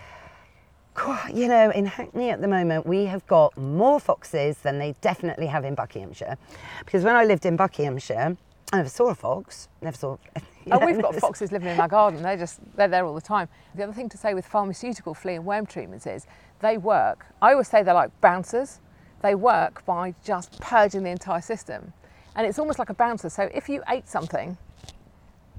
You 1.33 1.49
know, 1.49 1.71
in 1.71 1.87
Hackney 1.87 2.31
at 2.31 2.41
the 2.41 2.49
moment, 2.49 2.87
we 2.87 3.07
have 3.07 3.27
got 3.27 3.57
more 3.57 4.01
foxes 4.01 4.59
than 4.59 4.79
they 4.79 4.95
definitely 5.01 5.47
have 5.47 5.65
in 5.65 5.75
Buckinghamshire. 5.75 6.37
Because 6.85 7.05
when 7.05 7.17
I 7.17 7.25
lived 7.25 7.47
in 7.47 7.57
Buckinghamshire, 7.57 8.37
I 8.73 8.79
never 8.79 8.89
saw 8.89 9.09
a 9.09 9.15
fox. 9.15 9.69
Never 9.81 9.97
saw. 9.97 10.19
you 10.37 10.43
Oh, 10.73 10.85
we've 10.85 11.01
got 11.01 11.15
foxes 11.17 11.53
living 11.53 11.69
in 11.69 11.81
our 11.81 11.89
garden. 11.89 12.23
They're 12.23 12.37
just 12.37 12.61
they're 12.77 12.89
there 12.89 13.07
all 13.07 13.15
the 13.15 13.21
time. 13.21 13.49
The 13.75 13.85
other 13.85 13.93
thing 13.93 14.09
to 14.11 14.19
say 14.19 14.35
with 14.35 14.47
pharmaceutical 14.47 15.15
flea 15.15 15.37
and 15.37 15.45
worm 15.45 15.65
treatments 15.65 16.07
is 16.07 16.27
they 16.61 16.77
work. 16.77 17.27
I 17.41 17.53
always 17.53 17.69
say 17.69 17.83
they're 17.83 17.95
like 17.95 18.19
bouncers. 18.21 18.81
They 19.23 19.35
work 19.35 19.85
by 19.87 20.15
just 20.23 20.61
purging 20.61 21.03
the 21.03 21.11
entire 21.11 21.41
system, 21.41 21.93
and 22.37 22.47
it's 22.47 22.59
almost 22.59 22.79
like 22.79 22.91
a 22.91 22.95
bouncer. 22.95 23.31
So 23.31 23.49
if 23.55 23.69
you 23.69 23.83
ate 23.89 24.09
something 24.09 24.57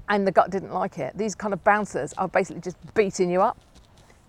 and 0.08 0.26
the 0.26 0.32
gut 0.32 0.50
didn't 0.50 0.72
like 0.72 0.98
it, 0.98 1.18
these 1.18 1.34
kind 1.34 1.52
of 1.52 1.62
bouncers 1.64 2.12
are 2.14 2.28
basically 2.28 2.62
just 2.62 2.76
beating 2.94 3.28
you 3.30 3.42
up. 3.42 3.58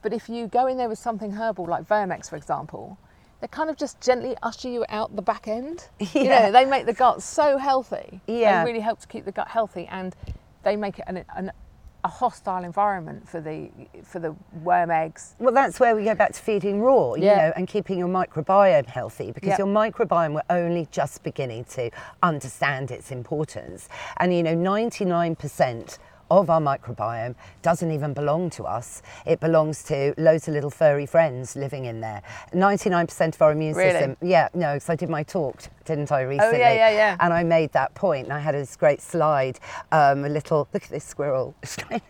But 0.02 0.12
if 0.12 0.28
you 0.28 0.48
go 0.48 0.68
in 0.68 0.78
there 0.78 0.90
with 0.90 1.00
something 1.00 1.32
herbal 1.32 1.66
like 1.66 1.88
Verm-X, 1.88 2.30
for 2.30 2.36
example, 2.36 2.98
they 3.42 3.48
kind 3.48 3.70
of 3.70 3.76
just 3.78 4.00
gently 4.00 4.36
usher 4.44 4.70
you 4.70 4.86
out 4.90 5.16
the 5.16 5.22
back 5.22 5.48
end. 5.48 5.88
You 6.14 6.24
Yeah. 6.24 6.46
know, 6.48 6.52
they 6.52 6.66
make 6.66 6.86
the 6.86 6.94
gut 6.94 7.22
so 7.22 7.58
healthy. 7.58 8.22
Yeah. 8.28 8.64
They 8.64 8.72
really 8.72 8.82
help 8.84 9.00
to 9.02 9.08
keep 9.08 9.26
the 9.26 9.32
gut 9.32 9.48
healthy 9.50 9.88
and 9.92 10.16
they 10.64 10.76
make 10.76 11.00
it 11.00 11.06
an, 11.08 11.26
an, 11.36 11.52
a 12.04 12.08
hostile 12.08 12.64
environment 12.64 13.28
for 13.28 13.42
the 13.42 13.70
for 14.04 14.20
the 14.20 14.36
worm 14.64 14.90
eggs. 14.92 15.36
Well, 15.40 15.54
that's 15.54 15.80
where 15.80 15.96
we 15.96 16.04
go 16.04 16.16
back 16.16 16.34
to 16.34 16.40
feeding 16.42 16.82
raw, 16.82 17.14
you 17.16 17.26
Yeah. 17.26 17.38
know, 17.48 17.54
and 17.56 17.68
keeping 17.68 17.98
your 18.00 18.08
microbiome 18.08 18.86
healthy 18.88 19.32
because 19.32 19.50
Yep. 19.50 19.58
your 19.60 19.68
microbiome 19.68 20.34
we're 20.34 20.42
only 20.56 20.88
just 20.92 21.24
beginning 21.24 21.64
to 21.66 21.90
understand 22.24 22.90
its 22.92 23.12
importance. 23.12 23.90
And 24.18 24.34
you 24.34 24.44
know, 24.44 24.56
99% 24.56 25.98
of 26.32 26.50
our 26.50 26.62
microbiome 26.62 27.36
doesn't 27.62 27.92
even 27.92 28.14
belong 28.14 28.50
to 28.52 28.64
us. 28.64 29.02
It 29.26 29.40
belongs 29.40 29.84
to 29.84 30.14
loads 30.18 30.48
of 30.48 30.54
little 30.54 30.70
furry 30.70 31.06
friends 31.06 31.56
living 31.56 31.86
in 31.86 32.02
there. 32.02 32.22
99% 32.54 33.36
of 33.36 33.42
our 33.42 33.52
immune 33.52 33.76
Really? 33.76 33.92
system. 33.92 34.18
Yeah, 34.22 34.48
no, 34.54 34.76
because 34.76 34.90
I 34.90 34.96
did 34.96 35.10
my 35.10 35.24
talk, 35.24 35.62
didn't 35.86 36.12
I, 36.12 36.22
recently? 36.22 36.58
Oh, 36.58 36.60
yeah, 36.60 36.74
yeah. 36.74 36.90
Yeah. 36.90 37.18
And 37.20 37.34
I 37.34 37.44
made 37.44 37.74
that 37.74 37.94
point, 37.96 38.26
and 38.26 38.34
I 38.34 38.40
had 38.40 38.56
this 38.56 38.76
great 38.76 39.02
slide, 39.02 39.60
um, 39.92 40.24
a 40.24 40.30
little, 40.30 40.68
look 40.74 40.84
at 40.84 40.90
this 40.90 41.04
squirrel, 41.04 41.54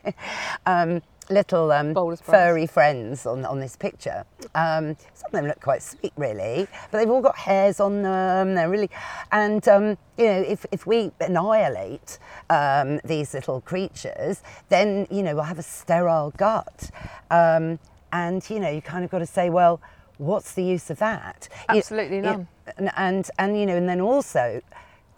um, 0.65 1.01
little 1.29 1.71
um, 1.71 1.93
Bold 1.93 2.13
as 2.13 2.21
brass. 2.21 2.35
furry 2.35 2.67
friends 2.67 3.25
on, 3.25 3.45
on 3.45 3.59
this 3.59 3.75
picture. 3.75 4.25
Um, 4.55 4.97
some 5.13 5.27
of 5.27 5.31
them 5.31 5.47
look 5.47 5.61
quite 5.61 5.81
sweet, 5.81 6.13
really, 6.17 6.67
but 6.91 6.97
they've 6.97 7.09
all 7.09 7.21
got 7.21 7.37
hairs 7.37 7.79
on 7.79 8.01
them. 8.01 8.55
They're 8.55 8.69
really, 8.69 8.89
and 9.31 9.65
um, 9.67 9.97
you 10.17 10.25
know, 10.25 10.41
if, 10.41 10.65
if 10.71 10.85
we 10.85 11.11
annihilate 11.19 12.19
um, 12.49 12.99
these 13.05 13.33
little 13.33 13.61
creatures, 13.61 14.41
then 14.69 15.07
you 15.09 15.23
know 15.23 15.35
we'll 15.35 15.43
have 15.45 15.59
a 15.59 15.63
sterile 15.63 16.31
gut, 16.37 16.89
um, 17.29 17.79
and 18.11 18.47
you 18.49 18.59
know 18.59 18.69
you 18.69 18.81
kind 18.81 19.05
of 19.05 19.11
got 19.11 19.19
to 19.19 19.25
say, 19.25 19.49
well, 19.49 19.79
what's 20.17 20.53
the 20.53 20.63
use 20.63 20.89
of 20.89 20.99
that? 20.99 21.47
Absolutely 21.69 22.17
you- 22.17 22.21
none. 22.23 22.47
and, 22.77 22.91
and 22.97 23.29
and 23.39 23.59
you 23.59 23.65
know, 23.65 23.75
and 23.75 23.87
then 23.87 24.01
also, 24.01 24.61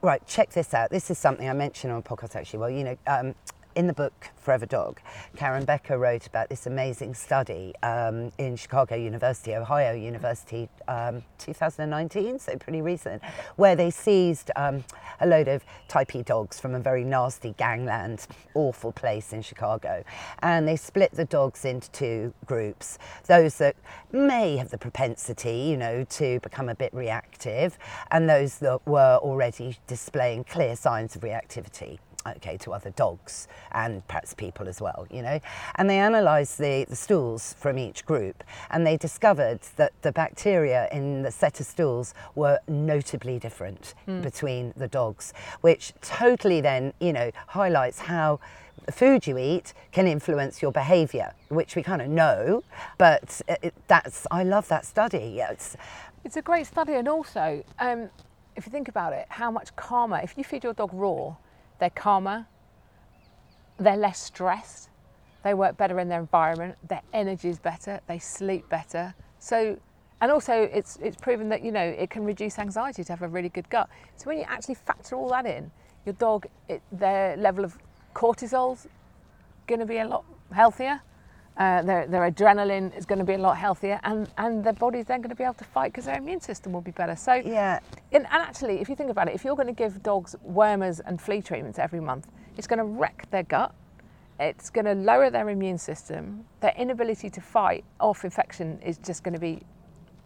right, 0.01 0.25
check 0.27 0.51
this 0.51 0.73
out. 0.73 0.89
This 0.91 1.09
is 1.09 1.17
something 1.17 1.49
I 1.49 1.53
mentioned 1.53 1.91
on 1.91 1.99
a 1.99 2.03
podcast 2.03 2.35
actually. 2.35 2.59
Well, 2.59 2.69
you 2.69 2.83
know, 2.83 2.97
um, 3.07 3.35
in 3.75 3.87
the 3.87 3.93
book 3.93 4.29
Forever 4.35 4.65
Dog, 4.65 4.99
Karen 5.35 5.65
Becker 5.65 5.97
wrote 5.97 6.27
about 6.27 6.49
this 6.49 6.65
amazing 6.65 7.13
study 7.13 7.73
um, 7.81 8.31
in 8.37 8.55
Chicago 8.55 8.95
University, 8.95 9.55
Ohio 9.55 9.93
University, 9.93 10.69
um, 10.87 11.23
2019, 11.37 12.39
so 12.39 12.55
pretty 12.57 12.81
recent, 12.81 13.21
where 13.55 13.75
they 13.75 13.89
seized 13.89 14.51
um, 14.55 14.83
a 15.19 15.27
load 15.27 15.47
of 15.47 15.63
type 15.87 16.11
dogs 16.25 16.59
from 16.59 16.75
a 16.75 16.79
very 16.79 17.03
nasty 17.03 17.55
gangland, 17.57 18.27
awful 18.53 18.91
place 18.91 19.33
in 19.33 19.41
Chicago, 19.41 20.03
and 20.39 20.67
they 20.67 20.75
split 20.75 21.11
the 21.13 21.25
dogs 21.25 21.65
into 21.65 21.89
two 21.91 22.33
groups. 22.45 22.99
Those 23.27 23.57
that 23.57 23.75
may 24.11 24.57
have 24.57 24.69
the 24.69 24.77
propensity, 24.77 25.67
you 25.69 25.77
know, 25.77 26.03
to 26.03 26.39
become 26.41 26.69
a 26.69 26.75
bit 26.75 26.93
reactive, 26.93 27.77
and 28.11 28.29
those 28.29 28.59
that 28.59 28.85
were 28.85 29.17
already 29.21 29.77
displaying 29.87 30.43
clear 30.43 30.75
signs 30.75 31.15
of 31.15 31.21
reactivity 31.21 31.99
okay, 32.25 32.57
to 32.57 32.71
other 32.73 32.89
dogs 32.91 33.47
and 33.71 34.05
perhaps 34.07 34.33
people 34.33 34.67
as 34.67 34.81
well, 34.81 35.07
you 35.11 35.21
know. 35.21 35.39
And 35.75 35.89
they 35.89 35.99
analysed 35.99 36.57
the, 36.57 36.85
the 36.89 36.95
stools 36.95 37.53
from 37.59 37.77
each 37.77 38.05
group 38.05 38.43
and 38.71 38.85
they 38.85 38.97
discovered 38.97 39.59
that 39.75 39.91
the 40.01 40.11
bacteria 40.11 40.87
in 40.91 41.21
the 41.23 41.31
set 41.31 41.59
of 41.59 41.65
stools 41.65 42.13
were 42.35 42.59
notably 42.67 43.39
different 43.39 43.93
between 44.21 44.73
the 44.77 44.87
dogs, 44.87 45.33
which 45.61 45.93
totally 46.01 46.61
then, 46.61 46.93
you 46.99 47.13
know, 47.13 47.31
highlights 47.47 47.99
how 47.99 48.39
the 48.85 48.91
food 48.91 49.25
you 49.27 49.37
eat 49.37 49.73
can 49.91 50.07
influence 50.07 50.61
your 50.61 50.71
behaviour, 50.71 51.33
which 51.49 51.75
we 51.75 51.83
kind 51.83 52.01
of 52.01 52.09
know, 52.09 52.63
but 52.97 53.41
it, 53.47 53.59
it- 53.61 53.73
that's, 53.87 54.27
I 54.31 54.43
love 54.43 54.67
that 54.67 54.85
study. 54.85 55.33
Yeah, 55.37 55.51
It's, 55.51 55.77
It's 56.25 56.35
a 56.37 56.41
great 56.41 56.67
study, 56.67 56.93
and 56.95 57.07
also, 57.07 57.63
um, 57.79 58.09
if 58.55 58.65
you 58.65 58.71
think 58.71 58.87
about 58.89 59.13
it, 59.13 59.25
how 59.29 59.49
much 59.51 59.75
calmer. 59.75 60.19
If 60.23 60.37
you 60.37 60.43
feed 60.43 60.63
your 60.63 60.73
dog 60.73 60.91
raw, 60.93 61.35
they're 61.79 61.89
calmer, 61.89 62.47
they're 63.77 63.97
less 63.97 64.19
stressed, 64.19 64.89
they 65.43 65.53
work 65.53 65.77
better 65.77 65.99
in 65.99 66.09
their 66.09 66.19
environment, 66.19 66.75
their 66.87 67.01
energy 67.13 67.49
is 67.49 67.59
better, 67.59 67.99
they 68.07 68.19
sleep 68.19 68.67
better. 68.69 69.13
So, 69.39 69.77
and 70.21 70.31
also, 70.31 70.53
it's 70.53 70.97
it's 71.01 71.17
proven 71.17 71.49
that 71.49 71.63
you 71.63 71.71
know 71.71 71.83
it 71.83 72.09
can 72.09 72.23
reduce 72.23 72.57
anxiety 72.57 73.03
to 73.03 73.11
have 73.11 73.21
a 73.21 73.27
really 73.27 73.49
good 73.49 73.69
gut. 73.69 73.89
So 74.15 74.27
when 74.27 74.37
you 74.37 74.45
actually 74.47 74.75
factor 74.75 75.15
all 75.15 75.29
that 75.29 75.45
in, 75.45 75.69
your 76.05 76.13
dog, 76.13 76.47
it, 76.69 76.81
their 76.91 77.35
level 77.37 77.65
of 77.65 77.77
cortisol's 78.13 78.87
going 79.67 79.79
to 79.79 79.85
be 79.85 79.97
a 79.97 80.07
lot 80.07 80.23
healthier. 80.53 81.01
Uh, 81.55 81.83
their, 81.83 82.07
their 82.07 82.31
adrenaline 82.31 82.95
is 82.97 83.05
going 83.05 83.19
to 83.19 83.25
be 83.25 83.33
a 83.33 83.37
lot 83.37 83.55
healthier, 83.55 83.99
and, 84.03 84.27
and 84.39 84.63
their 84.63 84.73
body's 84.73 85.05
then 85.05 85.21
going 85.21 85.29
to 85.29 85.35
be 85.35 85.43
able 85.43 85.53
to 85.53 85.63
fight 85.63 85.91
because 85.91 86.05
their 86.05 86.17
immune 86.17 86.41
system 86.41 86.73
will 86.73 86.81
be 86.81 86.91
better. 86.91 87.15
So, 87.15 87.35
yeah, 87.35 87.79
and, 88.11 88.25
and 88.25 88.41
actually, 88.41 88.79
if 88.81 88.89
you 88.89 88.95
think 88.95 89.11
about 89.11 89.27
it, 89.27 89.35
if 89.35 89.45
you're 89.45 89.55
going 89.55 89.67
to 89.67 89.73
give 89.73 90.01
dogs 90.01 90.35
wormers 90.43 90.99
and 91.05 91.21
flea 91.21 91.43
treatments 91.43 91.77
every 91.77 91.99
month, 91.99 92.27
it's 92.57 92.65
going 92.65 92.79
to 92.79 92.85
wreck 92.85 93.29
their 93.29 93.43
gut. 93.43 93.71
It's 94.39 94.71
going 94.71 94.85
to 94.85 94.95
lower 94.95 95.29
their 95.29 95.49
immune 95.49 95.77
system. 95.77 96.43
Their 96.59 96.73
inability 96.75 97.29
to 97.29 97.41
fight 97.41 97.83
off 97.99 98.23
infection 98.23 98.79
is 98.81 98.97
just 98.97 99.23
going 99.23 99.35
to 99.35 99.39
be 99.39 99.61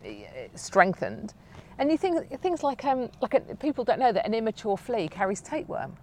uh, 0.05 0.09
strengthened. 0.55 1.33
And 1.77 1.91
you 1.91 1.97
think 1.97 2.39
things 2.41 2.63
like 2.63 2.83
um, 2.85 3.09
like 3.21 3.33
a, 3.33 3.41
people 3.55 3.83
don't 3.83 3.99
know 3.99 4.11
that 4.11 4.25
an 4.25 4.33
immature 4.33 4.77
flea 4.77 5.07
carries 5.09 5.41
tapeworm. 5.41 5.97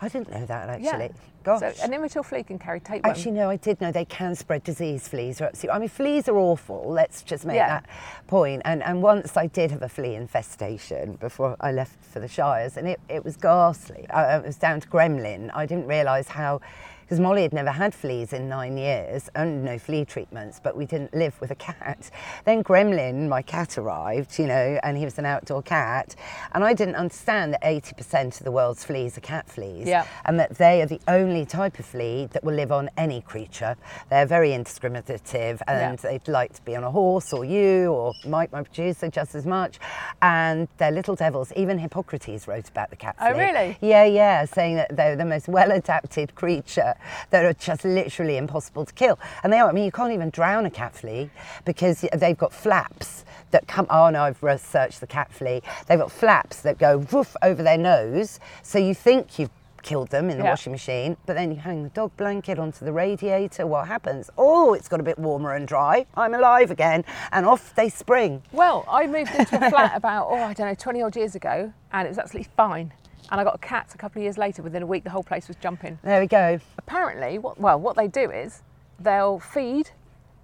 I 0.00 0.08
didn't 0.08 0.30
know 0.30 0.44
that 0.46 0.66
Yeah. 0.82 1.08
Gosh. 1.46 1.76
So 1.76 1.84
an 1.84 1.94
immature 1.94 2.24
flea 2.24 2.42
can 2.42 2.58
carry 2.58 2.80
tapeworm. 2.80 3.08
Actually, 3.10 3.30
no, 3.32 3.48
I 3.48 3.56
did 3.56 3.80
know 3.80 3.92
they 3.92 4.04
can 4.04 4.34
spread 4.34 4.64
disease. 4.64 5.06
Fleas 5.06 5.40
are 5.40 5.44
absolutely. 5.46 5.76
I 5.76 5.78
mean, 5.78 5.88
fleas 5.88 6.28
are 6.28 6.36
awful. 6.36 6.90
Let's 6.90 7.22
just 7.22 7.44
make 7.46 7.54
Yeah. 7.56 7.68
that 7.68 7.86
point. 8.26 8.62
And 8.64 8.82
and 8.82 9.00
once 9.00 9.36
I 9.36 9.46
did 9.46 9.70
have 9.70 9.82
a 9.82 9.88
flea 9.88 10.16
infestation 10.16 11.14
before 11.14 11.56
I 11.60 11.70
left 11.72 12.04
for 12.04 12.18
the 12.20 12.28
Shires, 12.28 12.76
and 12.76 12.88
it, 12.88 13.00
it 13.08 13.24
was 13.24 13.36
ghastly. 13.36 14.06
I, 14.10 14.36
it 14.38 14.44
was 14.44 14.56
down 14.56 14.80
to 14.80 14.88
gremlin. 14.88 15.50
I 15.54 15.66
didn't 15.66 15.86
realise 15.86 16.28
how. 16.28 16.60
Because 17.04 17.20
Molly 17.20 17.42
had 17.42 17.52
never 17.52 17.70
had 17.70 17.94
fleas 17.94 18.32
in 18.32 18.48
nine 18.48 18.76
years 18.76 19.30
and 19.36 19.64
no 19.64 19.78
flea 19.78 20.04
treatments, 20.04 20.58
but 20.60 20.76
we 20.76 20.86
didn't 20.86 21.14
live 21.14 21.40
with 21.40 21.52
a 21.52 21.54
cat. 21.54 22.10
Then 22.44 22.64
Gremlin, 22.64 23.28
my 23.28 23.42
cat, 23.42 23.78
arrived, 23.78 24.40
you 24.40 24.46
know, 24.48 24.80
and 24.82 24.96
he 24.98 25.04
was 25.04 25.16
an 25.16 25.24
outdoor 25.24 25.62
cat. 25.62 26.16
And 26.50 26.64
I 26.64 26.74
didn't 26.74 26.96
understand 26.96 27.52
that 27.52 27.62
80% 27.62 28.38
of 28.40 28.44
the 28.44 28.50
world's 28.50 28.82
fleas 28.82 29.16
are 29.16 29.20
cat 29.20 29.48
fleas 29.48 29.86
Yeah. 29.86 30.04
and 30.24 30.36
that 30.40 30.58
they 30.58 30.82
are 30.82 30.86
the 30.86 31.00
only 31.06 31.35
type 31.44 31.78
of 31.78 31.84
flea 31.86 32.26
that 32.32 32.42
will 32.44 32.54
live 32.54 32.72
on 32.72 32.88
any 32.96 33.20
creature. 33.20 33.76
They're 34.10 34.26
very 34.26 34.52
indiscriminative 34.54 35.62
and 35.66 35.98
Yeah. 36.02 36.10
they'd 36.10 36.28
like 36.28 36.54
to 36.54 36.62
be 36.62 36.74
on 36.76 36.84
a 36.84 36.90
horse 36.90 37.32
or 37.32 37.44
you 37.44 37.92
or 37.92 38.12
Mike, 38.24 38.52
my 38.52 38.62
producer, 38.62 39.08
just 39.08 39.34
as 39.34 39.44
much. 39.46 39.78
And 40.22 40.68
they're 40.78 40.90
little 40.90 41.14
devils. 41.16 41.52
Even 41.56 41.78
Hippocrates 41.78 42.46
wrote 42.48 42.68
about 42.68 42.90
the 42.90 42.96
cat 42.96 43.16
flea. 43.18 43.28
Oh, 43.28 43.38
really? 43.38 43.76
Yeah, 43.80 44.04
yeah, 44.04 44.44
saying 44.44 44.76
that 44.76 44.96
they're 44.96 45.16
the 45.16 45.24
most 45.24 45.48
well 45.48 45.70
adapted 45.70 46.34
creature 46.34 46.94
that 47.30 47.44
are 47.44 47.52
just 47.52 47.84
literally 47.84 48.36
impossible 48.36 48.84
to 48.84 48.92
kill. 48.94 49.18
And 49.42 49.52
they 49.52 49.58
are. 49.58 49.68
I 49.68 49.72
mean, 49.72 49.84
you 49.84 49.92
can't 49.92 50.12
even 50.12 50.30
drown 50.30 50.66
a 50.66 50.70
cat 50.70 50.94
flea 50.94 51.30
because 51.64 52.04
they've 52.14 52.38
got 52.38 52.52
flaps 52.52 53.24
that 53.50 53.66
come. 53.68 53.86
Oh 53.90 54.10
no, 54.10 54.22
I've 54.22 54.42
researched 54.42 55.00
the 55.00 55.06
cat 55.06 55.32
flea. 55.32 55.62
They've 55.86 55.98
got 55.98 56.12
flaps 56.12 56.60
that 56.62 56.78
go 56.78 56.98
woof 56.98 57.36
over 57.42 57.62
their 57.62 57.78
nose, 57.78 58.40
so 58.62 58.78
you 58.78 58.94
think 58.94 59.38
you've 59.38 59.50
killed 59.86 60.08
them 60.10 60.28
in 60.28 60.36
the 60.38 60.44
Yeah. 60.44 60.50
washing 60.50 60.72
machine, 60.72 61.16
but 61.26 61.34
then 61.34 61.50
you 61.52 61.58
hang 61.60 61.84
the 61.84 61.88
dog 61.90 62.10
blanket 62.16 62.58
onto 62.58 62.84
the 62.84 62.92
radiator. 62.92 63.66
What 63.66 63.86
happens? 63.86 64.28
Oh, 64.36 64.74
it's 64.74 64.88
got 64.88 64.98
a 65.00 65.02
bit 65.04 65.18
warmer 65.18 65.54
and 65.54 65.66
dry. 65.66 66.04
I'm 66.16 66.34
alive 66.34 66.70
again, 66.72 67.04
and 67.32 67.46
off 67.46 67.72
they 67.76 67.88
spring. 67.88 68.42
Well, 68.52 68.84
I 68.90 69.06
moved 69.06 69.34
into 69.34 69.64
a 69.64 69.70
flat 69.70 69.92
about, 69.96 70.26
oh, 70.28 70.34
I 70.34 70.52
don't 70.52 70.66
know, 70.66 70.74
20 70.74 71.00
odd 71.02 71.16
years 71.16 71.34
ago, 71.36 71.72
and 71.92 72.06
it 72.06 72.10
was 72.10 72.18
absolutely 72.18 72.50
fine. 72.56 72.92
And 73.30 73.40
I 73.40 73.44
got 73.44 73.54
a 73.54 73.58
cat 73.58 73.92
a 73.94 73.98
couple 73.98 74.20
of 74.20 74.24
years 74.24 74.36
later. 74.36 74.60
Within 74.62 74.82
a 74.82 74.86
week, 74.86 75.04
the 75.04 75.10
whole 75.10 75.22
place 75.24 75.48
was 75.48 75.56
jumping. 75.56 75.98
There 76.02 76.20
we 76.20 76.26
go. 76.26 76.58
Apparently, 76.78 77.38
what, 77.38 77.58
well, 77.60 77.78
what 77.80 77.96
they 77.96 78.08
do 78.08 78.30
is 78.30 78.62
they'll 79.00 79.38
feed 79.38 79.90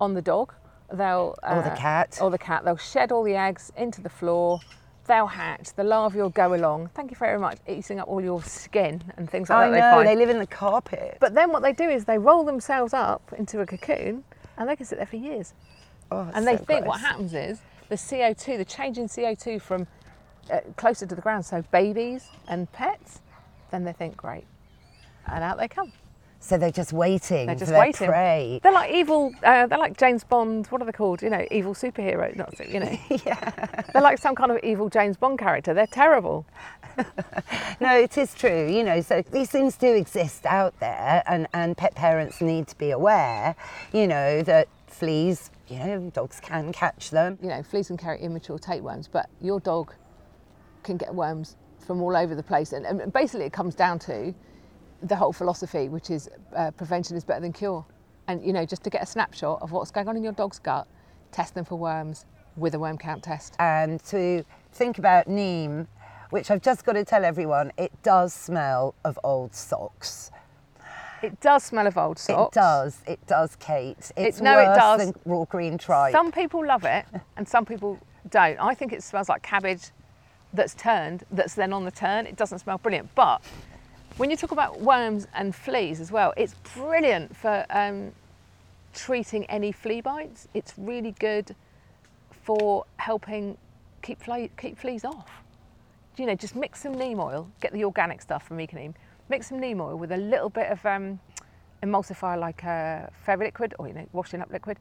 on 0.01 0.15
the 0.15 0.23
dog, 0.23 0.53
they'll 0.93 1.35
Or 1.43 1.63
the 1.63 1.73
uh, 1.73 1.77
cat. 1.77 2.19
or 2.23 2.31
the 2.31 2.39
cat. 2.39 2.65
They'll 2.65 2.77
shed 2.77 3.11
all 3.13 3.23
the 3.25 3.35
eggs 3.37 3.73
into 3.77 4.01
the 4.01 4.09
floor. 4.09 4.61
They'll 5.13 5.27
hatch. 5.27 5.75
The 5.75 5.85
larvae 5.85 6.23
will 6.23 6.31
go 6.31 6.55
along. 6.55 6.89
Thank 6.95 7.11
you 7.11 7.19
very 7.19 7.39
much, 7.39 7.59
eating 7.69 8.01
up 8.01 8.09
all 8.09 8.23
your 8.23 8.43
skin 8.43 9.03
and 9.19 9.29
things 9.29 9.51
like 9.51 9.69
I 9.69 9.71
that. 9.71 9.77
know 9.77 9.97
find. 9.97 10.09
they 10.09 10.17
live 10.17 10.31
in 10.31 10.39
the 10.39 10.47
carpet. 10.47 11.19
But 11.21 11.35
then 11.35 11.53
what 11.53 11.61
they 11.61 11.75
do 11.75 11.87
is 11.87 12.07
they 12.07 12.17
roll 12.17 12.45
themselves 12.45 12.95
up 12.95 13.31
into 13.37 13.61
a 13.61 13.67
cocoon, 13.67 14.25
and 14.57 14.67
they 14.67 14.75
can 14.75 14.87
sit 14.87 14.97
there 14.97 15.05
for 15.05 15.17
years. 15.17 15.53
Oh, 16.11 16.31
and 16.33 16.47
they 16.47 16.57
so 16.57 16.65
think 16.65 16.87
what 16.87 17.01
happens 17.01 17.35
is 17.35 17.61
the 17.91 17.97
CO2, 17.97 18.57
the 18.57 18.65
change 18.65 18.97
in 18.97 19.07
CO2 19.07 19.61
from 19.61 19.87
uh, 20.51 20.61
closer 20.79 21.05
to 21.05 21.15
the 21.15 21.21
ground, 21.21 21.45
so 21.45 21.61
babies 21.71 22.31
and 22.49 22.73
pets, 22.73 23.21
then 23.71 23.85
they 23.85 23.93
think, 23.93 24.17
great. 24.17 24.47
And 25.27 25.45
out 25.45 25.59
they 25.59 25.69
come. 25.69 25.93
So 26.43 26.59
they're 26.59 26.73
just 26.73 26.93
waiting 26.93 27.47
They're 27.47 27.55
just 27.55 27.73
waiting. 27.73 28.09
prey. 28.09 28.59
They're 28.65 28.73
like 28.73 28.91
evil, 28.93 29.33
uh, 29.45 29.69
they're 29.69 29.79
like 29.79 29.97
James 29.97 30.25
Bond, 30.25 30.67
what 30.67 30.83
are 30.83 30.85
they 30.85 30.91
called? 30.93 31.23
You 31.23 31.31
know, 31.31 31.47
evil 31.53 31.73
superhero, 31.73 32.35
not, 32.37 32.53
you 32.69 32.81
know. 32.81 32.99
yeah. 33.25 33.85
They're 33.93 34.03
like 34.03 34.19
some 34.19 34.35
kind 34.35 34.51
of 34.51 34.59
evil 34.65 34.89
James 34.91 35.17
Bond 35.17 35.39
character. 35.39 35.73
They're 35.73 35.87
terrible. 35.87 36.45
No, 37.81 37.97
it 37.99 38.17
is 38.19 38.35
true. 38.35 38.69
You 38.71 38.85
know, 38.85 39.01
so 39.01 39.23
these 39.33 39.51
things 39.51 39.77
do 39.77 39.93
exist 39.93 40.47
out 40.47 40.79
there, 40.79 41.23
and, 41.27 41.49
and 41.53 41.77
pet 41.77 41.95
parents 41.97 42.41
need 42.41 42.69
to 42.69 42.77
be 42.79 42.91
aware, 42.91 43.57
you 43.93 44.07
know, 44.07 44.43
that 44.43 44.69
fleas, 44.87 45.51
you 45.69 45.79
know, 45.79 46.11
dogs 46.15 46.39
can 46.41 46.73
catch 46.73 47.11
them. 47.11 47.39
you 47.43 47.49
know, 47.49 47.63
fleas 47.63 47.89
can 47.89 47.97
carry 47.97 48.21
immature 48.21 48.59
tapeworms, 48.59 49.09
but 49.09 49.29
your 49.41 49.59
dog 49.59 49.95
can 50.85 50.97
get 50.97 51.13
worms 51.13 51.57
from 51.85 52.03
all 52.03 52.17
over 52.17 52.35
the 52.37 52.43
place. 52.43 52.73
And, 52.73 52.85
and 52.87 53.13
basically, 53.13 53.47
it 53.47 53.53
comes 53.53 53.75
down 53.75 53.99
to 54.01 54.33
the 55.03 55.17
whole 55.17 55.33
philosophy, 55.33 55.89
which 55.89 56.11
is 56.11 56.29
uh, 56.55 56.71
prevention 56.73 57.17
is 57.17 57.25
better 57.25 57.41
than 57.41 57.53
cure. 57.53 57.85
And, 58.29 58.45
you 58.45 58.53
know, 58.53 58.65
just 58.65 58.85
to 58.85 58.91
get 58.91 59.03
a 59.03 59.07
snapshot 59.07 59.61
of 59.63 59.73
what's 59.73 59.91
going 59.91 60.09
on 60.09 60.17
in 60.17 60.23
your 60.23 60.33
dog's 60.33 60.59
gut, 60.59 60.87
test 61.33 61.55
them 61.55 61.65
for 61.65 61.77
worms 61.77 62.25
with 62.57 62.75
a 62.75 62.79
worm 62.79 62.99
count 62.99 63.25
test. 63.25 63.57
And 63.59 64.03
to 64.05 64.45
think 64.73 64.99
about 64.99 65.27
neem, 65.27 65.89
which 66.31 66.51
I've 66.51 66.63
just 66.63 66.85
got 66.85 66.93
to 66.93 67.05
tell 67.05 67.25
everyone, 67.25 67.73
it 67.77 67.93
does 68.03 68.33
smell 68.33 68.95
of 69.05 69.19
old 69.25 69.55
socks. 69.55 70.31
It 71.23 71.41
does 71.41 71.63
smell 71.63 71.87
of 71.87 71.97
old 71.97 72.19
socks. 72.19 72.57
It 72.57 72.61
does. 72.61 73.01
It 73.07 73.27
does, 73.27 73.57
Kate. 73.57 74.11
It's 74.17 74.41
no, 74.41 74.59
it 74.59 74.67
worse 74.67 74.77
does. 74.77 75.13
than 75.13 75.15
raw 75.25 75.45
green 75.45 75.79
tripe. 75.79 76.13
Some 76.13 76.33
people 76.33 76.67
love 76.67 76.85
it 76.85 77.07
and 77.37 77.49
some 77.49 77.65
people 77.65 77.99
don't. 78.29 78.59
I 78.59 78.75
think 78.75 78.93
it 78.93 79.03
smells 79.03 79.29
like 79.29 79.43
cabbage 79.43 79.91
that's 80.53 80.75
turned, 80.75 81.25
that's 81.31 81.55
then 81.55 81.73
on 81.73 81.85
the 81.85 81.91
turn. 81.91 82.27
It 82.27 82.37
doesn't 82.37 82.59
smell 82.59 82.79
brilliant. 82.79 83.15
But 83.15 83.43
when 84.17 84.31
you 84.31 84.37
talk 84.37 84.53
about 84.53 84.81
worms 84.81 85.27
and 85.35 85.55
fleas 85.55 86.01
as 86.01 86.13
well, 86.13 86.35
it's 86.37 86.55
brilliant 86.75 87.35
for 87.37 87.65
um, 87.71 88.13
treating 88.95 89.45
any 89.47 89.73
flea 89.73 90.01
bites. 90.01 90.49
It's 90.55 90.75
really 90.77 91.13
good 91.19 91.55
for 92.31 92.85
helping 92.97 93.57
keep, 94.03 94.21
keep 94.57 94.79
fleas 94.79 95.05
off. 95.05 95.31
You 96.17 96.27
know, 96.27 96.35
just 96.35 96.55
mix 96.55 96.83
some 96.83 96.95
neem 96.95 97.21
oil, 97.21 97.49
get 97.61 97.73
the 97.73 97.85
organic 97.85 98.21
stuff 98.21 98.47
from 98.47 98.59
Econeem, 98.59 98.95
mix 99.29 99.49
some 99.49 99.59
neem 99.59 99.81
oil 99.81 99.97
with 99.97 100.13
a 100.13 100.17
little 100.17 100.51
bit 100.51 100.71
of 100.71 100.85
um, 100.85 101.19
emulsifier 101.83 102.39
like 102.39 102.63
a 102.65 103.11
fairy 103.25 103.47
liquid 103.47 103.75
or, 103.79 103.89
you 103.89 103.95
know, 103.95 104.07
washing 104.13 104.41
up 104.41 104.51
liquid 104.51 104.79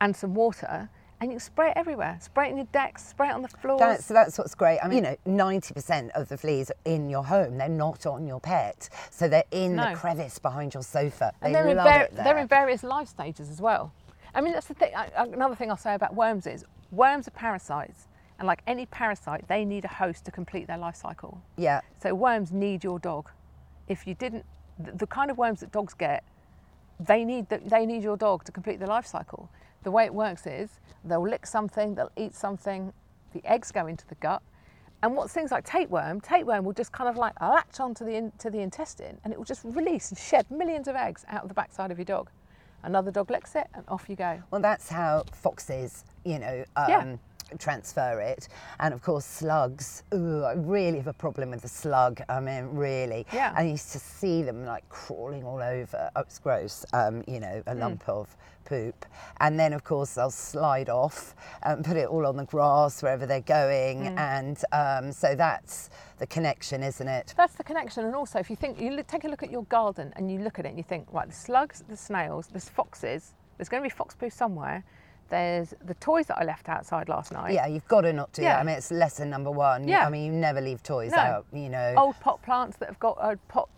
and 0.00 0.16
some 0.16 0.34
water 0.34 0.88
and 1.20 1.30
you 1.30 1.34
can 1.34 1.40
spray 1.40 1.68
it 1.70 1.74
everywhere. 1.76 2.16
Spray 2.20 2.48
it 2.48 2.50
in 2.52 2.56
your 2.56 2.66
decks, 2.72 3.06
spray 3.06 3.28
it 3.28 3.32
on 3.32 3.42
the 3.42 3.48
floors. 3.48 3.78
That's, 3.80 4.06
that's 4.08 4.38
what's 4.38 4.54
great. 4.54 4.78
I 4.82 4.88
mean, 4.88 5.04
you 5.04 5.16
know, 5.26 5.44
90% 5.46 6.10
of 6.12 6.28
the 6.28 6.38
fleas 6.38 6.72
in 6.86 7.10
your 7.10 7.24
home, 7.24 7.58
they're 7.58 7.68
not 7.68 8.06
on 8.06 8.26
your 8.26 8.40
pet. 8.40 8.88
So 9.10 9.28
they're 9.28 9.44
in 9.50 9.76
No. 9.76 9.90
the 9.90 9.96
crevice 9.96 10.38
behind 10.38 10.72
your 10.74 10.82
sofa. 10.82 11.32
and 11.42 11.54
they 11.54 11.58
they're 11.60 11.68
in, 11.68 11.76
love 11.76 11.86
var- 11.86 12.02
it 12.04 12.14
there. 12.14 12.24
they're 12.24 12.38
in 12.38 12.48
various 12.48 12.82
life 12.82 13.08
stages 13.08 13.50
as 13.50 13.60
well. 13.60 13.92
I 14.34 14.40
mean, 14.40 14.52
that's 14.54 14.66
the 14.68 14.74
thing. 14.74 14.94
I- 14.96 15.10
I- 15.16 15.24
Another 15.24 15.54
thing 15.54 15.70
I'll 15.70 15.76
say 15.76 15.94
about 15.94 16.14
worms 16.14 16.46
is 16.46 16.64
worms 16.90 17.28
are 17.28 17.32
parasites, 17.32 18.08
and 18.38 18.46
like 18.46 18.62
any 18.66 18.86
parasite, 18.86 19.46
they 19.48 19.66
need 19.66 19.84
a 19.84 19.88
host 19.88 20.24
to 20.24 20.30
complete 20.30 20.66
their 20.66 20.78
life 20.78 20.96
cycle. 20.96 21.42
yeah. 21.56 21.80
So 22.02 22.14
worms 22.14 22.50
need 22.52 22.82
your 22.82 22.98
dog. 22.98 23.28
If 23.88 24.06
you 24.06 24.14
didn't, 24.14 24.46
the, 24.78 24.92
the 24.92 25.06
kind 25.06 25.30
of 25.30 25.36
worms 25.36 25.60
that 25.60 25.70
dogs 25.72 25.92
get, 25.92 26.24
they 26.98 27.24
need 27.24 27.48
the, 27.50 27.58
they 27.58 27.84
need 27.84 28.02
your 28.02 28.16
dog 28.16 28.44
to 28.44 28.52
complete 28.52 28.78
their 28.78 28.88
life 28.88 29.04
cycle. 29.06 29.50
The 29.82 29.90
way 29.90 30.04
it 30.04 30.14
works 30.14 30.46
is 30.46 30.70
they'll 31.04 31.22
lick 31.22 31.46
something, 31.46 31.94
they'll 31.94 32.12
eat 32.16 32.34
something, 32.34 32.92
the 33.32 33.40
eggs 33.44 33.72
go 33.72 33.86
into 33.86 34.06
the 34.06 34.16
gut, 34.16 34.42
and 35.02 35.16
what 35.16 35.30
things 35.30 35.50
like 35.50 35.64
tapeworm, 35.64 36.20
tapeworm 36.20 36.64
will 36.64 36.74
just 36.74 36.92
kind 36.92 37.08
of 37.08 37.16
like 37.16 37.40
latch 37.40 37.80
onto 37.80 38.04
the 38.04 38.14
in, 38.14 38.32
to 38.38 38.50
the 38.50 38.60
intestine, 38.60 39.18
and 39.24 39.32
it 39.32 39.38
will 39.38 39.46
just 39.46 39.62
release 39.64 40.10
and 40.10 40.18
shed 40.18 40.50
millions 40.50 40.88
of 40.88 40.96
eggs 40.96 41.24
out 41.28 41.42
of 41.42 41.48
the 41.48 41.54
backside 41.54 41.90
of 41.90 41.98
your 41.98 42.04
dog. 42.04 42.30
Another 42.82 43.10
dog 43.10 43.30
licks 43.30 43.54
it, 43.56 43.66
and 43.74 43.84
off 43.88 44.08
you 44.08 44.16
go. 44.16 44.42
Well, 44.50 44.60
that's 44.60 44.88
how 44.88 45.24
foxes, 45.32 46.04
you 46.24 46.38
know, 46.38 46.64
um, 46.76 46.88
Yeah. 46.88 47.16
Transfer 47.58 48.20
it. 48.20 48.48
And 48.78 48.94
of 48.94 49.02
course, 49.02 49.24
slugs. 49.24 50.02
Ooh, 50.14 50.44
I 50.44 50.52
really 50.54 50.98
have 50.98 51.06
a 51.06 51.12
problem 51.12 51.50
with 51.50 51.62
the 51.62 51.68
slug. 51.68 52.20
I 52.28 52.40
mean, 52.40 52.68
really. 52.72 53.26
Yeah. 53.32 53.52
I 53.56 53.62
used 53.62 53.92
to 53.92 53.98
see 53.98 54.42
them 54.42 54.64
like 54.64 54.88
crawling 54.88 55.44
all 55.44 55.60
over. 55.62 56.10
Oh, 56.14 56.20
it's 56.20 56.38
gross. 56.38 56.84
Um, 56.92 57.24
you 57.26 57.40
know, 57.40 57.62
Hmm. 57.66 57.70
a 57.70 57.74
lump 57.74 58.08
of 58.08 58.36
poop. 58.64 59.04
And 59.40 59.58
then, 59.58 59.72
of 59.72 59.82
course, 59.84 60.14
they'll 60.14 60.30
slide 60.30 60.88
off 60.88 61.34
and 61.62 61.84
put 61.84 61.96
it 61.96 62.06
all 62.08 62.24
on 62.26 62.36
the 62.36 62.44
grass 62.44 63.02
wherever 63.02 63.26
they're 63.26 63.40
going. 63.40 64.06
Hmm. 64.12 64.18
And 64.18 64.64
um, 64.72 65.12
so 65.12 65.34
that's 65.34 65.90
the 66.18 66.26
connection, 66.26 66.82
isn't 66.82 67.08
it? 67.08 67.34
That's 67.36 67.54
the 67.54 67.64
connection. 67.64 68.04
And 68.04 68.14
also, 68.14 68.38
if 68.38 68.48
you 68.50 68.56
think, 68.56 68.80
you 68.80 68.90
look, 68.92 69.06
take 69.06 69.24
a 69.24 69.28
look 69.28 69.42
at 69.42 69.50
your 69.50 69.64
garden 69.64 70.12
and 70.16 70.30
you 70.30 70.38
look 70.38 70.58
at 70.58 70.66
it 70.66 70.68
and 70.68 70.78
you 70.78 70.84
think, 70.84 71.08
right, 71.12 71.26
the 71.28 71.34
slugs, 71.34 71.82
the 71.88 71.96
snails, 71.96 72.46
there's 72.48 72.68
foxes, 72.68 73.32
there's 73.56 73.68
going 73.68 73.82
to 73.82 73.88
be 73.88 73.90
fox 73.94 74.14
poo 74.14 74.30
somewhere. 74.30 74.84
There's 75.30 75.72
the 75.84 75.94
toys 75.94 76.26
that 76.26 76.38
I 76.38 76.44
left 76.44 76.68
outside 76.68 77.08
last 77.08 77.32
night. 77.32 77.54
Yeah, 77.54 77.66
you've 77.66 77.86
got 77.88 78.02
to 78.02 78.12
not 78.12 78.32
do 78.32 78.42
Yeah. 78.42 78.54
that. 78.56 78.60
I 78.60 78.62
mean, 78.64 78.76
it's 78.76 78.90
lesson 78.90 79.30
number 79.30 79.50
one. 79.50 79.86
Yeah. 79.86 80.04
I 80.06 80.10
mean, 80.10 80.26
you 80.26 80.32
never 80.32 80.60
leave 80.60 80.82
toys 80.82 81.12
No. 81.12 81.18
out, 81.18 81.46
you 81.52 81.68
know. 81.68 81.94
Old 81.96 82.18
pot 82.20 82.42
plants 82.42 82.76
that 82.78 82.88
have 82.88 82.98
got 82.98 83.16
uh, 83.20 83.36
pot, 83.48 83.68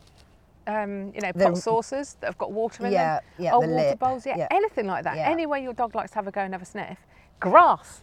um, 0.66 1.12
you 1.14 1.20
know, 1.20 1.30
The- 1.34 1.44
pot 1.50 1.58
saucers 1.58 2.14
that 2.20 2.26
have 2.26 2.38
got 2.38 2.52
water 2.52 2.86
in 2.86 2.92
Yeah, 2.92 3.14
them. 3.16 3.24
yeah, 3.38 3.52
Old 3.54 3.64
the 3.64 3.68
water 3.68 3.88
lip, 3.90 3.98
bowls. 3.98 4.24
Yeah, 4.26 4.38
yeah. 4.38 4.48
anything 4.50 4.86
like 4.86 5.04
that. 5.04 5.16
Yeah. 5.16 5.28
Anywhere 5.28 5.58
your 5.58 5.74
dog 5.74 5.94
likes 5.94 6.10
to 6.12 6.16
have 6.16 6.26
a 6.26 6.30
go 6.30 6.40
and 6.40 6.54
have 6.54 6.62
a 6.62 6.66
sniff. 6.66 6.98
Grass. 7.38 8.00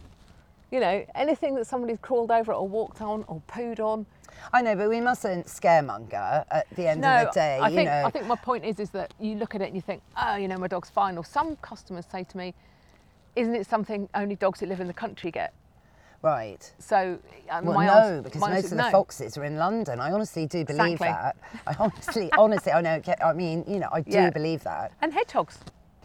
You 0.70 0.78
know, 0.78 1.04
anything 1.16 1.56
that 1.56 1.66
somebody's 1.66 1.98
crawled 1.98 2.30
over 2.30 2.52
or 2.52 2.68
walked 2.68 3.02
on 3.02 3.24
or 3.26 3.42
pooed 3.48 3.80
on. 3.80 4.06
I 4.52 4.62
know, 4.62 4.76
but 4.76 4.88
we 4.88 5.00
mustn't 5.00 5.46
scaremonger 5.46 6.44
at 6.48 6.66
the 6.76 6.86
end 6.86 7.00
No, 7.00 7.22
of 7.22 7.26
the 7.34 7.40
day. 7.40 7.58
I 7.60 7.68
you 7.68 7.74
think 7.74 7.88
know, 7.90 8.04
I 8.06 8.10
think 8.10 8.26
my 8.26 8.36
point 8.36 8.64
is 8.64 8.78
is 8.78 8.90
that 8.90 9.12
you 9.18 9.34
look 9.34 9.56
at 9.56 9.60
it 9.62 9.66
and 9.66 9.74
you 9.74 9.80
think, 9.82 10.02
oh, 10.16 10.36
you 10.36 10.46
know, 10.46 10.56
my 10.56 10.68
dog's 10.68 10.88
fine. 10.88 11.18
Or 11.18 11.24
some 11.24 11.56
customers 11.56 12.06
say 12.10 12.22
to 12.22 12.36
me, 12.36 12.54
isn't 13.36 13.54
it 13.54 13.66
something 13.66 14.08
only 14.14 14.36
dogs 14.36 14.60
that 14.60 14.68
live 14.68 14.80
in 14.80 14.86
the 14.86 14.94
country 14.94 15.30
get? 15.30 15.52
right. 16.22 16.70
So 16.78 17.18
uh, 17.48 17.60
Well, 17.64 17.74
my 17.74 17.86
no, 17.86 17.92
answer- 17.94 18.22
because 18.22 18.40
most 18.42 18.64
of 18.64 18.70
the 18.70 18.76
no. 18.76 18.90
foxes 18.90 19.38
are 19.38 19.44
in 19.44 19.56
London. 19.56 20.00
I 20.00 20.12
honestly 20.12 20.46
do 20.46 20.64
believe 20.66 21.00
Exactly. 21.00 21.08
that. 21.08 21.36
I 21.66 21.74
honestly, 21.78 22.30
honestly, 22.36 22.72
I 22.72 22.80
know. 22.82 23.00
I 23.24 23.32
mean, 23.32 23.64
you 23.66 23.78
know, 23.78 23.88
I 23.90 24.02
do 24.02 24.10
Yeah. 24.10 24.28
believe 24.30 24.62
that. 24.64 24.92
And 25.00 25.14
hedgehogs. 25.14 25.58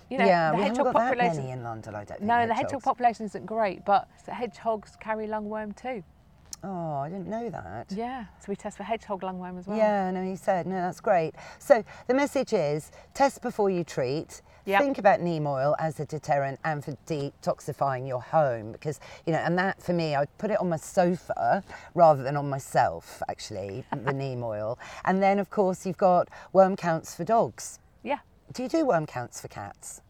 You 0.09 0.19
know, 0.19 0.25
yeah, 0.25 0.51
the 0.51 0.57
we 0.57 0.63
haven't 0.63 0.77
hedgehog 0.77 0.93
got 0.93 0.99
that 1.01 1.09
population. 1.17 1.37
many 1.43 1.51
in 1.51 1.63
London. 1.63 1.95
I 1.95 1.97
don't. 2.05 2.07
Think, 2.19 2.21
no, 2.21 2.47
the 2.47 2.53
hedgehog 2.53 2.83
population 2.83 3.25
isn't 3.25 3.45
great, 3.45 3.83
but 3.83 4.07
hedgehogs 4.27 4.95
carry 5.01 5.27
lungworm 5.27 5.75
too. 5.75 6.01
Oh, 6.63 6.95
I 6.99 7.09
didn't 7.09 7.27
know 7.27 7.49
that. 7.49 7.91
Yeah, 7.91 8.25
so 8.39 8.45
we 8.47 8.55
test 8.55 8.77
for 8.77 8.83
hedgehog 8.83 9.21
lungworm 9.21 9.59
as 9.59 9.67
well. 9.67 9.77
Yeah, 9.77 10.09
no, 10.11 10.23
he 10.23 10.35
said, 10.35 10.65
no, 10.65 10.75
that's 10.75 11.01
great. 11.01 11.35
So 11.59 11.83
the 12.07 12.13
message 12.13 12.53
is 12.53 12.91
test 13.13 13.41
before 13.41 13.69
you 13.69 13.83
treat. 13.83 14.41
Yep. 14.65 14.81
Think 14.81 14.97
about 14.97 15.21
neem 15.21 15.45
oil 15.45 15.75
as 15.77 15.99
a 15.99 16.05
deterrent 16.05 16.59
and 16.63 16.83
for 16.83 16.97
detoxifying 17.05 18.07
your 18.07 18.21
home 18.21 18.71
because, 18.71 18.99
you 19.27 19.33
know, 19.33 19.39
and 19.39 19.57
that 19.59 19.81
for 19.81 19.93
me, 19.93 20.15
I 20.15 20.25
put 20.39 20.49
it 20.49 20.59
on 20.59 20.69
my 20.69 20.77
sofa 20.77 21.63
rather 21.93 22.23
than 22.23 22.35
on 22.35 22.49
myself, 22.49 23.21
actually, 23.29 23.85
the 24.03 24.11
neem 24.11 24.43
oil. 24.43 24.79
And 25.03 25.21
then, 25.21 25.37
of 25.37 25.51
course, 25.51 25.85
you've 25.85 25.97
got 25.97 26.29
worm 26.51 26.75
counts 26.75 27.13
for 27.13 27.23
dogs. 27.23 27.79
Yeah. 28.01 28.19
Do 28.53 28.63
you 28.63 28.69
do 28.69 28.85
worm 28.85 29.05
counts 29.05 29.39
for 29.39 29.49
cats? 29.49 30.01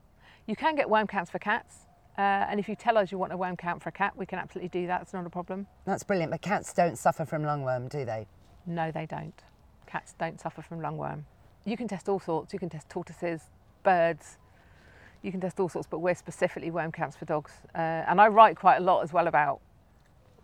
You 0.47 0.55
can 0.55 0.75
get 0.75 0.89
worm 0.89 1.07
counts 1.07 1.31
for 1.31 1.39
cats. 1.39 1.79
Uh, 2.17 2.21
and 2.21 2.59
if 2.59 2.69
you 2.69 2.75
tell 2.75 2.97
us 2.97 3.11
you 3.11 3.17
want 3.17 3.33
a 3.33 3.37
worm 3.37 3.57
count 3.57 3.83
for 3.83 3.89
a 3.89 3.91
cat, 3.91 4.13
we 4.15 4.25
can 4.25 4.39
absolutely 4.39 4.69
do 4.69 4.87
that. 4.87 5.01
It's 5.01 5.13
not 5.13 5.25
a 5.25 5.29
problem. 5.29 5.67
That's 5.83 6.03
brilliant, 6.03 6.31
but 6.31 6.41
cats 6.41 6.71
don't 6.71 6.97
suffer 6.97 7.25
from 7.25 7.43
lungworm, 7.43 7.89
do 7.89 8.05
they? 8.05 8.25
No, 8.65 8.89
they 8.89 9.05
don't. 9.05 9.43
Cats 9.85 10.15
don't 10.17 10.39
suffer 10.39 10.61
from 10.61 10.79
lungworm. 10.79 11.23
You 11.65 11.75
can 11.75 11.89
test 11.89 12.07
all 12.07 12.21
sorts. 12.21 12.53
You 12.53 12.59
can 12.59 12.69
test 12.69 12.87
tortoises, 12.87 13.41
birds. 13.83 14.37
You 15.25 15.31
can 15.31 15.41
test 15.41 15.59
all 15.59 15.69
sorts, 15.69 15.87
but 15.89 15.99
we're 15.99 16.13
specifically 16.13 16.69
worm 16.69 16.91
counts 16.91 17.17
for 17.17 17.25
dogs. 17.25 17.51
Uh, 17.73 17.79
and 17.79 18.21
I 18.21 18.27
write 18.27 18.55
quite 18.57 18.77
a 18.77 18.79
lot 18.79 19.01
as 19.01 19.11
well 19.11 19.27
about 19.27 19.59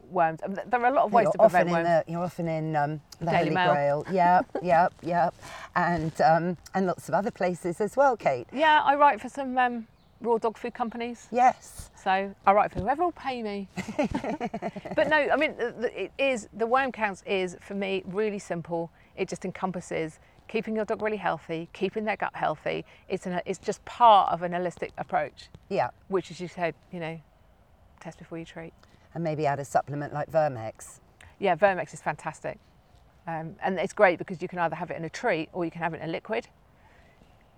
worms. 0.09 0.39
Um, 0.43 0.55
There 0.55 0.81
are 0.81 0.87
a 0.87 0.91
lot 0.93 1.05
of 1.05 1.13
ways 1.13 1.25
you're 1.25 1.33
to 1.33 1.41
often 1.43 1.67
prevent 1.67 1.67
in 1.67 1.73
worms. 1.73 2.05
the, 2.07 2.11
you're 2.11 2.23
often 2.23 2.47
in 2.47 2.75
um, 2.75 3.01
the 3.19 3.25
Daily 3.27 3.37
Holy 3.37 3.49
Mail. 3.51 3.73
Grail. 3.73 4.05
Yep, 4.11 4.45
yep, 4.63 4.93
yep. 5.03 5.35
And, 5.75 6.19
um, 6.21 6.57
and 6.73 6.87
lots 6.87 7.07
of 7.09 7.13
other 7.13 7.29
places 7.29 7.79
as 7.79 7.95
well, 7.95 8.17
Kate. 8.17 8.47
Yeah, 8.51 8.81
I 8.83 8.95
write 8.95 9.21
for 9.21 9.29
some 9.29 9.55
um, 9.55 9.85
raw 10.19 10.39
dog 10.39 10.57
food 10.57 10.73
companies. 10.73 11.27
Yes. 11.31 11.91
So 11.95 12.33
I 12.47 12.51
write 12.51 12.71
for 12.71 12.79
whoever 12.79 13.03
will 13.03 13.11
pay 13.11 13.43
me. 13.43 13.67
but 14.95 15.09
no, 15.09 15.17
I 15.17 15.35
mean, 15.35 15.53
it 15.59 16.11
is 16.17 16.49
the 16.53 16.65
worm 16.65 16.91
counts 16.91 17.21
is 17.27 17.55
for 17.61 17.75
me 17.75 18.01
really 18.07 18.39
simple. 18.39 18.89
It 19.15 19.29
just 19.29 19.45
encompasses 19.45 20.17
keeping 20.51 20.75
your 20.75 20.83
dog 20.83 21.01
really 21.01 21.17
healthy, 21.17 21.69
keeping 21.71 22.03
their 22.03 22.17
gut 22.17 22.35
healthy. 22.35 22.83
It's 23.07 23.25
an, 23.25 23.41
it's 23.45 23.59
just 23.59 23.83
part 23.85 24.33
of 24.33 24.41
an 24.41 24.51
holistic 24.51 24.89
approach, 24.97 25.49
Yeah. 25.69 25.89
which, 26.09 26.29
as 26.29 26.41
you 26.41 26.49
said, 26.49 26.75
you 26.91 26.99
know, 26.99 27.19
test 28.01 28.19
before 28.19 28.37
you 28.37 28.43
treat. 28.45 28.73
And 29.13 29.23
maybe 29.23 29.45
add 29.45 29.59
a 29.59 29.65
supplement 29.65 30.13
like 30.13 30.29
Verm-X. 30.29 30.99
Yeah, 31.39 31.55
Verm-X 31.55 31.93
is 31.93 32.01
fantastic, 32.01 32.59
um, 33.27 33.55
and 33.63 33.79
it's 33.79 33.93
great 33.93 34.17
because 34.19 34.41
you 34.41 34.47
can 34.49 34.59
either 34.59 34.75
have 34.75 34.91
it 34.91 34.97
in 34.97 35.05
a 35.05 35.09
treat 35.09 35.49
or 35.53 35.63
you 35.63 35.71
can 35.71 35.81
have 35.81 35.93
it 35.93 36.01
in 36.01 36.09
a 36.09 36.11
liquid. 36.11 36.47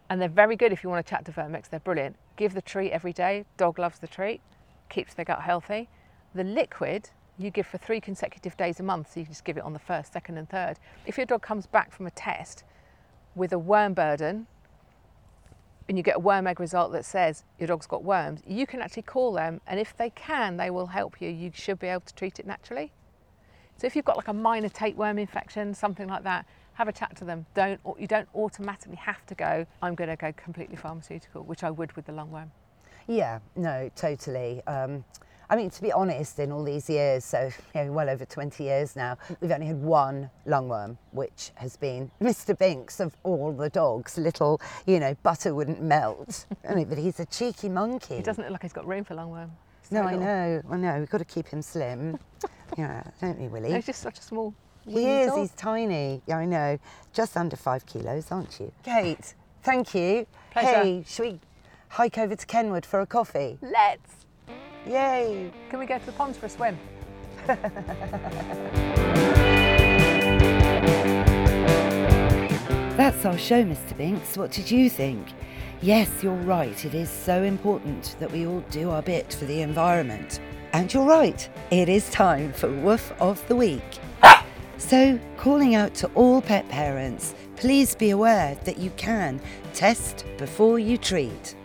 And 0.09 0.21
they're 0.21 0.29
very 0.29 0.55
good 0.55 0.71
if 0.71 0.83
you 0.83 0.89
want 0.89 1.03
to 1.03 1.09
chat 1.09 1.25
to 1.25 1.31
Verm-X. 1.31 1.69
They're 1.69 1.79
brilliant. 1.79 2.15
Give 2.35 2.53
the 2.53 2.61
treat 2.61 2.91
every 2.91 3.13
day. 3.13 3.45
Dog 3.57 3.79
loves 3.79 3.97
the 3.99 4.07
treat. 4.07 4.41
keeps 4.89 5.15
their 5.15 5.25
gut 5.25 5.41
healthy. 5.41 5.89
The 6.35 6.43
liquid 6.43 7.09
you 7.39 7.49
give 7.49 7.65
for 7.65 7.79
three 7.79 7.99
consecutive 7.99 8.55
days 8.55 8.79
a 8.79 8.83
month, 8.83 9.11
so 9.13 9.21
you 9.21 9.25
just 9.25 9.43
give 9.43 9.57
it 9.57 9.63
on 9.63 9.73
the 9.73 9.79
first, 9.79 10.13
second, 10.13 10.37
and 10.37 10.47
third. 10.47 10.77
If 11.07 11.17
your 11.17 11.25
dog 11.25 11.41
comes 11.41 11.65
back 11.65 11.91
from 11.91 12.05
a 12.05 12.11
test 12.11 12.63
with 13.35 13.53
a 13.53 13.59
worm 13.59 13.93
burden 13.93 14.47
and 15.87 15.97
you 15.97 16.03
get 16.03 16.15
a 16.15 16.19
worm 16.19 16.47
egg 16.47 16.59
result 16.59 16.91
that 16.93 17.05
says 17.05 17.43
your 17.59 17.67
dog's 17.67 17.87
got 17.87 18.03
worms, 18.03 18.41
you 18.47 18.65
can 18.65 18.81
actually 18.81 19.03
call 19.03 19.33
them, 19.33 19.59
and 19.67 19.79
if 19.79 19.95
they 19.97 20.09
can, 20.11 20.57
they 20.57 20.69
will 20.69 20.87
help 20.87 21.21
you. 21.21 21.29
You 21.29 21.51
should 21.53 21.79
be 21.79 21.87
able 21.87 22.01
to 22.01 22.15
treat 22.15 22.39
it 22.39 22.45
naturally. 22.45 22.91
So 23.77 23.87
if 23.87 23.95
you've 23.95 24.05
got 24.05 24.15
like 24.15 24.27
a 24.27 24.33
minor 24.33 24.69
tapeworm 24.69 25.17
infection, 25.17 25.73
something 25.73 26.07
like 26.07 26.23
that, 26.23 26.45
have 26.73 26.87
a 26.87 26.91
chat 26.91 27.15
to 27.17 27.25
them. 27.25 27.45
Don't 27.53 27.79
you 27.99 28.07
don't 28.07 28.27
automatically 28.33 28.95
have 28.95 29.25
to 29.27 29.35
go. 29.35 29.65
I'm 29.81 29.95
going 29.95 30.09
to 30.09 30.15
go 30.15 30.31
completely 30.33 30.75
pharmaceutical, 30.75 31.43
which 31.43 31.63
I 31.63 31.69
would 31.69 31.91
with 31.93 32.05
the 32.05 32.13
lungworm. 32.13 32.49
Yeah, 33.07 33.39
no, 33.55 33.91
totally. 33.95 34.61
Um, 34.65 35.03
I 35.49 35.55
mean, 35.55 35.69
to 35.69 35.81
be 35.81 35.91
honest, 35.91 36.39
in 36.39 36.51
all 36.51 36.63
these 36.63 36.89
years, 36.89 37.23
so 37.25 37.49
you 37.75 37.83
know, 37.85 37.91
well 37.91 38.09
over 38.09 38.25
20 38.25 38.63
years 38.63 38.95
now, 38.95 39.17
we've 39.41 39.51
only 39.51 39.67
had 39.67 39.81
one 39.81 40.29
lungworm, 40.47 40.97
which 41.11 41.51
has 41.55 41.77
been 41.77 42.09
Mr. 42.21 42.57
Binks 42.57 42.99
of 42.99 43.15
all 43.23 43.51
the 43.51 43.69
dogs. 43.69 44.17
Little, 44.17 44.61
you 44.85 44.99
know, 44.99 45.15
butter 45.23 45.53
wouldn't 45.53 45.81
melt. 45.81 46.45
I 46.69 46.75
mean, 46.75 46.85
but 46.85 46.97
he's 46.97 47.19
a 47.19 47.25
cheeky 47.25 47.69
monkey. 47.69 48.15
He 48.17 48.21
doesn't 48.21 48.43
look 48.43 48.51
like 48.51 48.61
he's 48.61 48.73
got 48.73 48.87
room 48.87 49.03
for 49.03 49.15
lungworm. 49.15 49.49
So 49.83 50.01
No, 50.01 50.03
I 50.07 50.15
know, 50.15 50.61
I 50.71 50.77
know. 50.77 50.99
We've 50.99 51.09
got 51.09 51.17
to 51.19 51.25
keep 51.25 51.47
him 51.47 51.61
slim. 51.61 52.17
yeah, 52.77 53.03
don't 53.19 53.39
we, 53.39 53.47
Willie? 53.49 53.69
No, 53.69 53.75
He's 53.75 53.85
just 53.85 54.01
such 54.01 54.19
a 54.19 54.23
small. 54.23 54.53
He 54.87 55.05
is, 55.05 55.27
dog. 55.29 55.39
he's 55.39 55.51
tiny. 55.51 56.21
Yeah, 56.25 56.37
I 56.37 56.45
know. 56.45 56.77
Just 57.13 57.37
under 57.37 57.55
five 57.55 57.85
kilos, 57.85 58.31
aren't 58.31 58.59
you? 58.59 58.71
Kate, 58.83 59.33
thank 59.61 59.93
you. 59.93 60.25
Pleasure. 60.51 60.83
Hey, 60.83 61.03
should 61.07 61.23
we 61.25 61.39
hike 61.89 62.17
over 62.17 62.35
to 62.35 62.45
Kenwood 62.45 62.85
for 62.85 62.99
a 62.99 63.05
coffee? 63.05 63.57
Let's. 63.61 64.22
Yay! 64.87 65.51
Can 65.69 65.79
we 65.79 65.85
go 65.85 65.97
to 65.97 66.05
the 66.05 66.11
ponds 66.11 66.37
for 66.37 66.47
a 66.47 66.49
swim? 66.49 66.77
That's 72.97 73.25
our 73.25 73.37
show, 73.37 73.63
Mr. 73.63 73.97
Binks. 73.97 74.37
What 74.37 74.51
did 74.51 74.69
you 74.69 74.89
think? 74.89 75.27
Yes, 75.81 76.21
you're 76.21 76.33
right. 76.33 76.85
It 76.85 76.93
is 76.93 77.09
so 77.09 77.43
important 77.43 78.15
that 78.19 78.31
we 78.31 78.45
all 78.45 78.61
do 78.69 78.91
our 78.91 79.01
bit 79.01 79.33
for 79.33 79.45
the 79.45 79.61
environment. 79.61 80.39
And 80.73 80.93
you're 80.93 81.05
right. 81.05 81.49
It 81.71 81.89
is 81.89 82.09
time 82.11 82.53
for 82.53 82.69
Woof 82.69 83.11
of 83.19 83.45
the 83.47 83.55
Week. 83.55 83.83
So, 84.79 85.17
calling 85.37 85.75
out 85.75 85.93
to 85.95 86.07
all 86.13 86.41
pet 86.41 86.67
parents, 86.67 87.35
please 87.55 87.95
be 87.95 88.09
aware 88.09 88.55
that 88.65 88.79
you 88.79 88.89
can 88.97 89.39
test 89.73 90.25
before 90.37 90.77
you 90.77 90.97
treat. 90.97 91.55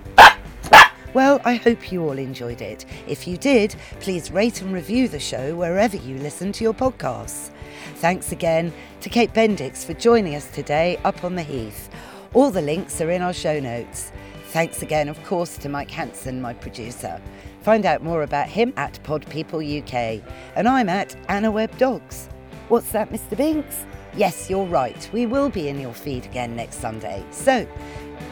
Well, 1.15 1.41
I 1.45 1.55
hope 1.55 1.91
you 1.91 2.03
all 2.05 2.19
enjoyed 2.19 2.61
it. 2.61 2.85
If 3.07 3.27
you 3.27 3.39
did, 3.39 3.75
please 4.01 4.31
rate 4.31 4.61
and 4.61 4.73
review 4.73 5.09
the 5.09 5.19
show 5.19 5.55
wherever 5.55 5.97
you 5.97 6.19
listen 6.19 6.53
to 6.53 6.65
your 6.65 6.75
podcasts. 6.75 7.51
Thanks 7.97 8.31
again 8.31 8.73
to 9.01 9.09
Kate 9.09 9.33
Bendix 9.33 9.87
for 9.87 9.95
joining 9.95 10.35
us 10.35 10.51
today 10.51 10.99
up 11.05 11.25
on 11.25 11.35
the 11.35 11.43
Heath. 11.43 11.89
All 12.35 12.51
the 12.51 12.61
links 12.61 13.01
are 13.01 13.11
in 13.11 13.23
our 13.23 13.33
show 13.33 13.59
notes. 13.59 14.13
Thanks 14.49 14.83
again, 14.83 15.09
of 15.09 15.23
course, 15.25 15.57
to 15.59 15.69
Mike 15.71 15.91
Hanson, 15.91 16.43
my 16.43 16.53
producer. 16.53 17.21
Find 17.63 17.87
out 17.87 18.03
more 18.03 18.23
about 18.23 18.49
him 18.49 18.75
at 18.77 19.03
Pod 19.03 19.27
People 19.31 19.61
UK. 19.61 20.23
And 20.57 20.69
I'm 20.69 20.91
at 20.91 21.17
Anna 21.29 21.51
Webb 21.51 21.77
Dogs. 21.79 22.29
What's 22.69 22.91
that, 22.93 23.11
Mr. 23.11 23.35
Binks? 23.35 23.87
Yes, 24.15 24.51
you're 24.51 24.67
right. 24.67 25.09
We 25.13 25.27
will 25.27 25.49
be 25.49 25.69
in 25.69 25.81
your 25.81 25.95
feed 25.95 26.27
again 26.27 26.55
next 26.55 26.81
Sunday. 26.81 27.25
So, 27.31 27.67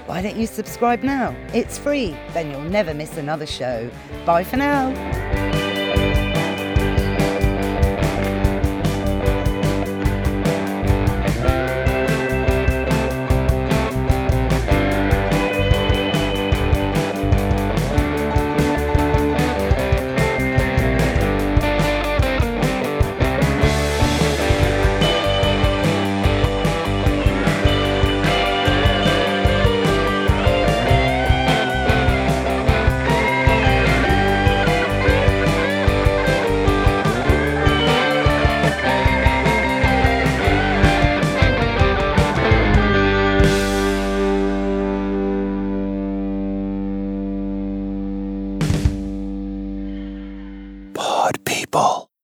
why 0.06 0.22
don't 0.22 0.36
you 0.36 0.46
subscribe 0.46 1.02
now? 1.02 1.34
It's 1.52 1.78
free, 1.78 2.16
then 2.32 2.50
you'll 2.50 2.60
never 2.62 2.94
miss 2.94 3.16
another 3.16 3.46
show. 3.46 3.90
Bye 4.24 4.44
for 4.44 4.56
now. 4.56 5.55